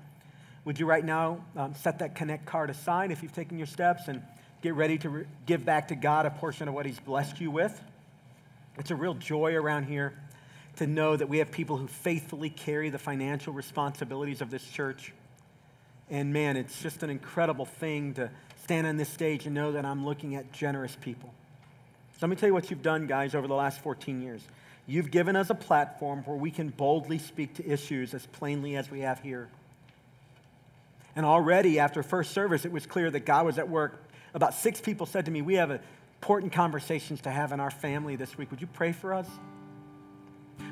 would 0.63 0.79
you 0.79 0.85
right 0.85 1.05
now 1.05 1.43
um, 1.55 1.75
set 1.75 1.99
that 1.99 2.15
connect 2.15 2.45
card 2.45 2.69
aside 2.69 3.11
if 3.11 3.21
you've 3.21 3.33
taken 3.33 3.57
your 3.57 3.67
steps 3.67 4.07
and 4.07 4.21
get 4.61 4.73
ready 4.73 4.97
to 4.97 5.09
re- 5.09 5.25
give 5.45 5.63
back 5.63 5.89
to 5.89 5.95
God 5.95 6.25
a 6.25 6.31
portion 6.31 6.67
of 6.67 6.73
what 6.73 6.85
He's 6.85 6.99
blessed 6.99 7.39
you 7.39 7.51
with? 7.51 7.79
It's 8.77 8.89
a 8.89 8.95
real 8.95 9.13
joy 9.13 9.53
around 9.53 9.83
here 9.83 10.13
to 10.77 10.87
know 10.87 11.15
that 11.15 11.29
we 11.29 11.37
have 11.37 11.51
people 11.51 11.77
who 11.77 11.87
faithfully 11.87 12.49
carry 12.49 12.89
the 12.89 12.97
financial 12.97 13.53
responsibilities 13.53 14.41
of 14.41 14.49
this 14.49 14.67
church. 14.67 15.13
And 16.09 16.33
man, 16.33 16.57
it's 16.57 16.81
just 16.81 17.03
an 17.03 17.09
incredible 17.09 17.65
thing 17.65 18.15
to 18.15 18.29
stand 18.65 18.87
on 18.87 18.97
this 18.97 19.09
stage 19.09 19.45
and 19.45 19.53
know 19.53 19.73
that 19.73 19.85
I'm 19.85 20.03
looking 20.03 20.33
at 20.33 20.51
generous 20.51 20.97
people. 20.99 21.31
So 22.13 22.17
let 22.21 22.31
me 22.31 22.35
tell 22.35 22.49
you 22.49 22.53
what 22.53 22.71
you've 22.71 22.81
done, 22.81 23.05
guys, 23.05 23.35
over 23.35 23.47
the 23.47 23.53
last 23.53 23.79
14 23.81 24.23
years. 24.23 24.41
You've 24.87 25.11
given 25.11 25.35
us 25.35 25.51
a 25.51 25.55
platform 25.55 26.23
where 26.25 26.35
we 26.35 26.49
can 26.49 26.69
boldly 26.69 27.19
speak 27.19 27.53
to 27.55 27.71
issues 27.71 28.15
as 28.15 28.25
plainly 28.25 28.75
as 28.75 28.89
we 28.89 29.01
have 29.01 29.19
here. 29.21 29.49
And 31.15 31.27
already 31.27 31.77
after 31.77 32.01
first 32.01 32.31
service, 32.31 32.65
it 32.65 32.71
was 32.71 32.87
clear 32.87 33.11
that 33.11 33.19
God 33.19 33.45
was 33.45 33.59
at 33.59 33.69
work. 33.69 34.03
About 34.33 34.55
six 34.55 34.81
people 34.81 35.05
said 35.05 35.25
to 35.25 35.31
me, 35.31 35.43
We 35.43 35.55
have 35.55 35.79
important 36.21 36.51
conversations 36.51 37.21
to 37.21 37.29
have 37.29 37.51
in 37.51 37.59
our 37.59 37.69
family 37.69 38.15
this 38.15 38.35
week. 38.35 38.49
Would 38.49 38.61
you 38.61 38.67
pray 38.67 38.93
for 38.93 39.13
us? 39.13 39.27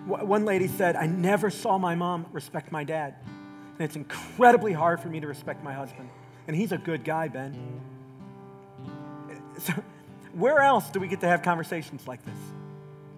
One 0.08 0.46
lady 0.46 0.68
said, 0.68 0.96
I 0.96 1.06
never 1.06 1.52
saw 1.52 1.78
my 1.78 1.94
mom 1.94 2.26
respect 2.32 2.72
my 2.72 2.84
dad. 2.84 3.14
And 3.78 3.82
it's 3.82 3.96
incredibly 3.96 4.74
hard 4.74 5.00
for 5.00 5.10
me 5.10 5.20
to 5.20 5.28
respect 5.28 5.64
my 5.64 5.74
husband. 5.74 6.10
And 6.48 6.56
he's 6.56 6.72
a 6.72 6.78
good 6.78 7.04
guy, 7.04 7.28
Ben. 7.28 7.82
So, 9.60 9.74
where 10.34 10.60
else 10.60 10.90
do 10.90 11.00
we 11.00 11.08
get 11.08 11.22
to 11.22 11.28
have 11.28 11.42
conversations 11.42 12.08
like 12.08 12.24
this 12.26 12.38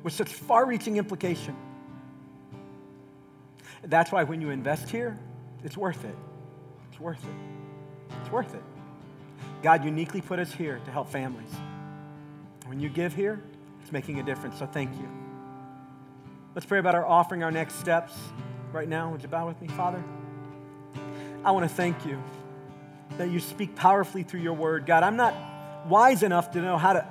with 0.04 0.14
such 0.14 0.30
far 0.30 0.66
reaching 0.66 0.98
implication? 0.98 1.56
That's 3.84 4.12
why 4.12 4.24
when 4.24 4.42
you 4.42 4.50
invest 4.50 4.90
here, 4.90 5.18
it's 5.64 5.78
worth 5.78 6.04
it. 6.04 6.16
It's 6.92 7.00
worth 7.00 7.24
it. 7.24 8.16
It's 8.22 8.32
worth 8.32 8.54
it. 8.54 8.64
God 9.64 9.84
uniquely 9.84 10.22
put 10.22 10.40
us 10.40 10.52
here 10.52 10.80
to 10.86 10.92
help 10.92 11.10
families. 11.10 11.52
When 12.66 12.80
you 12.80 12.90
give 12.90 13.16
here, 13.16 13.42
it's 13.82 13.92
making 13.92 14.20
a 14.20 14.24
difference. 14.24 14.60
So 14.60 14.66
thank 14.66 14.92
you. 14.96 15.10
Let's 16.54 16.66
pray 16.66 16.80
about 16.80 16.96
our 16.96 17.06
offering, 17.06 17.44
our 17.44 17.52
next 17.52 17.76
steps 17.76 18.14
right 18.72 18.88
now. 18.88 19.12
Would 19.12 19.22
you 19.22 19.28
bow 19.28 19.48
with 19.48 19.62
me, 19.62 19.68
Father? 19.70 20.04
I 21.44 21.52
want 21.52 21.70
to 21.70 21.74
thank 21.74 22.06
you 22.06 22.22
that 23.18 23.30
you 23.30 23.40
speak 23.40 23.76
powerfully 23.76 24.24
through 24.24 24.42
your 24.42 24.54
word. 24.54 24.86
God, 24.86 25.04
I'm 25.04 25.16
not 25.16 25.36
wise 25.88 26.24
enough 26.24 26.52
to 26.52 26.62
know 26.62 26.78
how 26.78 26.94
to 26.94 27.08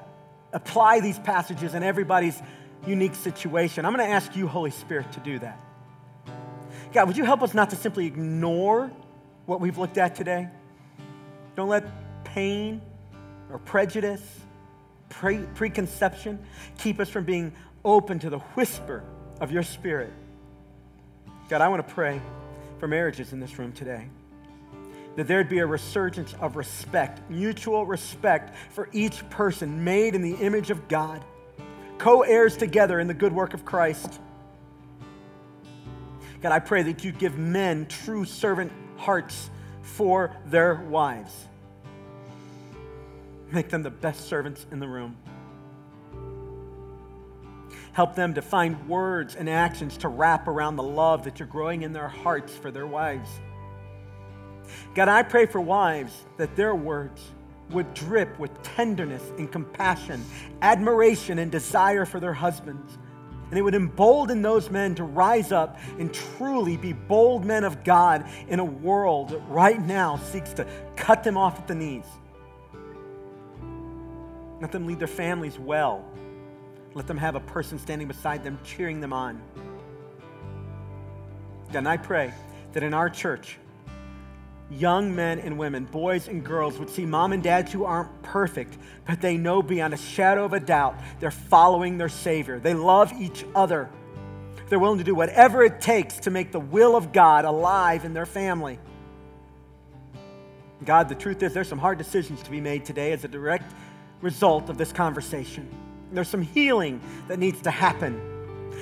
apply 0.53 1.01
these 1.01 1.19
passages 1.19 1.75
in 1.75 1.83
everybody's 1.83 2.41
unique 2.87 3.15
situation. 3.15 3.85
I'm 3.85 3.95
going 3.95 4.07
to 4.07 4.13
ask 4.13 4.37
you, 4.37 4.47
Holy 4.47 4.71
Spirit, 4.71 5.11
to 5.13 5.21
do 5.21 5.39
that. 5.39 5.61
God, 6.93 7.09
would 7.09 7.17
you 7.17 7.25
help 7.25 7.43
us 7.43 7.55
not 7.55 7.71
to 7.71 7.77
simply 7.77 8.07
ignore 8.07 8.91
what 9.47 9.61
we've 9.61 9.79
looked 9.79 9.99
at 9.99 10.15
today? 10.15 10.49
Don't 11.57 11.69
let 11.69 11.85
pain 12.25 12.81
or 13.51 13.59
prejudice, 13.59 14.23
pre- 15.09 15.47
preconception 15.55 16.45
keep 16.79 17.01
us 17.01 17.09
from 17.09 17.25
being 17.25 17.53
open 17.85 18.19
to 18.21 18.31
the 18.31 18.39
whisper 18.39 19.03
of 19.41 19.51
your 19.51 19.63
spirit. 19.63 20.13
God, 21.49 21.61
I 21.61 21.69
want 21.69 21.87
to 21.87 21.95
pray 21.95 22.21
for 22.79 22.89
marriages 22.89 23.33
in 23.33 23.41
this 23.41 23.59
room 23.59 23.73
today 23.73 24.09
that 25.17 25.29
there'd 25.29 25.49
be 25.49 25.59
a 25.59 25.67
resurgence 25.67 26.35
of 26.41 26.57
respect, 26.57 27.29
mutual 27.31 27.87
respect 27.87 28.55
for 28.71 28.89
each 28.93 29.29
person 29.31 29.85
made 29.85 30.15
in 30.15 30.23
the 30.23 30.35
image 30.37 30.71
of 30.71 30.89
God, 30.89 31.25
co 31.99 32.23
heirs 32.23 32.57
together 32.57 33.01
in 33.01 33.07
the 33.07 33.15
good 33.15 33.33
work 33.33 33.55
of 33.55 33.65
Christ. 33.65 34.21
God, 36.43 36.53
I 36.53 36.59
pray 36.59 36.83
that 36.83 37.05
you 37.05 37.12
give 37.12 37.39
men 37.39 37.87
true 37.87 38.25
servant 38.25 38.73
hearts 38.97 39.51
for 39.83 40.37
their 40.47 40.75
wives. 40.75 41.33
Make 43.51 43.69
them 43.69 43.83
the 43.83 43.91
best 43.91 44.29
servants 44.29 44.67
in 44.73 44.81
the 44.81 44.89
room. 44.89 45.17
Help 47.93 48.17
them 48.17 48.35
to 48.35 48.43
find 48.43 48.89
words 48.89 49.37
and 49.37 49.49
actions 49.49 49.97
to 49.99 50.09
wrap 50.09 50.49
around 50.49 50.75
the 50.75 50.83
love 50.83 51.25
that 51.25 51.39
you're 51.39 51.47
growing 51.47 51.83
in 51.83 51.93
their 51.93 52.09
hearts 52.09 52.53
for 52.53 52.73
their 52.73 52.89
wives. 52.89 53.29
God, 54.95 55.09
I 55.09 55.23
pray 55.23 55.47
for 55.47 55.61
wives 55.61 56.12
that 56.37 56.57
their 56.57 56.75
words 56.75 57.21
would 57.71 57.93
drip 57.95 58.39
with 58.39 58.51
tenderness 58.62 59.23
and 59.39 59.51
compassion, 59.51 60.25
admiration 60.62 61.39
and 61.39 61.51
desire 61.51 62.05
for 62.05 62.21
their 62.21 62.33
husbands. 62.33 62.99
And 63.51 63.59
it 63.59 63.62
would 63.62 63.75
embolden 63.75 64.43
those 64.43 64.71
men 64.71 64.95
to 64.97 65.05
rise 65.05 65.53
up 65.53 65.79
and 65.99 66.12
truly 66.12 66.77
be 66.77 66.93
bold 66.93 67.45
men 67.45 67.65
of 67.65 67.85
God 67.85 68.27
in 68.49 68.59
a 68.59 68.65
world 68.65 69.31
that 69.31 69.41
right 69.49 69.81
now 69.81 70.17
seeks 70.17 70.53
to 70.55 70.67
cut 70.97 71.23
them 71.23 71.37
off 71.37 71.59
at 71.59 71.69
the 71.69 71.75
knees. 71.75 72.07
Let 74.61 74.73
them 74.73 74.87
lead 74.87 74.99
their 74.99 75.07
families 75.07 75.59
well. 75.59 76.05
Let 76.95 77.07
them 77.07 77.19
have 77.19 77.35
a 77.35 77.41
person 77.41 77.79
standing 77.79 78.09
beside 78.09 78.45
them, 78.45 78.59
cheering 78.65 79.01
them 79.01 79.12
on. 79.12 79.43
And 81.73 81.89
I 81.89 81.97
pray 81.97 82.33
that 82.73 82.83
in 82.83 82.95
our 82.95 83.11
church, 83.11 83.59
young 84.79 85.14
men 85.14 85.39
and 85.39 85.59
women, 85.59 85.85
boys 85.85 86.29
and 86.29 86.45
girls, 86.45 86.79
would 86.79 86.91
see 86.91 87.07
mom 87.07 87.33
and 87.33 87.43
dads 87.43 87.72
who 87.72 87.85
aren't 87.85 88.22
perfect, 88.22 88.77
but 89.07 89.20
they 89.20 89.37
know 89.37 89.62
beyond 89.62 89.95
a 89.95 89.97
shadow 89.97 90.45
of 90.45 90.53
a 90.53 90.61
doubt 90.61 90.97
they're 91.20 91.31
following 91.31 91.99
their 91.99 92.09
Savior. 92.09 92.59
They 92.59 92.75
love 92.75 93.12
each 93.20 93.45
other. 93.55 93.89
They're 94.68 94.79
willing 94.79 94.99
to 94.99 95.05
do 95.05 95.14
whatever 95.14 95.62
it 95.62 95.81
takes 95.81 96.18
to 96.20 96.31
make 96.31 96.53
the 96.53 96.61
will 96.61 96.97
of 96.97 97.12
God 97.12 97.45
alive 97.45 98.05
in 98.05 98.14
their 98.14 98.27
family. 98.27 98.79
God, 100.85 101.09
the 101.09 101.14
truth 101.14 101.43
is, 101.43 101.55
there's 101.55 101.68
some 101.68 101.79
hard 101.79 101.99
decisions 101.99 102.43
to 102.43 102.51
be 102.51 102.61
made 102.61 102.85
today 102.85 103.12
as 103.12 103.25
a 103.25 103.29
direct 103.29 103.72
result 104.20 104.68
of 104.68 104.79
this 104.79 104.93
conversation. 104.93 105.68
There's 106.12 106.29
some 106.29 106.43
healing 106.43 107.01
that 107.29 107.39
needs 107.39 107.62
to 107.62 107.70
happen. 107.70 108.20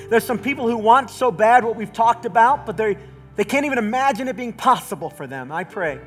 There's 0.08 0.24
some 0.24 0.38
people 0.38 0.68
who 0.68 0.76
want 0.76 1.10
so 1.10 1.30
bad 1.30 1.64
what 1.64 1.76
we've 1.76 1.92
talked 1.92 2.26
about, 2.26 2.66
but 2.66 2.76
they 2.76 2.96
they 3.36 3.44
can't 3.44 3.64
even 3.64 3.78
imagine 3.78 4.28
it 4.28 4.36
being 4.36 4.52
possible 4.52 5.08
for 5.10 5.26
them. 5.26 5.50
I 5.50 5.64
pray 5.64 6.00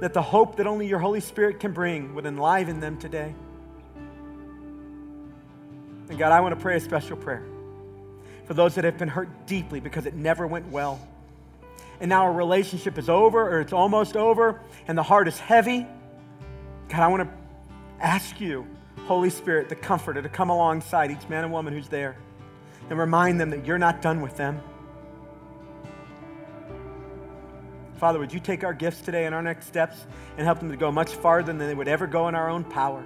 that 0.00 0.12
the 0.12 0.22
hope 0.22 0.56
that 0.56 0.66
only 0.66 0.86
your 0.86 0.98
Holy 0.98 1.20
Spirit 1.20 1.60
can 1.60 1.72
bring 1.72 2.14
would 2.14 2.26
enliven 2.26 2.80
them 2.80 2.98
today. 2.98 3.34
And 6.08 6.18
God, 6.18 6.32
I 6.32 6.40
want 6.40 6.54
to 6.54 6.60
pray 6.60 6.76
a 6.76 6.80
special 6.80 7.16
prayer 7.16 7.44
for 8.44 8.54
those 8.54 8.74
that 8.76 8.84
have 8.84 8.96
been 8.96 9.08
hurt 9.08 9.46
deeply 9.46 9.80
because 9.80 10.06
it 10.06 10.14
never 10.14 10.46
went 10.46 10.68
well. 10.70 11.00
And 12.00 12.08
now 12.08 12.26
a 12.26 12.30
relationship 12.30 12.96
is 12.96 13.08
over 13.08 13.48
or 13.48 13.60
it's 13.60 13.72
almost 13.72 14.16
over 14.16 14.60
and 14.86 14.96
the 14.96 15.02
heart 15.02 15.28
is 15.28 15.38
heavy. 15.38 15.86
God, 16.88 17.00
I 17.00 17.08
want 17.08 17.24
to 17.24 18.04
ask 18.04 18.40
you, 18.40 18.66
Holy 19.04 19.30
Spirit, 19.30 19.68
the 19.68 19.74
comforter, 19.74 20.22
to 20.22 20.28
come 20.28 20.50
alongside 20.50 21.10
each 21.10 21.28
man 21.28 21.44
and 21.44 21.52
woman 21.52 21.72
who's 21.72 21.88
there 21.88 22.16
and 22.88 22.98
remind 22.98 23.40
them 23.40 23.50
that 23.50 23.66
you're 23.66 23.78
not 23.78 24.00
done 24.00 24.20
with 24.20 24.36
them 24.36 24.60
Father, 27.98 28.18
would 28.18 28.32
you 28.32 28.40
take 28.40 28.62
our 28.62 28.72
gifts 28.72 29.00
today 29.00 29.26
and 29.26 29.34
our 29.34 29.42
next 29.42 29.66
steps 29.66 30.06
and 30.36 30.46
help 30.46 30.60
them 30.60 30.70
to 30.70 30.76
go 30.76 30.92
much 30.92 31.14
farther 31.14 31.52
than 31.52 31.58
they 31.58 31.74
would 31.74 31.88
ever 31.88 32.06
go 32.06 32.28
in 32.28 32.34
our 32.34 32.48
own 32.48 32.64
power? 32.64 33.04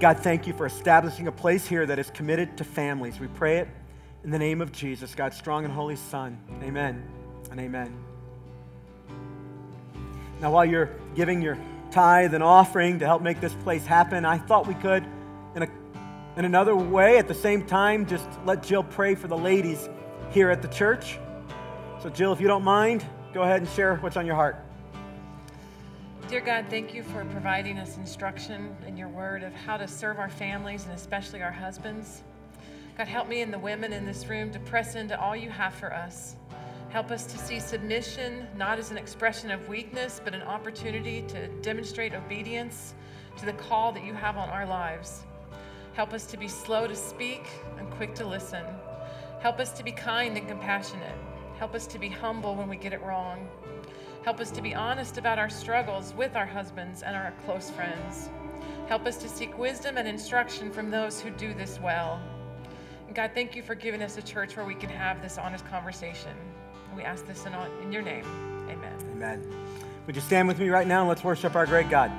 God, 0.00 0.18
thank 0.20 0.46
you 0.46 0.52
for 0.52 0.64
establishing 0.64 1.26
a 1.26 1.32
place 1.32 1.66
here 1.66 1.84
that 1.84 1.98
is 1.98 2.10
committed 2.10 2.56
to 2.56 2.64
families. 2.64 3.20
We 3.20 3.26
pray 3.28 3.58
it 3.58 3.68
in 4.24 4.30
the 4.30 4.38
name 4.38 4.62
of 4.62 4.72
Jesus, 4.72 5.14
God's 5.14 5.36
strong 5.36 5.64
and 5.64 5.72
holy 5.72 5.96
Son. 5.96 6.38
Amen 6.62 7.06
and 7.50 7.60
amen. 7.60 7.94
Now, 10.40 10.52
while 10.52 10.64
you're 10.64 10.90
giving 11.14 11.42
your 11.42 11.58
tithe 11.90 12.32
and 12.32 12.42
offering 12.42 13.00
to 13.00 13.06
help 13.06 13.22
make 13.22 13.40
this 13.40 13.54
place 13.64 13.84
happen, 13.84 14.24
I 14.24 14.38
thought 14.38 14.66
we 14.66 14.74
could, 14.74 15.04
in 15.54 15.64
a, 15.64 15.68
In 16.36 16.44
another 16.44 16.76
way, 16.76 17.18
at 17.18 17.26
the 17.26 17.34
same 17.34 17.66
time, 17.66 18.06
just 18.06 18.28
let 18.46 18.62
Jill 18.62 18.84
pray 18.84 19.16
for 19.16 19.26
the 19.26 19.36
ladies 19.36 19.88
here 20.30 20.50
at 20.50 20.62
the 20.62 20.68
church. 20.68 21.18
So, 22.00 22.08
Jill, 22.08 22.32
if 22.32 22.40
you 22.40 22.46
don't 22.46 22.62
mind, 22.62 23.04
go 23.38 23.44
ahead 23.44 23.60
and 23.60 23.70
share 23.70 23.94
what's 23.98 24.16
on 24.16 24.26
your 24.26 24.34
heart. 24.34 24.56
Dear 26.26 26.40
God, 26.40 26.66
thank 26.68 26.92
you 26.92 27.04
for 27.04 27.24
providing 27.26 27.78
us 27.78 27.96
instruction 27.96 28.76
in 28.84 28.96
your 28.96 29.06
word 29.06 29.44
of 29.44 29.54
how 29.54 29.76
to 29.76 29.86
serve 29.86 30.18
our 30.18 30.28
families 30.28 30.86
and 30.86 30.92
especially 30.92 31.40
our 31.40 31.52
husbands. 31.52 32.24
God, 32.96 33.06
help 33.06 33.28
me 33.28 33.42
and 33.42 33.52
the 33.52 33.58
women 33.60 33.92
in 33.92 34.04
this 34.04 34.26
room 34.26 34.50
to 34.50 34.58
press 34.58 34.96
into 34.96 35.16
all 35.20 35.36
you 35.36 35.50
have 35.50 35.72
for 35.72 35.94
us. 35.94 36.34
Help 36.88 37.12
us 37.12 37.26
to 37.26 37.38
see 37.38 37.60
submission 37.60 38.44
not 38.56 38.76
as 38.76 38.90
an 38.90 38.98
expression 38.98 39.52
of 39.52 39.68
weakness, 39.68 40.20
but 40.24 40.34
an 40.34 40.42
opportunity 40.42 41.22
to 41.28 41.46
demonstrate 41.62 42.14
obedience 42.14 42.94
to 43.36 43.46
the 43.46 43.52
call 43.52 43.92
that 43.92 44.04
you 44.04 44.14
have 44.14 44.36
on 44.36 44.48
our 44.48 44.66
lives. 44.66 45.22
Help 45.92 46.12
us 46.12 46.26
to 46.26 46.36
be 46.36 46.48
slow 46.48 46.88
to 46.88 46.96
speak 46.96 47.46
and 47.78 47.88
quick 47.92 48.16
to 48.16 48.26
listen. 48.26 48.64
Help 49.38 49.60
us 49.60 49.70
to 49.70 49.84
be 49.84 49.92
kind 49.92 50.36
and 50.36 50.48
compassionate. 50.48 51.14
Help 51.58 51.74
us 51.74 51.86
to 51.88 51.98
be 51.98 52.08
humble 52.08 52.54
when 52.54 52.68
we 52.68 52.76
get 52.76 52.92
it 52.92 53.02
wrong. 53.02 53.48
Help 54.24 54.38
us 54.38 54.50
to 54.52 54.62
be 54.62 54.74
honest 54.74 55.18
about 55.18 55.38
our 55.38 55.50
struggles 55.50 56.14
with 56.14 56.36
our 56.36 56.46
husbands 56.46 57.02
and 57.02 57.16
our 57.16 57.32
close 57.44 57.68
friends. 57.68 58.28
Help 58.86 59.06
us 59.06 59.16
to 59.18 59.28
seek 59.28 59.58
wisdom 59.58 59.96
and 59.96 60.06
instruction 60.06 60.70
from 60.70 60.90
those 60.90 61.20
who 61.20 61.30
do 61.30 61.52
this 61.54 61.80
well. 61.80 62.20
And 63.06 63.14
God, 63.14 63.32
thank 63.34 63.56
you 63.56 63.62
for 63.62 63.74
giving 63.74 64.02
us 64.02 64.16
a 64.18 64.22
church 64.22 64.56
where 64.56 64.64
we 64.64 64.74
can 64.74 64.88
have 64.90 65.20
this 65.20 65.36
honest 65.36 65.66
conversation. 65.66 66.36
We 66.94 67.02
ask 67.02 67.26
this 67.26 67.44
in, 67.44 67.54
in 67.82 67.92
your 67.92 68.02
name. 68.02 68.24
Amen. 68.70 68.94
Amen. 69.12 69.54
Would 70.06 70.14
you 70.14 70.22
stand 70.22 70.46
with 70.46 70.58
me 70.60 70.68
right 70.68 70.86
now 70.86 71.00
and 71.00 71.08
let's 71.08 71.24
worship 71.24 71.56
our 71.56 71.66
great 71.66 71.90
God? 71.90 72.12